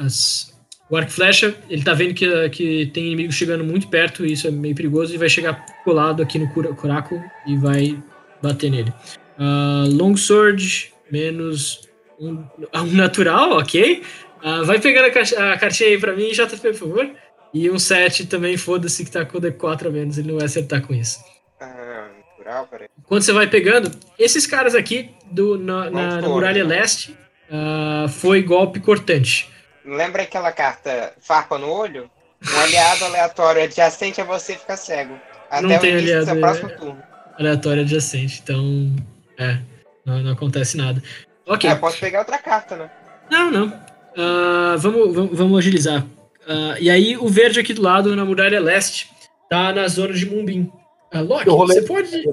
[0.00, 0.55] as,
[0.90, 1.54] o arco flecha.
[1.68, 5.14] Ele tá vendo que, que tem inimigos chegando muito perto, e isso é meio perigoso,
[5.14, 7.98] e vai chegar colado aqui no cura- Curaco e vai
[8.42, 8.92] bater nele.
[9.38, 11.88] Ah, Longsword, menos
[12.20, 14.02] um, um natural, ok.
[14.42, 17.10] Ah, vai pegando a, caixa- a cartinha aí pra mim, JP, por favor.
[17.54, 20.82] E um 7 também, foda-se, que tá com D4 a menos, ele não vai acertar
[20.82, 21.18] com isso.
[21.60, 22.88] Ah, natural, peraí.
[23.04, 26.76] Quando você vai pegando, esses caras aqui do, na, na- na muralha né?
[26.76, 27.16] leste
[27.50, 29.48] ah, foi golpe cortante.
[29.86, 32.10] Lembra aquela carta farpa no olho?
[32.42, 35.18] Um aliado aleatório adjacente a você fica cego.
[35.48, 36.74] Até Não o tem início do seu aliado, próximo é.
[36.74, 37.02] turno.
[37.38, 38.96] Aleatório adjacente, então.
[39.38, 39.58] É,
[40.04, 41.02] não, não acontece nada.
[41.46, 41.68] Ok.
[41.68, 42.90] É, posso pegar outra carta, né?
[43.30, 43.80] Não, não.
[44.16, 46.04] Ah, vamos, vamos, vamos agilizar.
[46.48, 49.10] Ah, e aí, o verde aqui do lado, na muralha leste,
[49.48, 50.72] tá na zona de Mumbim.
[51.12, 52.24] Ah, Loki, você pode.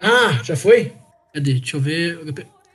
[0.00, 0.92] Ah, já foi?
[1.32, 1.54] Cadê?
[1.54, 2.20] Deixa eu ver.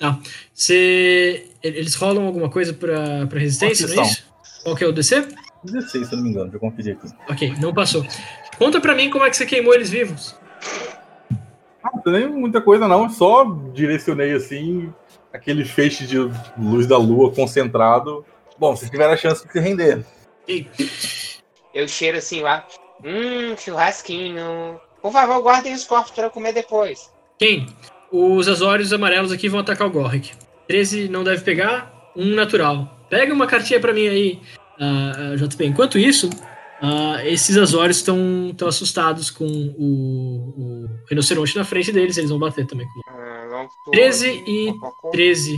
[0.01, 0.17] Tá.
[0.51, 1.47] Você.
[1.61, 4.25] Eles rolam alguma coisa pra, pra resistência, não é isso?
[4.63, 5.27] Qual que é o DC?
[5.63, 7.07] 16, se eu não me engano, deixa eu conferir aqui.
[7.29, 8.03] Ok, não passou.
[8.57, 10.35] Conta pra mim como é que você queimou eles vivos.
[11.83, 13.43] Ah, não tem nem muita coisa não, só
[13.73, 14.91] direcionei assim,
[15.31, 16.17] aquele feixe de
[16.57, 18.25] luz da lua concentrado.
[18.57, 20.03] Bom, se tiver a chance de se render.
[21.71, 22.67] Eu cheiro assim lá.
[23.05, 24.81] Hum, churrasquinho.
[24.99, 27.11] Por favor, guardem os corpos para eu comer depois.
[27.37, 27.67] Quem?
[28.11, 30.31] Os Azorios amarelos aqui vão atacar o Gorrick.
[30.67, 32.97] 13 não deve pegar, um natural.
[33.09, 34.41] Pega uma cartinha pra mim aí,
[34.79, 35.65] ah, ah, JP.
[35.65, 36.29] Enquanto isso,
[36.81, 42.39] ah, esses Azorios estão tão assustados com o, o rinoceronte na frente deles, eles vão
[42.39, 42.85] bater também.
[42.87, 45.09] com Ah, long sword, 13 e cococó.
[45.11, 45.57] 13.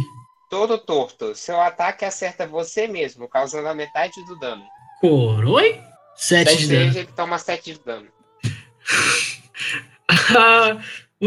[0.50, 1.34] Todo torto.
[1.34, 4.64] Seu ataque acerta você mesmo, causando a metade do dano.
[5.02, 5.80] Coroi?
[6.16, 6.98] 7 Ou de dano.
[6.98, 8.08] ele toma 7 de dano.
[10.38, 10.78] Ah,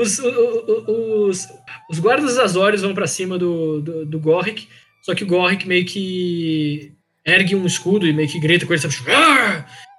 [0.01, 1.49] os, os,
[1.91, 4.69] os guardas Azores vão pra cima do, do, do Gorrick,
[5.03, 6.93] só que o Gorrick meio que
[7.25, 8.95] ergue um escudo e meio que grita com ele, sabe?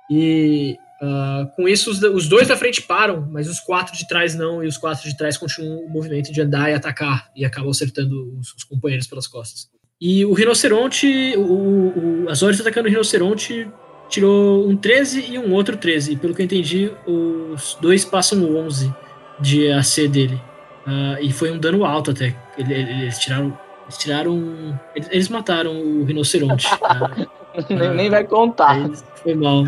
[0.09, 4.35] E ah, com isso os, os dois da frente param, mas os quatro de trás
[4.35, 7.69] não, e os quatro de trás continuam o movimento de andar e atacar, e acabam
[7.69, 9.69] acertando os, os companheiros pelas costas.
[9.99, 11.07] E o rinoceronte,
[11.37, 13.67] o, o, Azores atacando o rinoceronte
[14.09, 16.13] tirou um 13 e um outro 13.
[16.13, 18.93] E pelo que eu entendi, os dois passam o 11
[19.39, 20.41] de AC dele.
[20.85, 22.35] Ah, e foi um dano alto até.
[22.57, 23.57] Ele- ele- Eles tiraram.
[23.85, 24.79] Eles tiraram.
[24.95, 26.67] Eles, eles mataram o rinoceronte.
[26.79, 27.11] tá?
[27.69, 28.77] nem, nem vai contar.
[29.23, 29.65] Foi mal.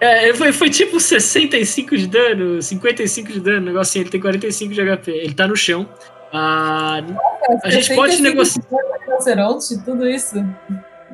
[0.00, 4.00] É, foi, foi tipo 65 de dano, 55 de dano, negócio assim.
[4.00, 5.10] Ele tem 45 de HP.
[5.10, 5.86] Ele tá no chão.
[6.32, 7.02] Ah,
[7.64, 8.64] A gente pode 65 negociar-
[9.06, 10.36] rinoceronte, tudo isso.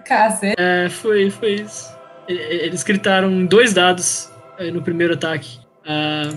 [0.04, 0.54] Cacete.
[0.58, 1.90] É, foi, foi isso.
[2.28, 5.58] Eles gritaram dois dados eh, no primeiro ataque.
[5.84, 6.28] Ah,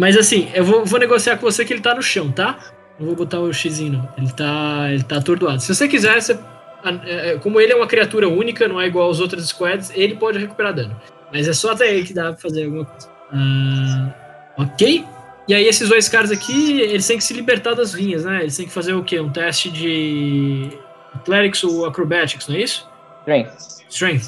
[0.00, 2.58] mas assim, eu vou, vou negociar com você que ele tá no chão, tá?
[2.98, 4.08] Não vou botar o X não.
[4.16, 5.60] Ele tá, ele tá atordoado.
[5.60, 6.38] Se você quiser, você-
[6.82, 10.16] ah, eh, como ele é uma criatura única, não é igual aos outros squads, ele
[10.16, 10.98] pode recuperar dano.
[11.30, 13.08] Mas é só até aí que dá pra fazer alguma coisa.
[13.32, 14.14] Ah,
[14.56, 15.04] ok?
[15.48, 18.40] E aí esses dois caras aqui, eles têm que se libertar das vinhas, né?
[18.40, 19.20] Eles têm que fazer o quê?
[19.20, 20.70] Um teste de
[21.14, 22.88] Athletics ou Acrobatics, não é isso?
[23.20, 23.52] Strength.
[23.90, 24.26] Strength.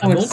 [0.00, 0.26] Tá bom?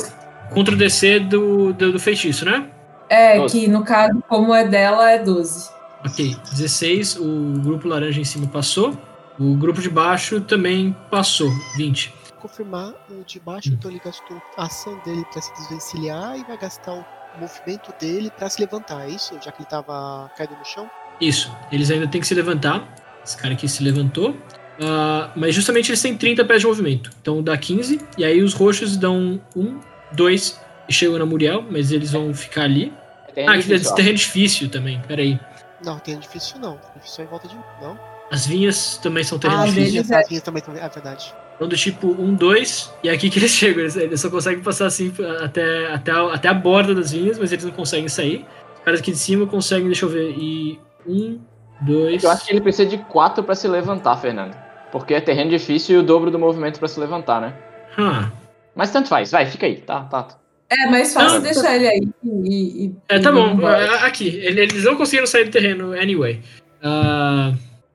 [0.54, 2.66] Contra o DC do, do, do feitiço, né?
[3.12, 3.60] É, Doze.
[3.60, 5.70] que no caso, como é dela, é 12.
[6.06, 8.98] Ok, 16, o grupo laranja em cima passou.
[9.38, 12.14] O grupo de baixo também passou, 20.
[12.40, 16.58] Confirmar o de baixo, então ele gastou a ação dele pra se desvencilhar e vai
[16.58, 17.06] gastar o
[17.38, 19.38] movimento dele pra se levantar, é isso?
[19.44, 20.90] Já que ele tava caído no chão?
[21.20, 22.96] Isso, eles ainda têm que se levantar.
[23.26, 24.38] Esse cara aqui se levantou.
[24.82, 27.12] Ah, mas justamente eles têm 30 pés de movimento.
[27.22, 28.00] Então dá 15.
[28.18, 29.80] E aí os roxos dão 1,
[30.14, 32.92] 2 e chegam na Muriel, mas eles vão ficar ali.
[33.32, 33.96] É terreno Ah, que difícil, é ó.
[33.96, 35.02] terreno difícil também.
[35.08, 35.40] Peraí.
[35.84, 36.78] Não, tem difícil não.
[36.96, 37.56] Difícil é em volta de.
[37.82, 37.98] Não?
[38.32, 39.92] As vinhas também são terreno Ah, difícil.
[40.04, 40.76] deles As é- minhas também estão.
[40.76, 41.34] É verdade.
[41.56, 42.94] Então do tipo 1, 2.
[43.04, 43.82] E é aqui que eles chegam.
[43.82, 45.14] Eles, eles só conseguem passar assim
[45.44, 48.46] até, até, a, até a borda das vinhas, mas eles não conseguem sair.
[48.78, 50.32] Os caras aqui de cima conseguem, deixa eu ver.
[50.38, 51.40] E 1,
[51.82, 52.24] 2.
[52.24, 54.56] Eu acho que ele precisa de 4 pra se levantar, Fernando.
[54.92, 57.54] Porque é terreno difícil e o dobro do movimento pra se levantar, né?
[57.98, 58.30] Ah,
[58.76, 60.28] Mas tanto faz, vai, fica aí, tá, tá.
[60.74, 61.42] É mais fácil Não.
[61.42, 62.86] deixar ele aí e.
[62.86, 63.68] e- É, tá e- bom.
[63.70, 66.40] É, Aqui, ele- eles não conseguiram sair do terreno anyway.
[66.82, 67.54] Ah,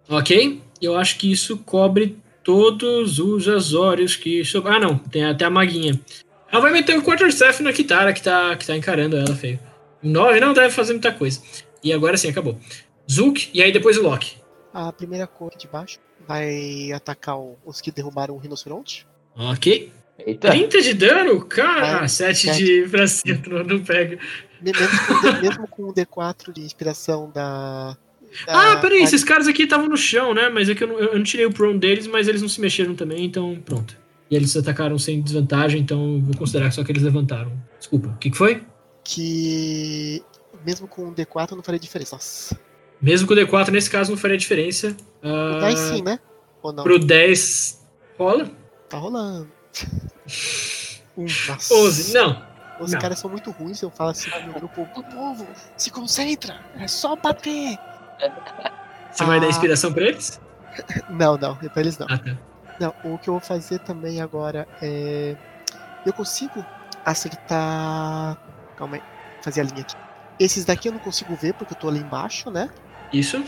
[0.08, 0.60] ok.
[0.80, 4.98] Eu acho que isso cobre todos os azórios que Ah, não.
[4.98, 5.98] Tem até a maguinha.
[6.52, 9.58] Ela vai meter o Quarterstaff na Kitara, que tá, que tá encarando ela, feio.
[10.02, 11.40] Nove não deve fazer muita coisa.
[11.82, 12.58] E agora sim, acabou.
[13.10, 14.36] Zulk e aí depois o Loki.
[14.72, 15.98] A primeira cor aqui de baixo
[16.28, 19.06] vai atacar o- os que derrubaram o rinoceronte.
[19.36, 19.90] Ok.
[20.18, 20.48] Eita.
[20.51, 21.44] 30 de dano?
[21.44, 22.64] Cara, Vai, 7 sete.
[22.64, 24.18] de pra cima, não, pega.
[24.60, 27.97] Me- Mesmo com, o D- mesmo com o D4 de inspiração da.
[28.47, 30.48] da Ah, peraí, da- esses caras aqui estavam no chão, né?
[30.48, 32.60] Mas é que eu não, eu não tirei o prone deles, mas eles não se
[32.60, 33.97] mexeram também, então pronto.
[34.30, 37.52] E eles atacaram sem desvantagem, então eu vou considerar só que eles levantaram.
[37.78, 38.62] Desculpa, o que, que foi?
[39.05, 40.22] Que.
[40.64, 42.16] Mesmo com o D4 não faria diferença.
[42.16, 42.59] Nossa.
[43.01, 44.97] Mesmo com o D4, nesse caso, não faria diferença.
[45.22, 46.18] O Ah, 10 sim, né?
[46.62, 46.82] Ou não?
[46.82, 47.86] Pro 10
[48.18, 48.51] rola?
[48.88, 49.48] Tá rolando.
[51.16, 51.74] Um, nossa.
[51.74, 52.14] 11.
[52.14, 52.46] Não.
[52.78, 52.98] Os não.
[53.00, 55.46] caras são muito ruins, eu falo assim meu grupo, "Ô, povo,
[55.76, 57.78] se concentra, é só bater.
[59.10, 59.50] Você vai dar Ah.
[59.50, 60.38] inspiração pra eles?
[61.08, 62.06] Não, não, é pra eles não.
[62.10, 62.36] Ah, tá.
[62.78, 65.34] Não, o que eu vou fazer também agora é.
[66.04, 66.64] Eu consigo
[67.04, 68.36] acertar.
[68.76, 69.02] Calma aí,
[69.42, 69.94] fazer a linha aqui.
[70.38, 72.68] Esses daqui eu não consigo ver porque eu tô ali embaixo, né?
[73.10, 73.42] Isso?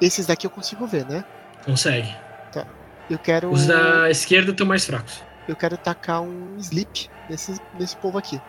[0.00, 1.24] Esses daqui eu consigo ver, né?
[1.64, 2.14] Consegue.
[3.10, 3.50] Eu quero.
[3.50, 5.22] Os da esquerda estão mais fracos.
[5.48, 8.40] Eu quero tacar um sleep nesse, nesse povo aqui.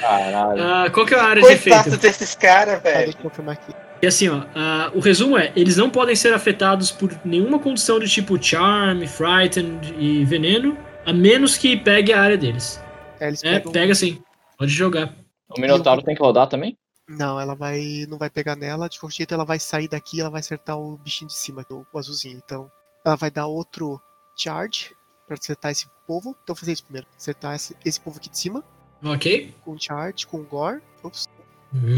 [0.00, 0.62] Caralho.
[0.62, 2.00] Ah, qual que é a área de Coitado efeito?
[2.02, 3.04] desses caras, velho.
[3.04, 3.74] deixa eu confirmar aqui.
[4.00, 7.98] E assim, ó, ah, o resumo é, eles não podem ser afetados por nenhuma condição
[7.98, 12.80] de tipo Charm, Frighten e Veneno, a menos que pegue a área deles.
[13.18, 14.22] É, eles É, pegam- pega sim.
[14.56, 15.12] Pode jogar.
[15.56, 16.76] O Minotauro tem que rodar também?
[17.08, 18.06] Não, ela vai.
[18.08, 20.78] não vai pegar nela, de qualquer jeito ela vai sair daqui e ela vai acertar
[20.78, 22.40] o bichinho de cima, o azulzinho.
[22.44, 22.70] Então,
[23.04, 23.98] ela vai dar outro
[24.36, 24.90] charge
[25.28, 26.34] pra acertar esse povo.
[26.42, 27.06] Então, fazer isso primeiro.
[27.16, 28.64] Acertar esse, esse povo aqui de cima,
[29.04, 29.54] Ok?
[29.64, 30.80] com charge, com gore.
[31.04, 31.28] Ops.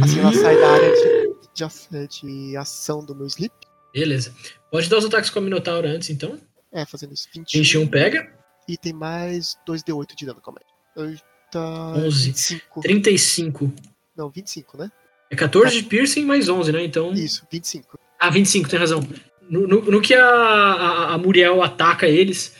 [0.02, 3.54] Assim ela sai da área de, de, de ação do meu sleep.
[3.94, 4.34] Beleza.
[4.70, 6.38] Pode dar os ataques com a Minotauro antes, então.
[6.72, 7.28] É, fazendo isso.
[7.34, 7.60] 21.
[7.62, 8.34] 21 pega.
[8.68, 10.60] E tem mais 2d8 de dano, calma
[10.96, 11.04] aí.
[11.10, 12.26] Eita, 11.
[12.30, 12.80] 25.
[12.80, 13.72] 35.
[14.16, 14.90] Não, 25, né?
[15.30, 16.84] É 14 de piercing mais 11, né?
[16.84, 17.12] Então.
[17.12, 17.98] Isso, 25.
[18.18, 19.00] Ah, 25, tem razão.
[19.48, 22.54] No, no- no que a, a, a Muriel ataca eles,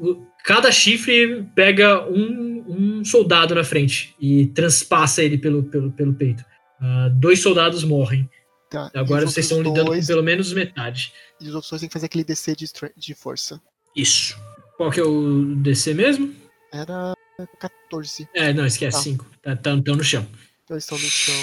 [0.00, 2.64] o- cada chifre pega um,
[3.00, 6.44] um soldado na frente e transpassa ele pelo, pelo, pelo peito.
[6.80, 8.28] Ah, dois soldados morrem.
[8.70, 8.90] Tá.
[8.94, 11.12] Agora vocês estão outros lidando dois, com pelo menos metade.
[11.40, 12.66] E os outros dois tem que fazer aquele DC de,
[12.96, 13.60] de força.
[13.96, 14.36] Isso.
[14.76, 16.34] Qual que é o DC mesmo?
[16.72, 17.14] Era
[17.58, 18.28] 14.
[18.34, 19.02] É, não, esquece, Tá.
[19.02, 19.26] 5.
[19.42, 20.26] Tá, tá, tão no chão.
[20.64, 21.34] Então eles estão no chão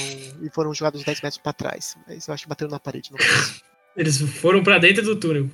[0.44, 1.98] e foram jogados 10 metros pra trás.
[2.08, 3.12] Mas eu acho que bateram na parede.
[3.12, 3.18] Não.
[3.98, 5.50] Eles foram pra dentro do túnel.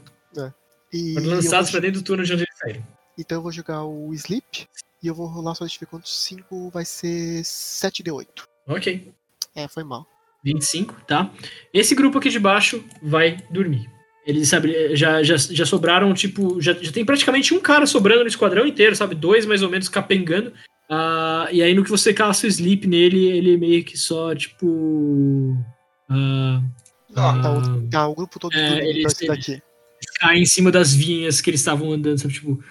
[0.94, 2.88] E Foram lançados vou- pra dentro do túnel de onde eles saíram.
[3.18, 4.68] Então eu vou jogar o Sleep.
[5.04, 8.48] E eu vou rolar só ver quantos 5 vai ser 7d8.
[8.68, 9.12] Ok.
[9.56, 10.06] É, foi mal.
[10.44, 11.32] 25, tá?
[11.74, 13.90] Esse grupo aqui de baixo vai dormir.
[14.26, 18.28] Eles, sabe, já, já, já sobraram, tipo, já, já tem praticamente um cara sobrando no
[18.28, 19.16] esquadrão inteiro, sabe?
[19.16, 20.54] Dois mais ou menos capengando.
[20.90, 25.58] Ah, e aí no que você caça o sleep nele, ele meio que só, tipo.
[26.10, 26.62] ah,
[27.12, 29.62] Ó, Tá, o, ah, tá, o grupo todo É, então esse daqui.
[30.20, 32.34] Cai em cima das vinhas que eles estavam andando, sabe?
[32.34, 32.64] Tipo.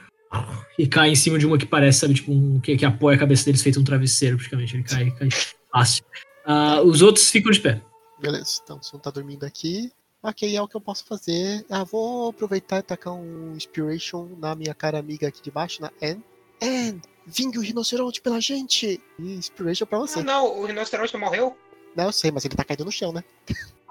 [0.78, 2.14] E cai em cima de uma que parece, sabe?
[2.14, 4.76] Tipo, um, que, que apoia a cabeça deles feito um travesseiro, praticamente.
[4.76, 5.28] Ele cai, cai
[5.72, 6.04] fácil.
[6.44, 7.82] Ah, os outros ficam de pé.
[8.20, 9.90] Beleza, então se um tá dormindo aqui.
[10.22, 11.64] Ok, é o que eu posso fazer.
[11.70, 15.90] Ah, vou aproveitar e tacar um Inspiration na minha cara amiga aqui de baixo, na
[16.02, 16.22] Anne.
[16.62, 19.00] Anne, vingue o rinoceronte pela gente!
[19.18, 20.22] E Inspiration pra você.
[20.22, 21.56] Não, não, o rinoceronte morreu?
[21.96, 23.24] Não, eu sei, mas ele tá caindo no chão, né?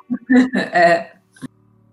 [0.55, 1.18] É.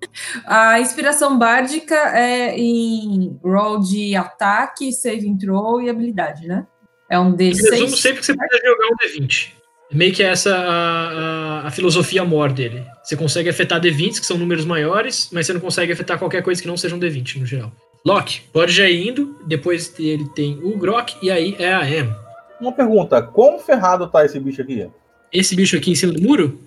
[0.47, 6.67] A inspiração bárdica é em roll de ataque, saving throw e habilidade, né?
[7.09, 7.97] É um Em resumo, D6.
[7.97, 9.53] sempre que você precisa jogar um D20.
[9.93, 12.85] Meio que essa a, a, a filosofia mor dele.
[13.05, 16.61] Você consegue afetar D20s, que são números maiores, mas você não consegue afetar qualquer coisa
[16.61, 17.71] que não seja um D20 no geral.
[18.05, 19.39] Loki, pode já ir indo.
[19.47, 22.13] Depois ele tem o Grok e aí é a M.
[22.61, 24.89] Uma pergunta: quão ferrado tá esse bicho aqui?
[25.33, 26.66] Esse bicho aqui em cima do muro?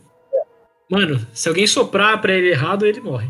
[0.90, 3.30] Mano, se alguém soprar pra ele errado, ele morre.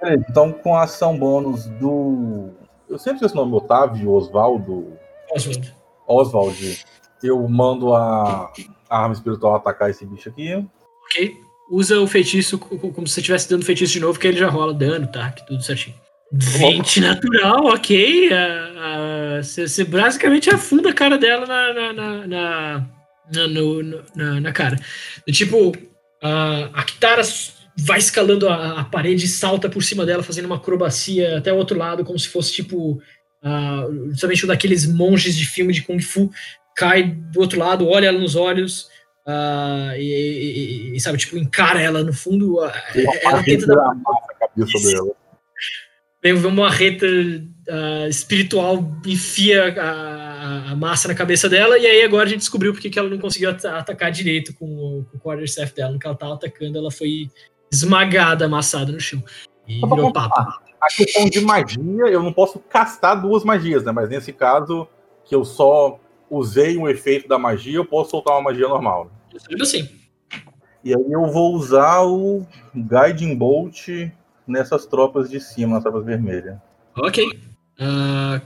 [0.00, 2.50] Beleza, Então, com a ação bônus do.
[2.88, 4.92] Eu sempre esqueço o nome, Otávio, Osvaldo,
[5.34, 5.74] Oswald.
[6.06, 6.84] Oswald.
[7.22, 8.52] Eu mando a,
[8.90, 10.54] a arma espiritual atacar esse bicho aqui.
[11.04, 11.36] Ok?
[11.70, 14.38] Usa o feitiço co- co- como se você estivesse dando feitiço de novo, que ele
[14.38, 15.30] já rola dano, tá?
[15.30, 15.96] Que tudo certinho.
[16.32, 18.28] 20 natural, ok.
[19.42, 21.92] Você basicamente afunda a cara dela na, na,
[22.26, 22.86] na,
[23.32, 23.82] na, no-
[24.14, 24.76] na- na cara.
[25.30, 25.72] Tipo,
[26.22, 27.22] ah, a Kitara
[27.76, 31.56] vai escalando a, a parede e salta por cima dela, fazendo uma acrobacia até o
[31.56, 33.00] outro lado, como se fosse tipo.
[33.42, 36.30] ah, justamente um daqueles monges de filme de Kung Fu.
[36.76, 38.88] Cai do outro lado, olha ela nos olhos.
[39.26, 42.60] ah, e, e- e- sabe, tipo, encara ela no fundo.
[42.60, 42.72] ah,
[43.22, 45.12] ela tenta dar a cabeça dela.
[46.22, 47.06] Vem uma reta
[47.68, 52.72] ah, espiritual, enfia a, a- massa na cabeça dela, e aí agora a gente descobriu
[52.72, 55.92] porque que ela não conseguiu at- atacar direito com o, com o quarterstaff dela.
[55.92, 57.28] No que ela tava atacando, ela foi
[57.70, 59.22] esmagada, amassada no chão.
[59.66, 60.34] E Só virou papo.
[60.80, 61.78] A questão de magia,
[62.08, 63.92] eu não posso castar duas magias, né?
[63.92, 64.88] Mas nesse caso,
[65.24, 69.10] que eu só usei um efeito da magia, eu posso soltar uma magia normal.
[69.32, 69.38] né?
[69.60, 69.88] Assim.
[70.84, 72.44] E aí eu vou usar o
[72.74, 73.88] Guiding Bolt
[74.46, 76.56] nessas tropas de cima, nas tropas vermelhas.
[76.96, 77.24] Ok.
[77.78, 78.40] Ah,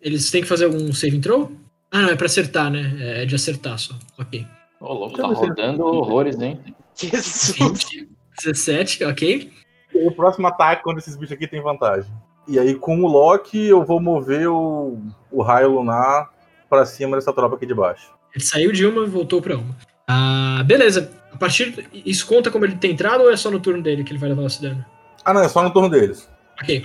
[0.00, 1.52] eles têm que fazer algum saving throw?
[1.90, 2.94] Ah, não, é pra acertar, né?
[3.22, 3.94] É de acertar só.
[4.18, 4.46] Ok.
[4.80, 6.60] Ô, louco, tá rodando horrores, hein?
[6.94, 7.54] Jesus.
[7.58, 8.08] 20,
[8.42, 9.52] 17, ok.
[9.94, 12.10] O próximo ataque contra esses bichos aqui tem vantagem.
[12.48, 14.98] E aí com o Loki eu vou mover o,
[15.30, 16.30] o raio lunar
[16.68, 18.10] pra cima dessa tropa aqui de baixo.
[18.34, 19.76] Ele saiu de uma e voltou pra uma.
[20.08, 21.12] Ah, beleza.
[21.32, 21.88] A partir.
[21.92, 24.28] Isso conta como ele tem entrado ou é só no turno dele que ele vai
[24.28, 24.84] levar esse dano?
[25.24, 26.28] Ah não, é só no turno deles.
[26.62, 26.84] Ok.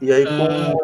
[0.00, 0.72] E aí Ah.
[0.74, 0.76] com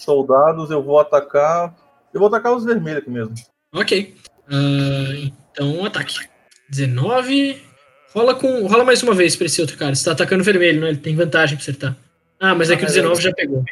[0.00, 1.74] soldados eu vou atacar.
[2.12, 3.34] Eu vou atacar os vermelhos aqui mesmo.
[3.74, 4.14] Ok.
[4.48, 6.14] Ah, então, ataque.
[6.70, 7.62] 19.
[8.14, 9.94] Rola, com, rola mais uma vez pra esse outro cara.
[9.94, 10.88] Você tá atacando vermelho, né?
[10.90, 11.96] Ele tem vantagem pra acertar.
[12.38, 13.64] Ah, mas é que o 19 já pegou.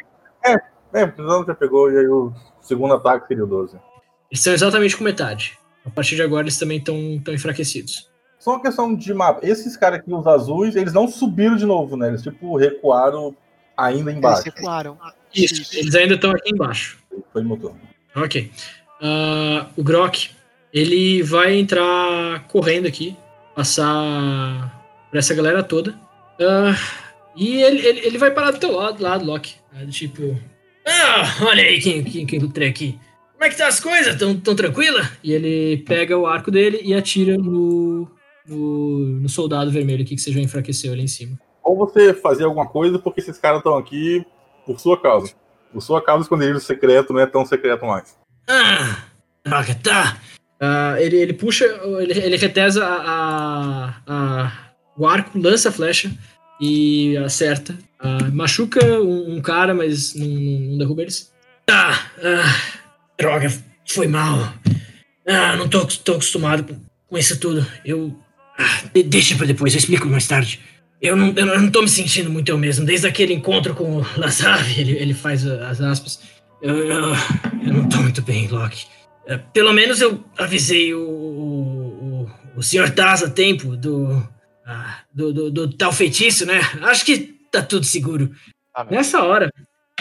[0.43, 0.55] É,
[1.03, 3.75] o Precisão já pegou, e aí o segundo ataque seria o 12.
[3.75, 5.57] Eles estão exatamente com metade.
[5.85, 6.95] A partir de agora eles também estão
[7.33, 8.09] enfraquecidos.
[8.41, 9.45] Só uma questão de mapa.
[9.47, 12.07] Esses caras aqui, os azuis, eles não subiram de novo, né?
[12.07, 13.35] Eles tipo recuaram
[13.77, 14.41] ainda Eles embaixo.
[14.43, 14.97] recuaram.
[15.31, 16.97] Isso, eles ainda estão aqui embaixo.
[17.31, 17.79] Foi turno.
[18.15, 18.51] Ok.
[18.99, 20.31] Ah, o Grok,
[20.73, 23.15] ele vai entrar correndo aqui,
[23.55, 24.81] passar
[25.11, 25.93] por essa galera toda.
[26.39, 26.75] Ah,
[27.35, 29.53] e ele, ele, ele vai parar do teu lado, lado Loki.
[29.91, 30.35] Tipo.
[30.87, 32.99] Ah, olha aí quem, quem, quem encontrei aqui.
[33.33, 34.15] Como é que tá as coisas?
[34.15, 35.07] Tão, tão tranquila?
[35.23, 38.09] E ele pega o arco dele e atira no,
[38.47, 41.39] no, no soldado vermelho aqui que você já enfraqueceu ali em cima.
[41.63, 44.25] Ou você fazer alguma coisa porque esses caras estão aqui
[44.65, 45.33] por sua causa.
[45.71, 48.15] Por sua causa, o esconderijo secreto não é tão secreto mais.
[48.47, 49.03] Ah,
[49.45, 50.17] droga, tá.
[50.59, 51.65] Ah, ele, ele puxa,
[51.99, 54.51] ele, ele retesa a, a- a-
[54.97, 56.11] o arco, lança a flecha
[56.59, 57.77] e acerta.
[57.99, 61.31] Ah, machuca um, um cara, mas não, não, não derruba eles.
[61.69, 61.93] Ah,
[62.23, 62.77] ah,
[63.17, 63.51] droga,
[63.87, 64.53] foi mal.
[65.27, 67.65] Ah, não tô, tô acostumado com, com isso tudo.
[67.85, 68.13] Eu.
[68.57, 70.59] Ah, de- deixa pra depois, eu explico mais tarde.
[71.01, 72.85] Eu não, eu não tô me sentindo muito eu mesmo.
[72.85, 76.19] Desde aquele encontro com o Lazar, ele, ele faz as aspas.
[76.61, 77.05] Eu, eu,
[77.65, 78.85] eu não tô muito bem, Loki.
[79.25, 82.91] É, Pelo menos eu avisei o, o, o, Sr.
[82.91, 84.23] Taz a tempo do,
[84.65, 86.59] ah, do, do, do tal feitiço, né?
[86.83, 87.17] Acho que
[87.51, 88.31] tá tudo seguro.
[88.77, 88.85] Meu.
[88.91, 89.51] Nessa hora,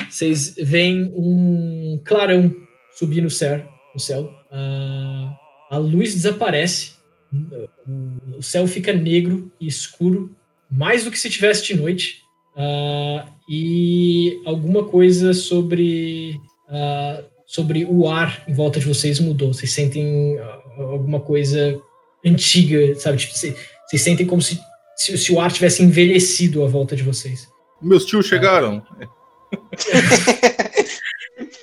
[0.08, 2.54] vocês veem um clarão
[2.94, 3.66] subir no céu.
[3.94, 4.30] No céu.
[4.52, 5.32] Ah,
[5.70, 6.92] a luz desaparece.
[7.32, 10.34] O- céu fica negro e escuro,
[10.70, 12.22] mais do que se tivesse de noite.
[12.56, 19.52] Ah, e alguma coisa sobre ah, sobre o ar em volta de vocês mudou.
[19.52, 21.80] Vocês sentem ah, alguma coisa
[22.24, 23.18] antiga, sabe?
[23.18, 24.58] Tipo, vocês, vocês sentem como se,
[24.96, 27.48] se, se o ar tivesse envelhecido à volta de vocês.
[27.80, 28.82] Meus tios chegaram.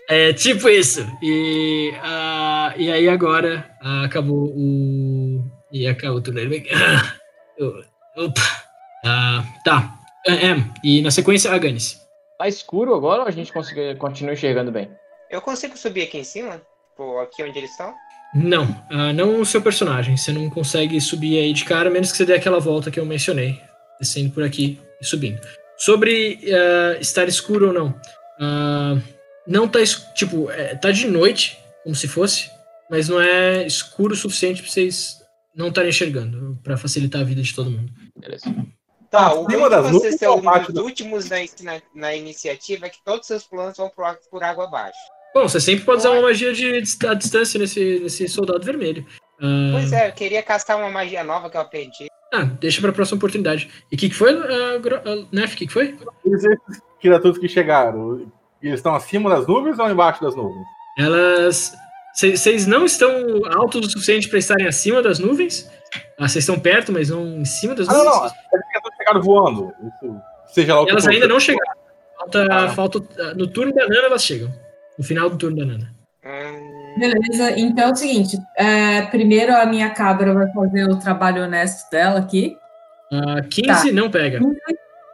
[0.10, 1.06] É tipo isso.
[1.22, 5.44] E, ah, e aí agora ah, acabou o.
[5.72, 6.39] E acabou tudo.
[6.39, 7.14] Ah,
[7.57, 7.84] eu-
[8.15, 8.41] Opa.
[9.06, 9.94] Ah, tá.
[10.26, 12.02] É, é, e na sequência, a Ganis.
[12.38, 14.89] Tá escuro agora ou a gente consegue, continua enxergando bem?
[15.30, 16.61] Eu consigo subir aqui em cima?
[16.91, 17.94] Tipo, aqui onde eles estão?
[18.34, 20.18] Não, ah, não o seu personagem.
[20.18, 22.99] Você não consegue subir aí de cara, a menos que você dê aquela volta que
[22.99, 23.61] eu mencionei.
[23.99, 25.39] Descendo por aqui e subindo.
[25.77, 27.94] Sobre ah, estar escuro ou não.
[28.39, 28.98] ah,
[29.45, 29.80] não tá
[30.14, 32.49] tipo, é, tá de noite, como se fosse.
[32.89, 35.22] mas não é escuro o suficiente pra vocês
[35.57, 37.91] não estarem enxergando, pra facilitar a vida de todo mundo.
[38.15, 38.45] Beleza.
[39.09, 42.85] Tá, o Acima de das você ser ou um dos últimos na, na, na iniciativa
[42.85, 44.99] é que todos os seus planos vão por, por água abaixo.
[45.34, 49.05] Bom, você sempre pode usar uma magia de à distância nesse, nesse soldado vermelho.
[49.41, 52.07] Ah, Pois é, eu queria castar uma magia nova que eu aprendi.
[52.34, 53.69] Ah, deixa pra próxima oportunidade.
[53.91, 55.53] E o que, que foi, uh, Nef?
[55.53, 55.97] O que, que foi?
[56.25, 58.29] Esses criaturas que chegaram,
[58.61, 60.65] eles estão acima das nuvens ou embaixo das nuvens?
[60.97, 61.73] Elas.
[62.18, 63.11] Vocês não estão
[63.56, 65.69] altos o suficiente pra estarem acima das nuvens?
[66.18, 68.19] Ah, vocês estão perto, mas não em cima das Ah, não, nuvens?
[68.22, 68.26] não.
[68.60, 69.73] As criaturas chegaram voando.
[69.84, 71.14] Isso, seja lá o que Elas for.
[71.14, 71.77] ainda não chegaram.
[72.18, 72.69] Falta, Ah.
[72.69, 74.52] falta, ah, no turno da Nana elas chegam.
[74.98, 75.94] No final do turno da Nana.
[76.26, 81.44] Hum, Beleza, então é o seguinte: é, primeiro a minha cabra vai fazer o trabalho
[81.44, 82.57] honesto dela aqui.
[83.14, 84.39] Ah, 15 não pega.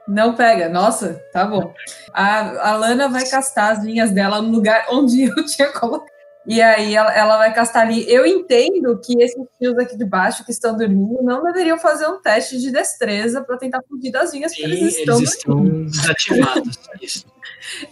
[0.08, 1.74] Não pega, nossa, tá bom.
[2.14, 6.13] A, a Lana vai castar as linhas dela no lugar onde eu tinha colocado.
[6.46, 8.06] E aí ela, ela vai castar ali.
[8.12, 12.22] Eu entendo que esses tios aqui de baixo que estão dormindo não deveriam fazer um
[12.22, 15.18] teste de destreza para tentar fugir das linhas, porque eles estão.
[15.20, 16.80] eles estão desativados.
[17.02, 17.26] Isso.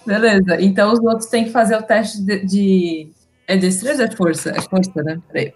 [0.05, 2.45] Beleza, então os outros têm que fazer o teste de.
[2.45, 3.11] de-
[3.47, 4.49] É destreza ou é força?
[4.49, 5.17] É força, né?
[5.31, 5.53] Peraí.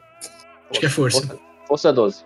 [0.72, 1.19] Acho que é força.
[1.22, 2.26] Força, força 12.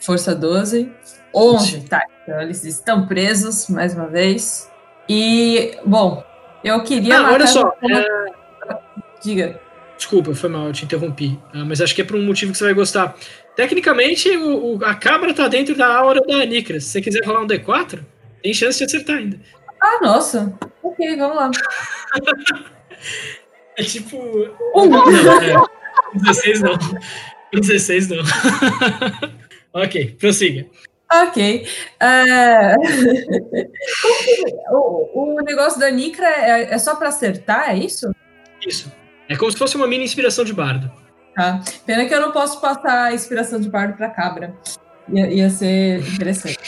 [0.00, 0.92] Força 12.
[1.34, 2.02] 11, tá.
[2.22, 4.70] Então eles estão presos, mais uma vez.
[5.08, 6.22] E, bom,
[6.62, 7.16] eu queria.
[7.18, 7.72] Ah, matar olha só.
[7.82, 8.82] essa- é,
[9.22, 9.60] Diga.
[9.98, 11.38] Desculpa, foi mal, eu te interrompi.
[11.52, 13.14] Ah, mas acho que é por um motivo que você vai gostar.
[13.56, 16.78] Tecnicamente, o, o- a cabra tá dentro da aura da Anicra.
[16.80, 17.98] Se você quiser rolar um D4,
[18.42, 19.38] tem chance de acertar ainda.
[19.82, 20.56] Ah, nossa.
[20.82, 21.50] Ok, vamos lá.
[23.76, 24.16] É tipo.
[24.74, 24.86] Um.
[24.88, 25.08] Não,
[25.40, 25.54] é,
[26.14, 26.76] 16 não.
[27.52, 28.16] 16 não.
[29.72, 30.66] ok, prossiga.
[31.12, 31.60] Ok.
[31.60, 31.68] Que-
[34.72, 38.10] o, o negócio da Nicra é, é só pra acertar, é isso?
[38.66, 38.90] Isso.
[39.28, 40.90] É como se fosse uma mini inspiração de bardo.
[41.34, 41.60] Tá.
[41.86, 44.54] Pena que eu não posso passar a inspiração de bardo pra cabra.
[45.08, 46.58] Ia, ia ser interessante.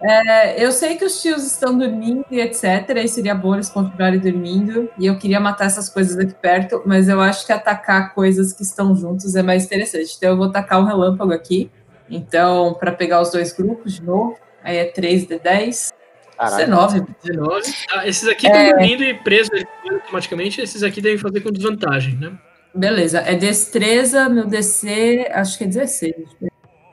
[0.00, 2.88] É, eu sei que os tios estão dormindo e etc.
[2.96, 4.88] E seria bom eles continuarem dormindo.
[4.98, 8.62] E eu queria matar essas coisas aqui perto, mas eu acho que atacar coisas que
[8.62, 10.14] estão juntos é mais interessante.
[10.16, 11.70] Então eu vou tacar um relâmpago aqui.
[12.10, 14.36] Então, para pegar os dois grupos de novo.
[14.62, 15.90] Aí é 3 de 10.
[16.38, 16.66] Caralho.
[16.66, 17.06] 19.
[17.24, 17.72] 19.
[17.92, 19.50] Ah, esses aqui estão dormindo e presos
[19.90, 20.60] automaticamente.
[20.60, 22.32] Esses aqui devem fazer com desvantagem, né?
[22.74, 23.20] Beleza.
[23.20, 26.14] É destreza, meu DC, acho que é 16.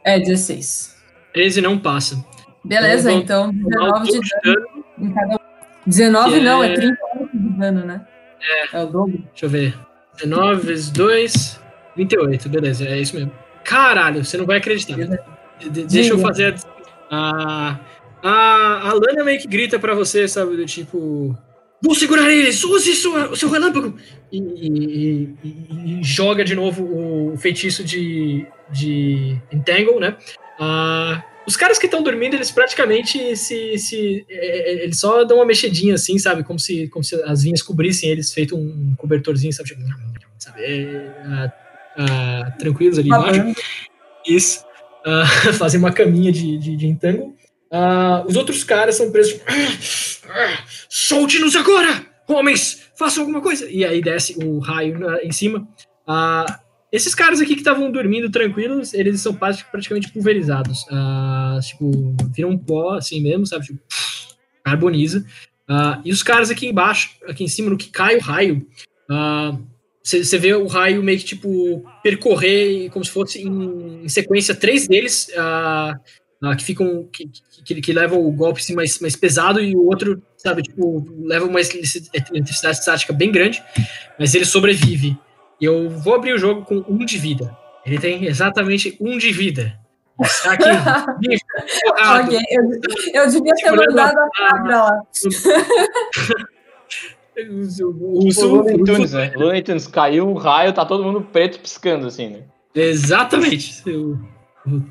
[0.03, 0.95] É 16.
[1.33, 2.23] 13 não passa.
[2.63, 4.65] Beleza, Então, então Tomar o 19 de dano
[4.97, 5.39] em cada um.
[5.85, 8.01] 19 Que não, é- é 38 de dano, né?
[8.41, 8.77] É.
[8.77, 9.17] É o dobro.
[9.31, 9.77] Deixa eu ver.
[10.15, 11.59] 19 vezes 2,
[11.95, 12.49] 28.
[12.49, 13.31] Beleza, é isso mesmo.
[13.63, 14.95] Caralho, você não vai acreditar.
[14.95, 16.55] De- de- deixa eu fazer
[17.11, 17.77] a.
[18.27, 20.55] A, a Lana meio que grita pra você, sabe?
[20.57, 21.37] Do tipo.
[21.83, 22.63] Vou segurar eles!
[22.63, 23.95] Use sua, o seu relâmpago!
[24.31, 26.83] E, e- e- e joga de novo
[27.33, 30.17] o feitiço de, de Entangle, né?
[30.59, 34.25] Ah, os caras que estão dormindo, eles praticamente se, se.
[34.27, 36.43] é, é, Eles só dão uma mexidinha assim, sabe?
[36.43, 39.69] Como se, como se as vinhas cobrissem eles, feito um cobertorzinho, sabe?
[39.69, 39.81] Tipo,
[40.39, 40.63] sabe?
[40.63, 41.53] É, ah,
[41.97, 43.61] ah, tranquilos ali embaixo.
[44.27, 44.65] Isso.
[45.05, 45.25] Ah,
[45.59, 47.35] fazem uma caminha de, de, de entangle.
[47.71, 49.33] Ah, os outros caras são presos.
[49.33, 49.45] Tipo,
[50.29, 52.05] "Ah, Solte-nos agora!
[52.27, 53.69] Homens, façam alguma coisa!
[53.69, 55.67] E aí desce o raio na- em cima.
[56.07, 56.59] Ah,
[56.91, 60.85] esses caras aqui que estavam dormindo tranquilos, eles são prati- praticamente pulverizados.
[60.91, 63.65] Ah, tipo, viram um pó assim mesmo, sabe?
[63.65, 63.79] Tipo,
[64.63, 65.25] carboniza.
[65.67, 68.65] Ah, e os caras aqui embaixo, aqui em cima, no que cai o raio,
[70.03, 74.87] você vê o raio meio que, tipo, percorrer como se fosse em, em sequência três
[74.87, 75.93] deles, ah,
[76.43, 77.29] ah, que ficam, que,
[77.65, 81.45] que, que levam o golpe assim, mais, mais pesado e o outro, sabe, tipo, leva
[81.45, 83.63] uma eletricidade estática bem grande,
[84.19, 85.17] mas ele sobrevive.
[85.59, 87.55] E eu vou abrir o jogo com um de vida.
[87.85, 89.79] Ele tem exatamente um de vida.
[90.21, 90.63] Está aqui,
[91.19, 91.41] vivo,
[91.83, 92.63] porrado, Ok, eu,
[93.21, 95.01] eu devia ter Segurando mandado a a- cabra lá.
[97.37, 99.33] O Looney Tunes, né?
[99.35, 102.43] Looney Tunes caiu o raio, tá todo mundo preto piscando, assim, né?
[102.73, 103.83] Exatamente.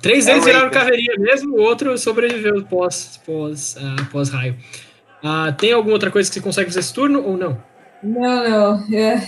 [0.00, 4.56] Três É deles o viraram caveirinha mesmo, o outro sobreviveu pós, pós, ah, pós raio.
[5.22, 7.56] Ah, tem alguma outra coisa que você consegue fazer esse turno ou não?
[8.02, 8.48] Não,
[8.78, 8.96] não.
[8.96, 9.26] é,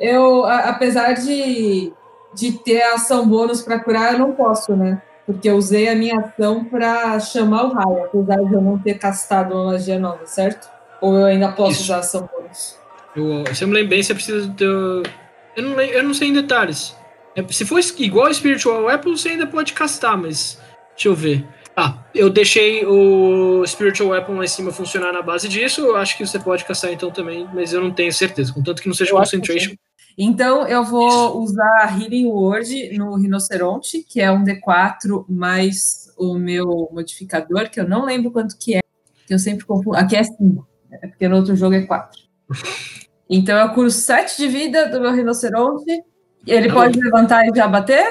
[0.00, 1.92] eu, a- apesar de,
[2.34, 5.02] de ter a ação bônus para curar, eu não posso, né?
[5.26, 8.94] Porque eu usei a minha ação para chamar o raio, apesar de eu não ter
[8.98, 10.68] castado uma magia nova, certo?
[11.00, 11.82] Ou eu ainda posso Isso.
[11.84, 12.78] usar a ação bônus?
[13.16, 14.64] Eu, se eu me lembro bem, você precisa de.
[14.64, 16.94] Eu não, eu não sei em detalhes.
[17.36, 20.58] É, se for igual Spiritual Weapon, você ainda pode castar, mas.
[20.94, 21.46] Deixa eu ver.
[21.76, 25.80] Ah, eu deixei o Spiritual Weapon lá em cima funcionar na base disso.
[25.80, 28.52] Eu acho que você pode castar então também, mas eu não tenho certeza.
[28.52, 29.74] Contanto que não seja Eu Concentration.
[30.16, 36.88] Então eu vou usar Healing Word no rinoceronte, que é um D4 mais o meu
[36.92, 38.80] modificador, que eu não lembro quanto que é,
[39.26, 39.96] que eu sempre confundo.
[39.96, 42.20] Aqui é 5, é porque no outro jogo é 4.
[43.26, 46.04] Então eu curo 7 de vida do meu rinoceronte.
[46.46, 48.04] Ele Tá pode levantar e já bater?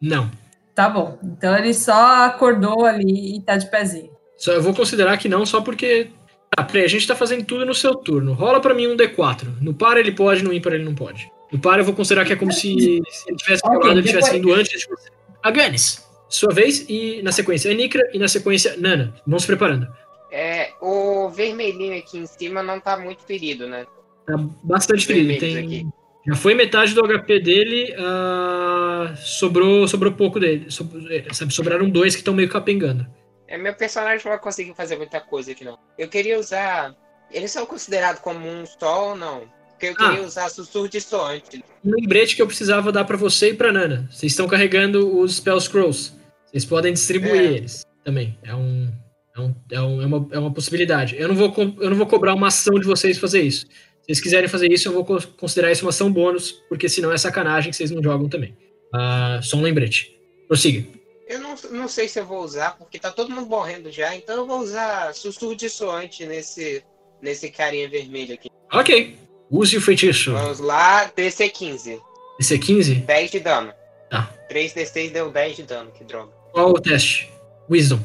[0.00, 0.30] Não.
[0.74, 1.18] Tá bom.
[1.22, 4.10] Então ele só acordou ali e tá de pezinho.
[4.36, 6.08] Só, eu vou considerar que não, só porque.
[6.50, 8.32] Tá, peraí, a gente tá fazendo tudo no seu turno.
[8.32, 9.60] Rola pra mim um D4.
[9.60, 11.30] No par ele pode, no ímpar ele não pode.
[11.52, 14.06] No par eu vou considerar que é como se, se ele tivesse Ok, rolado, ele
[14.06, 15.08] tivesse indo antes de você.
[15.42, 19.14] Aganis, sua vez, e na sequência Anikra, e na sequência Nana.
[19.26, 19.86] Vão se preparando.
[20.32, 23.86] É, o vermelhinho aqui em cima não tá muito ferido, né?
[24.26, 25.38] Tá bastante ferido.
[25.38, 25.86] Tem, aqui.
[26.26, 30.66] Já foi metade do HP dele, ah, sobrou, sobrou pouco dele.
[31.10, 33.06] É, sabe, sobraram dois que estão meio capengando.
[33.46, 35.78] É, meu personagem não vai conseguir fazer muita coisa aqui, não.
[35.98, 36.94] Eu queria usar.
[37.30, 39.42] Eles são considerados como um só ou não?
[39.70, 40.10] Porque eu Ah.
[40.10, 41.62] queria usar sussurro de soante.
[41.84, 44.08] um lembrete que eu precisava dar pra você e pra Nana.
[44.10, 46.12] Vocês estão carregando os Spell Scrolls.
[46.46, 47.44] Vocês podem distribuir É.
[47.44, 48.38] eles também.
[48.42, 48.90] É, um,
[49.36, 51.16] é, um, é, é uma, é uma possibilidade.
[51.18, 53.66] Eu não, vou, eu não vou cobrar uma ação de vocês fazer isso.
[54.04, 57.10] Se vocês quiserem fazer isso, eu vou co- considerar isso uma ação bônus, porque senão
[57.12, 58.54] é sacanagem que vocês não jogam também.
[58.92, 60.14] Ah, só um lembrete.
[60.46, 60.86] Prossiga.
[61.26, 64.36] Eu não, não sei se eu vou usar, porque tá todo mundo morrendo já, então
[64.36, 66.82] eu vou usar sussurro de soante nesse,
[67.22, 68.50] nesse carinha vermelho aqui.
[68.70, 69.16] Ok.
[69.50, 70.32] Use o feitiço.
[70.32, 71.98] Vamos lá, DC15.
[72.38, 72.94] Esse é 15?
[72.96, 73.72] 10 de dano.
[74.10, 74.30] Tá.
[74.50, 76.30] 3D6 deu 10 de dano, que droga.
[76.52, 77.30] Qual o teste?
[77.70, 78.00] Wisdom.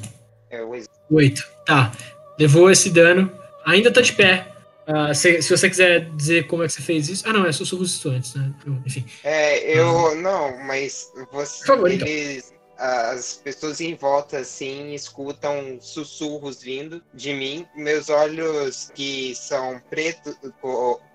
[0.50, 0.72] É o
[1.12, 1.48] 8.
[1.66, 1.92] Tá.
[2.40, 3.30] Levou esse dano.
[3.66, 4.48] Ainda tá de pé.
[4.92, 7.24] Ah, se, se você quiser dizer como é que você fez isso.
[7.28, 8.52] Ah, não, é sussurros antes, né?
[8.86, 9.06] Enfim.
[9.24, 10.16] É, eu.
[10.16, 12.08] Não, mas você, Por favor, então.
[12.08, 12.52] eles.
[12.76, 17.68] As pessoas em volta, assim, escutam sussurros vindo de mim.
[17.76, 20.34] Meus olhos, que são preto,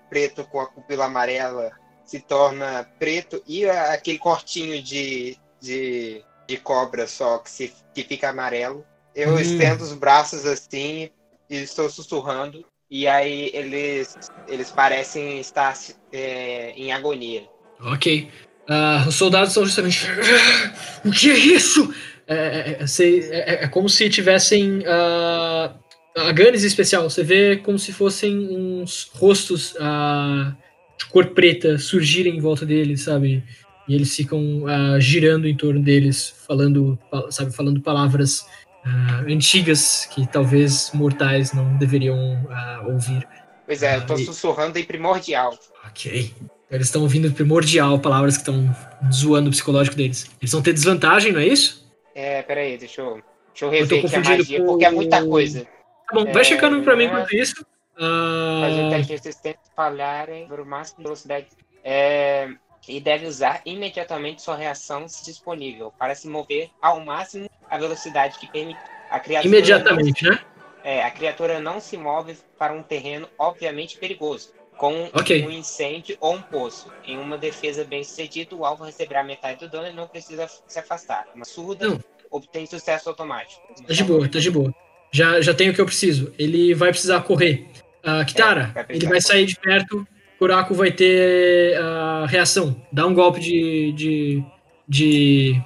[0.09, 1.71] preto com a pupila amarela,
[2.05, 3.41] se torna preto.
[3.47, 8.85] E aquele cortinho de, de, de cobra só, que, se, que fica amarelo.
[9.15, 9.39] Eu Hum.
[9.39, 11.09] estendo os braços assim
[11.49, 12.63] e estou sussurrando.
[12.89, 14.15] E aí eles,
[14.47, 15.73] eles parecem estar
[16.11, 17.43] é, em agonia.
[17.81, 18.29] Ok.
[18.67, 20.05] Ah, os soldados estão justamente.
[20.07, 21.93] "Ah, O que é isso?
[22.27, 24.83] É, é- é- é- é como se tivessem.
[24.87, 25.73] ah,
[26.17, 27.09] a Ganes em especial.
[27.09, 30.55] Você vê como se fossem uns rostos ah,
[30.97, 33.43] de cor preta surgirem em volta deles, sabe?
[33.87, 36.97] E eles ficam ah, girando em torno deles, falando,
[37.29, 38.45] sabe, falando palavras
[38.85, 43.27] ah, antigas que talvez mortais não deveriam ah, ouvir.
[43.65, 45.57] Pois é, eu tô Ah, e- sussurrando em primordial.
[45.87, 46.33] Ok.
[46.69, 48.75] Eles estão ouvindo primordial palavras que estão
[49.11, 50.29] zoando o psicológico deles.
[50.41, 51.85] Eles vão ter desvantagem, não é isso?
[52.13, 53.21] É, peraí, deixa eu,
[53.53, 55.65] deixa eu Eu rever aqui a magia, com- porque é muita coisa.
[56.07, 57.07] Tá bom, vai É, checando pra mim é.
[57.07, 57.65] enquanto isso.
[57.97, 61.47] Faz um Ah, teste de resistência falharem por máximo de velocidade.
[61.83, 62.49] É,
[62.87, 68.37] e deve usar imediatamente sua reação se disponível para se mover ao máximo a velocidade
[68.39, 68.79] que permite.
[69.09, 70.31] A criatura imediatamente, né?
[70.31, 75.43] Não, é, a criatura não se move para um terreno obviamente perigoso, como Ok.
[75.43, 76.91] um incêndio ou um poço.
[77.05, 80.79] Em uma defesa bem sucedida, o alvo receberá metade do dano e não precisa se
[80.79, 81.27] afastar.
[81.33, 81.99] Uma surda Não.
[82.29, 83.61] obtém sucesso automático.
[83.87, 84.73] Tá de boa, tá de boa.
[85.11, 86.33] Já, já tenho o que eu preciso.
[86.37, 87.67] Ele vai precisar correr.
[88.03, 90.07] Ah, Kitara, É, vai ele vai sair de perto.
[90.37, 92.75] Kuraku vai ter a reação.
[92.91, 94.43] Dá um golpe de, de.
[94.87, 95.61] de.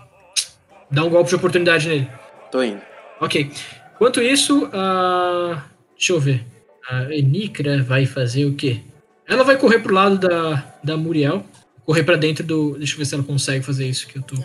[0.92, 2.10] Dá um golpe de oportunidade nele.
[2.52, 2.82] Tô indo.
[3.20, 3.52] Ok.
[3.96, 5.64] Enquanto isso, a.
[5.96, 6.46] Deixa eu ver.
[6.90, 8.82] A Enikra vai fazer o quê?
[9.28, 11.44] Ela vai correr pro lado da, da Muriel.
[11.86, 12.78] Correr pra dentro do.
[12.78, 14.36] Deixa eu ver se ela consegue fazer isso que eu tô.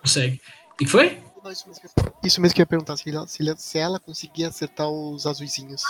[0.00, 0.40] Consegue.
[0.80, 1.18] E que foi?
[1.44, 3.56] Não, Isso mesmo, que eu, isso mesmo que eu ia perguntar, se ela, se ela-
[3.56, 5.82] se ela conseguia acertar os azuizinhos.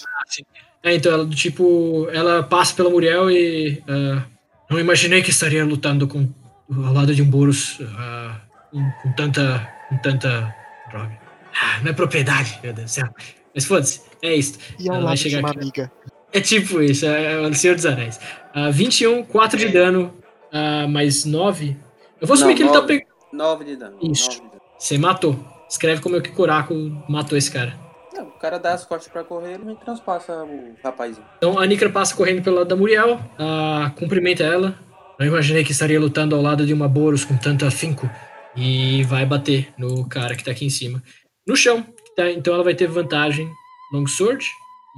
[0.82, 2.08] É, então, ela do tipo.
[2.12, 3.82] Ela passa pela Muriel e.
[3.88, 4.24] ah,
[4.70, 6.28] não imaginei que estaria lutando com,
[6.70, 8.40] ao lado de um Boros ah,
[8.70, 9.68] com, com tanta.
[9.88, 10.54] com tanta.
[10.90, 11.18] droga.
[11.60, 13.08] Ah, não é propriedade, meu Deus do céu.
[13.54, 14.58] Mas foda-se, é isso.
[14.78, 15.58] E Ela vai chegar uma aqui.
[15.58, 15.92] amiga.
[16.32, 18.20] É tipo isso, é, é o Senhor dos Anéis.
[18.54, 20.14] Ah, 21, 4 de dano,
[20.52, 21.76] ah, mais 9.
[22.20, 23.08] Eu vou assumir Não, que ele tá pegando.
[23.32, 23.98] 9 de dano.
[24.02, 24.42] Isso.
[24.78, 25.42] Você matou.
[25.68, 26.74] Escreve como é que Kurako
[27.08, 27.76] matou esse cara.
[28.18, 31.24] Não, o cara dá as costas pra correr, ele me transpassa o rapazinho.
[31.36, 34.78] Então a Nikra passa correndo pelo lado da Muriel, ah, cumprimenta ela.
[35.18, 38.08] Não imaginei que estaria lutando ao lado de uma Boros com tanto afinco.
[38.56, 41.02] E vai bater no cara que tá aqui em cima.
[41.46, 41.84] No chão.
[42.16, 42.28] tá?
[42.30, 43.48] Então ela vai ter vantagem
[43.92, 44.44] Longsword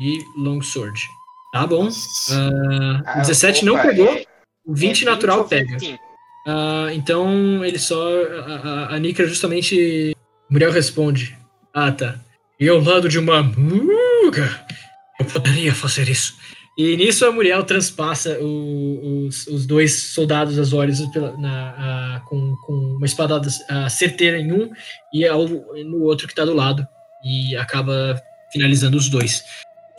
[0.00, 1.00] e Longsword.
[1.52, 1.88] Tá bom.
[2.30, 4.06] Ah, Ah, 17 não opa, pegou.
[4.08, 4.24] é-
[4.66, 5.72] O 20 é natural ou pega.
[5.72, 5.98] 25?
[6.46, 8.00] Ah, então ele só.
[8.02, 8.56] A,
[8.90, 10.16] a, a Nikra justamente.
[10.50, 11.36] Muriel responde.
[11.74, 12.18] Ah, tá.
[12.60, 14.64] E ao lado de uma muga.
[15.18, 16.34] Eu poderia fazer isso.
[16.78, 21.70] E nisso a Muriel transpassa o- os, os dois soldados Azores pela- na-
[22.16, 24.70] a- com, com uma espadada ah, certeira em um
[25.12, 26.86] e ao- no outro que tá do lado.
[27.24, 28.20] E acaba
[28.52, 29.42] finalizando os dois.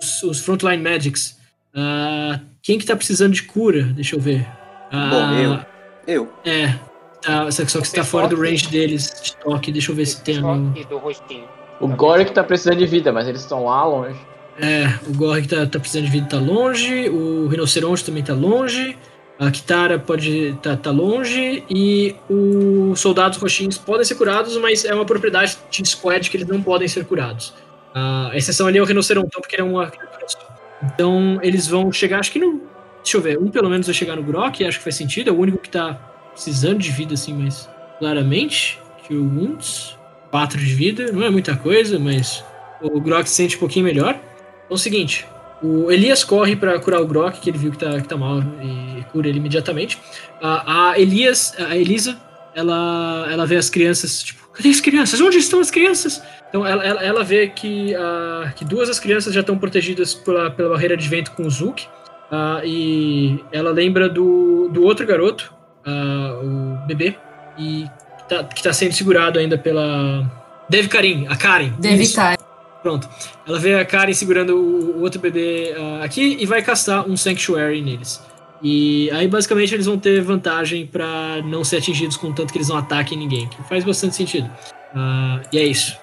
[0.01, 1.37] Os, os Frontline Magics.
[1.75, 3.83] ah, quem que tá precisando de cura?
[3.83, 4.47] Deixa eu ver.
[4.91, 5.65] Ah, Bom, eu.
[6.07, 6.33] Eu.
[6.45, 6.75] É.
[7.21, 9.71] Tá, só que você tá fora do range deles de toque.
[9.71, 11.47] Deixa eu ver se tem a Toque do rostinho.
[11.81, 14.19] O Goric tá precisando de vida, mas eles estão lá longe.
[14.59, 17.09] É, o Gorg tá, tá precisando de vida, tá longe.
[17.09, 18.97] O Rinoceronte também tá longe.
[19.39, 21.63] A Kitara pode tá, tá longe.
[21.69, 26.47] E os soldados roxinhos podem ser curados, mas é uma propriedade de squad que eles
[26.47, 27.53] não podem ser curados.
[27.93, 30.39] a exceção ali é o Rinocerontão, porque ele é uma criatura só.
[30.83, 32.69] Então eles vão chegar, acho que no.
[33.03, 35.31] Deixa eu ver, um pelo menos vai chegar no Grok, acho que faz sentido.
[35.31, 35.93] É o único que tá
[36.33, 37.67] precisando de vida, assim, mas
[37.97, 38.79] claramente.
[39.07, 39.97] Que o Wounds.
[40.31, 42.43] 4 de vida, não é muita coisa, mas
[42.81, 44.15] o Grok se sente um pouquinho melhor.
[44.15, 45.27] Então é o seguinte,
[45.61, 48.39] o Elias corre pra curar o Grok, que ele viu que tá, que tá mal,
[48.39, 49.99] e cura ele imediatamente.
[50.41, 52.17] A, a Elias, a Elisa,
[52.55, 55.21] ela, ela vê as crianças, tipo, cadê as crianças?
[55.21, 56.21] Onde estão as crianças?
[56.49, 60.49] Então ela, ela, ela vê que, ah, que duas das crianças já estão protegidas pela,
[60.49, 61.85] pela barreira de vento com o Zook.
[62.31, 65.53] ah, e ela lembra do, do outro garoto,
[65.85, 67.15] ah, o bebê,
[67.57, 67.85] e
[68.31, 70.29] tá, que tá sendo segurado ainda pela.
[70.69, 71.73] Deve Karim, a Karen.
[71.79, 72.11] Deve isso.
[72.11, 72.37] estar.
[72.81, 73.07] Pronto.
[73.45, 77.17] Ela vê a Karen segurando o, o outro bebê ah, aqui e vai castar um
[77.17, 78.21] Sanctuary neles.
[78.63, 82.69] E aí, basicamente, eles vão ter vantagem pra não ser atingidos com tanto que eles
[82.69, 83.47] não ataquem ninguém.
[83.47, 84.49] Que faz bastante sentido.
[84.95, 85.97] Ah, e é isso.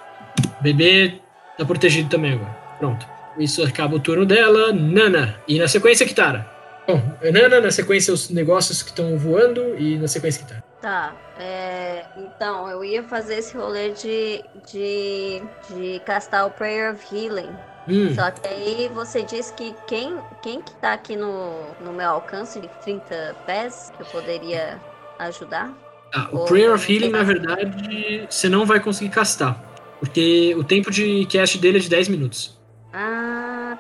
[0.61, 1.15] O bebê
[1.57, 2.57] tá protegido também agora.
[2.79, 3.07] Pronto.
[3.39, 4.73] Isso acaba o turno dela.
[4.73, 5.37] Nana.
[5.49, 6.47] E na sequência, Kitara.
[6.87, 7.01] Bom,
[7.33, 9.77] Nana, na sequência, os negócios que estão voando.
[9.79, 10.68] E na sequência, Kitara.
[10.81, 17.05] Tá, é, então eu ia fazer esse rolê de, de, de castar o Prayer of
[17.13, 17.51] Healing.
[17.89, 22.09] Hum, Só que aí você disse que quem, quem que tá aqui no, no meu
[22.11, 24.81] alcance de 30 pés que eu poderia
[25.19, 25.73] ajudar?
[26.15, 29.61] Ah, o Ou- Prayer of Healing, na verdade, você não vai conseguir castar.
[29.99, 32.58] Porque o tempo de cast dele é de 10 minutos.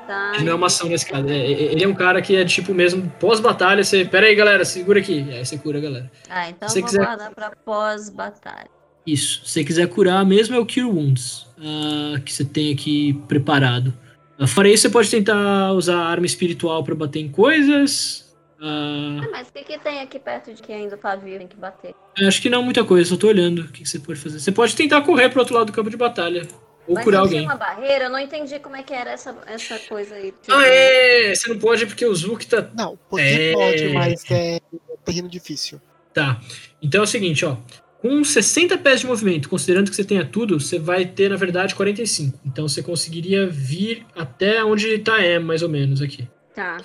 [0.08, 0.32] Tá.
[0.36, 1.28] Ele não é uma ação nesse caso.
[1.28, 3.84] É, é- ele é um cara que é tipo mesmo pós-batalha.
[3.84, 4.06] Você.
[4.06, 5.26] Pera aí, galera, segura aqui.
[5.30, 6.10] Aí você cura a galera.
[6.30, 8.70] Ah, então vou quiser- guardar pra pós-batalha.
[9.06, 9.42] Isso.
[9.44, 11.46] Se você quiser curar mesmo, é o Cure Wounds.
[11.60, 13.92] ah, que você tem aqui preparado.
[14.38, 18.34] Ah, fora isso, você pode tentar usar arma espiritual pra bater em coisas.
[18.62, 21.46] Ah, Ah, mas o que, que tem aqui perto de que ainda tá vivo, tem
[21.48, 21.94] que bater?
[22.26, 24.40] acho que não muita coisa, só tô olhando o que, que você pode fazer.
[24.40, 26.46] Você pode tentar correr pro outro lado do campo de batalha.
[26.88, 27.38] Ou mas alguém.
[27.40, 30.32] tinha uma barreira, eu não entendi como é que era essa, essa coisa aí.
[30.48, 31.34] Ah, é!
[31.34, 32.68] Você não pode porque o Zuki tá.
[32.74, 33.52] Não, poder É.
[33.52, 34.60] pode, mas é
[35.04, 35.80] terreno difícil.
[36.14, 36.40] Tá.
[36.82, 37.56] Então é o seguinte, ó.
[38.00, 41.74] Com 60 pés de movimento, considerando que você tenha tudo, você vai ter, na verdade,
[41.74, 42.38] 45.
[42.46, 46.28] Então você conseguiria vir até onde tá M, mais ou menos, aqui.
[46.54, 46.76] Tá.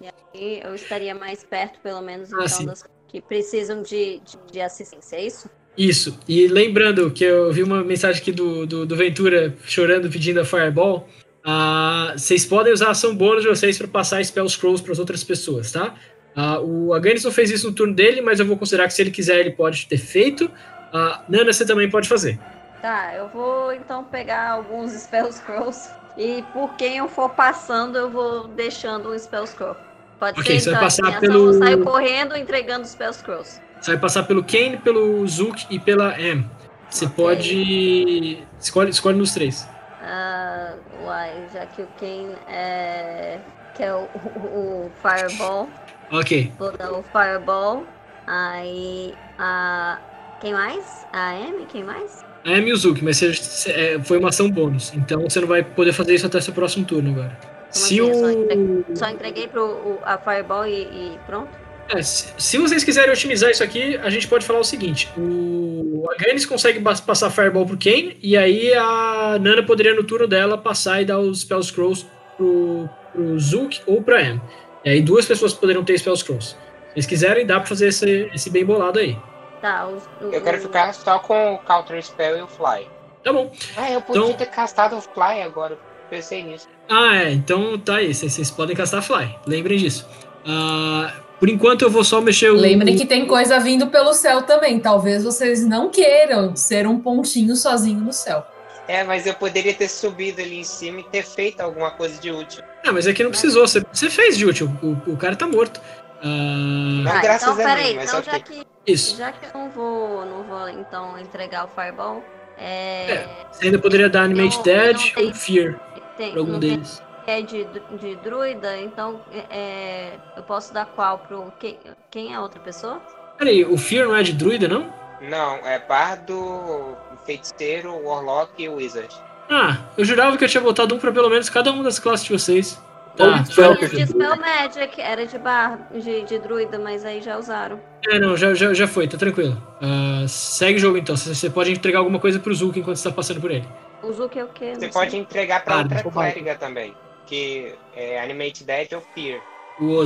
[0.00, 0.06] E
[0.36, 4.60] aí eu estaria mais perto, pelo menos, Ah, então, das que precisam de, de, de
[4.60, 5.48] assistência, é isso?
[5.78, 6.18] Isso.
[6.28, 10.44] E lembrando que eu vi uma mensagem aqui do, do, do Ventura chorando pedindo a
[10.44, 11.08] Fireball.
[11.44, 14.98] Ah, vocês podem usar a ação bônus de vocês para passar Spell Scrolls para as
[14.98, 15.94] outras pessoas, tá?
[16.34, 19.00] Ah, o Aganis não fez isso no turno dele, mas eu vou considerar que se
[19.02, 20.50] ele quiser, ele pode ter feito.
[20.92, 22.38] Ah, Nana, você também pode fazer.
[22.82, 28.10] Tá, eu vou então pegar alguns Spell Scrolls e por quem eu for passando, eu
[28.10, 29.76] vou deixando um Spell Scroll.
[30.18, 33.12] Pode Ok, ser, você vai então, passar assim, pelo- eu saio correndo entregando os Spell
[33.12, 33.60] Scrolls.
[33.80, 36.48] Você vai passar pelo Kane, pelo Zook e pela M.
[36.90, 37.14] Você Ok.
[37.16, 38.42] pode.
[38.60, 39.68] Escolhe, escolhe nos três.
[40.02, 40.74] Ah,
[41.04, 43.38] uai, já que o Ken é.
[43.74, 45.68] que é o, o- o Fireball,
[46.10, 46.52] Ok.
[46.58, 47.84] vou dar o Fireball.
[48.26, 49.14] Aí.
[49.38, 49.98] A.
[50.40, 51.06] Quem mais?
[51.12, 51.66] A Amy?
[51.66, 52.24] Quem mais?
[52.44, 54.92] A M e o Zook, mas você- é, foi uma ação bônus.
[54.94, 57.36] Então você não vai poder fazer isso até seu próximo turno agora.
[57.70, 58.08] Se assim?
[58.08, 58.30] Eu só o.
[58.30, 61.50] entreguei- Só entreguei pro, o- a Fireball e, e pronto?
[61.88, 66.04] É, se, se vocês quiserem otimizar isso aqui, a gente pode falar o seguinte: o
[66.10, 71.00] Aganis consegue passar Fireball pro Kane, e aí a Nana poderia no turno dela passar
[71.00, 72.06] e dar os Spell Scrolls
[72.36, 74.40] pro, pro Zook ou pra M.
[74.84, 76.50] E aí duas pessoas poderiam ter Spell Scrolls.
[76.50, 76.56] Se
[76.94, 79.16] vocês quiserem, dá pra fazer esse, esse bem bolado aí.
[79.60, 80.02] Tá, os,
[80.32, 82.86] Eu quero ficar só com o Counter Spell e o Fly.
[83.24, 83.52] Tá bom.
[83.76, 85.76] Ah, eu podia Então- ter castado o Fly agora.
[86.08, 86.68] Pensei nisso.
[86.88, 87.32] Ah, é.
[87.32, 88.14] Então tá aí.
[88.14, 89.34] Vocês podem castar Fly.
[89.46, 90.08] Lembrem disso.
[90.46, 92.54] Ah, por enquanto eu vou só mexer o.
[92.54, 94.78] Lembrem que tem coisa vindo pelo céu também.
[94.80, 98.44] Talvez vocês não queiram ser um pontinho sozinho no céu.
[98.86, 102.30] É, mas eu poderia ter subido ali em cima e ter feito alguma coisa de
[102.30, 102.62] útil.
[102.86, 103.66] Ah, mas é que não precisou.
[103.66, 104.70] Você, você fez de útil.
[104.82, 105.80] O, o cara tá morto.
[106.22, 108.32] Ah, Não, Ah, graças então, a peraí, mim, então ok.
[108.32, 109.16] já que, isso.
[109.16, 112.24] já que eu não vou, não vou então entregar o Fireball,
[112.56, 115.78] é, Você ainda poderia dar Animate Dead ou Fear
[116.16, 117.02] tem, pra algum não tem deles.
[117.28, 117.66] É de,
[118.00, 121.52] de druida, então é, eu posso dar qual pro.
[121.60, 121.78] Quem,
[122.10, 123.00] quem é a outra pessoa?
[123.36, 124.92] Peraí, o Fear não é de druida, não?
[125.20, 126.96] Não, é bardo,
[127.26, 129.14] feiticeiro, warlock e wizard.
[129.50, 132.24] Ah, eu jurava que eu tinha botado um pra pelo menos cada uma das classes
[132.26, 132.80] de vocês.
[133.16, 137.36] Tá, spell Era de Spell Magic, era de bar, de, de druida, mas aí já
[137.36, 137.80] usaram.
[138.08, 139.60] É, não, já, já, já foi, tá tranquilo.
[139.82, 141.16] Ah, segue o jogo então.
[141.16, 143.66] Você pode entregar alguma coisa pro Zulk enquanto você tá passando por ele.
[144.02, 144.74] O Zuki é o quê?
[144.78, 146.94] Você pode entregar pra Ah, outra clériga também.
[147.28, 149.40] Que é Animate Dead ou Fear.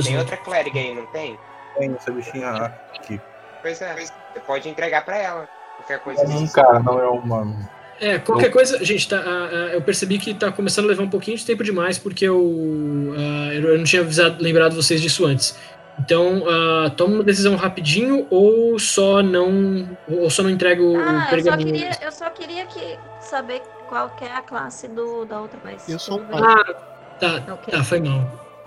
[0.03, 1.37] Tem outra clériga aí, não tem?
[1.77, 3.19] tem essa bichinha aqui.
[3.61, 3.95] Pois é.
[3.95, 5.49] Você pode entregar pra ela.
[5.77, 6.47] Qualquer coisa assim.
[6.47, 7.71] cara, não é uma.
[7.99, 11.37] É, qualquer coisa, gente, tá, ah, eu percebi que tá começando a levar um pouquinho
[11.37, 15.57] de tempo demais, porque eu, ah, eu não tinha avisado, lembrado vocês disso antes.
[15.99, 20.97] Então, ah, toma uma decisão rapidinho ou só não ou só não entrega o, o
[20.97, 21.73] Ah, eu só pergaminho.
[21.73, 25.87] queria, eu só queria que saber qual que é a classe do, da outra, mas.
[25.87, 26.25] Eu sou um.
[26.33, 26.92] Ah,
[27.41, 27.73] tá, Ok.
[27.73, 28.21] tá, foi mal.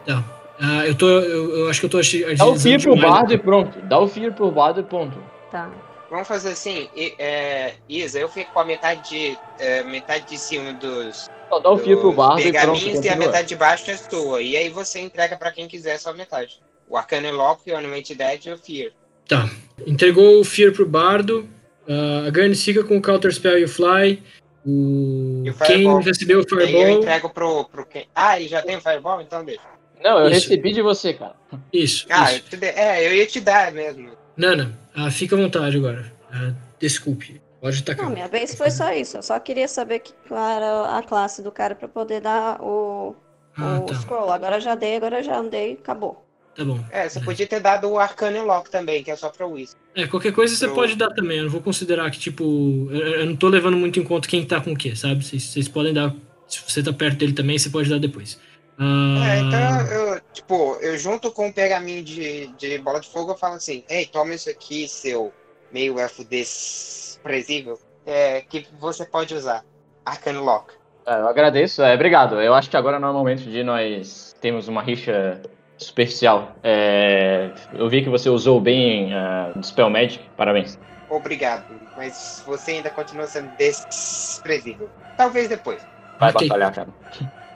[0.07, 0.23] Tá.
[0.59, 1.99] Ah, eu tô, eu, eu acho que eu tô
[2.37, 3.79] Dá o Fear pro bardo e pronto.
[3.83, 5.19] Dá o Fear pro bardo e ponto.
[5.51, 5.71] Tá.
[6.11, 10.39] Vamos fazer assim, e- é, Isa, eu fico com a metade de, é, metade de
[10.39, 13.05] cima dos, Só dá o Fear pro bardo e pronto.
[13.05, 14.41] e a metade de baixo é sua.
[14.41, 16.61] E aí você entrega pra quem quiser só a metade.
[16.89, 18.93] O Arcane Lock, o Animate Dead e o Fear.
[19.29, 19.51] Tá.
[19.87, 21.47] Entregou o Fear pro bardo.
[21.89, 24.23] ah, a Gurnis fica com o Counter Spell e o Fly.
[24.67, 25.43] O...
[25.45, 26.01] E o Quem Fireball.
[26.01, 26.99] recebeu o aí eu Fireball.
[26.99, 28.09] entrego pro, pro quem.
[28.15, 29.21] Ah, ele já tem o Fireball?
[29.21, 29.61] Então deixa.
[30.03, 30.49] Não, eu Isso.
[30.51, 31.35] recebi de você, cara.
[31.73, 32.07] Isso.
[32.11, 32.37] Ah, isso.
[32.47, 34.11] eu te dei- é, eu ia te dar mesmo.
[34.37, 36.13] Nana, ah, fica à vontade agora.
[36.31, 37.41] Ah, desculpe.
[37.61, 38.05] Pode tacar.
[38.05, 39.17] Não, minha vez foi só isso.
[39.17, 43.15] Eu só queria saber que, qual era a classe do cara pra poder dar o,
[43.57, 43.95] Ah, o tá.
[43.95, 44.31] scroll.
[44.31, 46.26] Agora eu já dei, agora já andei, acabou.
[46.57, 46.83] Tá bom.
[46.91, 49.79] É, você podia ter dado o Arcane Lock também, que é só pra Wizard.
[49.95, 51.39] É, qualquer coisa você pode dar também.
[51.39, 52.89] Eu não vou considerar que, tipo.
[52.91, 55.23] Eu, não tô levando muito em conta quem tá com o quê, sabe?
[55.23, 56.15] Vocês, vocês podem dar.
[56.49, 58.41] Se você tá perto dele também, você pode dar depois.
[58.79, 63.33] Ah, É, então eu, tipo, eu junto com o pergaminho de, de bola de fogo,
[63.33, 65.33] eu falo assim, ei, toma isso aqui, seu
[65.73, 69.65] meio elfo desprezível, é, que você pode usar.
[70.05, 70.75] Arcane Lock.
[71.07, 72.41] É, eu agradeço, é, obrigado.
[72.41, 75.41] Eu acho que agora não é o momento de nós termos uma rixa
[75.79, 76.57] superficial.
[76.63, 80.79] É, eu vi que você usou bem uh, Spell Magic, parabéns.
[81.09, 81.65] Obrigado,
[81.97, 84.89] mas você ainda continua sendo desprezível.
[85.17, 85.81] Talvez depois.
[86.19, 86.49] Vai Ok.
[86.49, 86.89] batalhar, cara.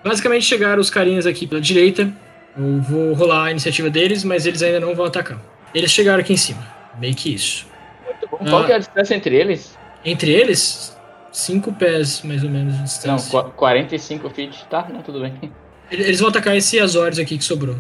[0.05, 2.11] Basicamente chegaram os carinhas aqui pela direita.
[2.57, 5.39] Eu vou rolar a iniciativa deles, mas eles ainda não vão atacar.
[5.75, 6.67] Eles chegaram aqui em cima.
[6.99, 7.67] Meio que isso.
[8.05, 8.39] Muito bom.
[8.39, 8.67] Qual Ah.
[8.67, 9.79] que é a distância entre eles?
[10.05, 10.97] Entre eles,
[11.33, 12.85] cinco pés mais ou menos de Não,
[13.17, 13.43] distância.
[13.43, 14.87] qu- 45 feet, tá?
[14.93, 15.53] Não, tudo bem.
[15.91, 17.77] Eles vão atacar esse Azores aqui que sobrou.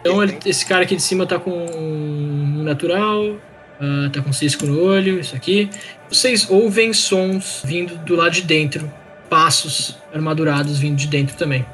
[0.00, 3.36] Então ele- esse cara aqui de cima tá com um natural,
[3.80, 5.68] ah, tá com cisco no olho, isso aqui.
[6.08, 8.90] Vocês ouvem sons vindo do lado de dentro,
[9.28, 11.64] passos armadurados vindo de dentro também.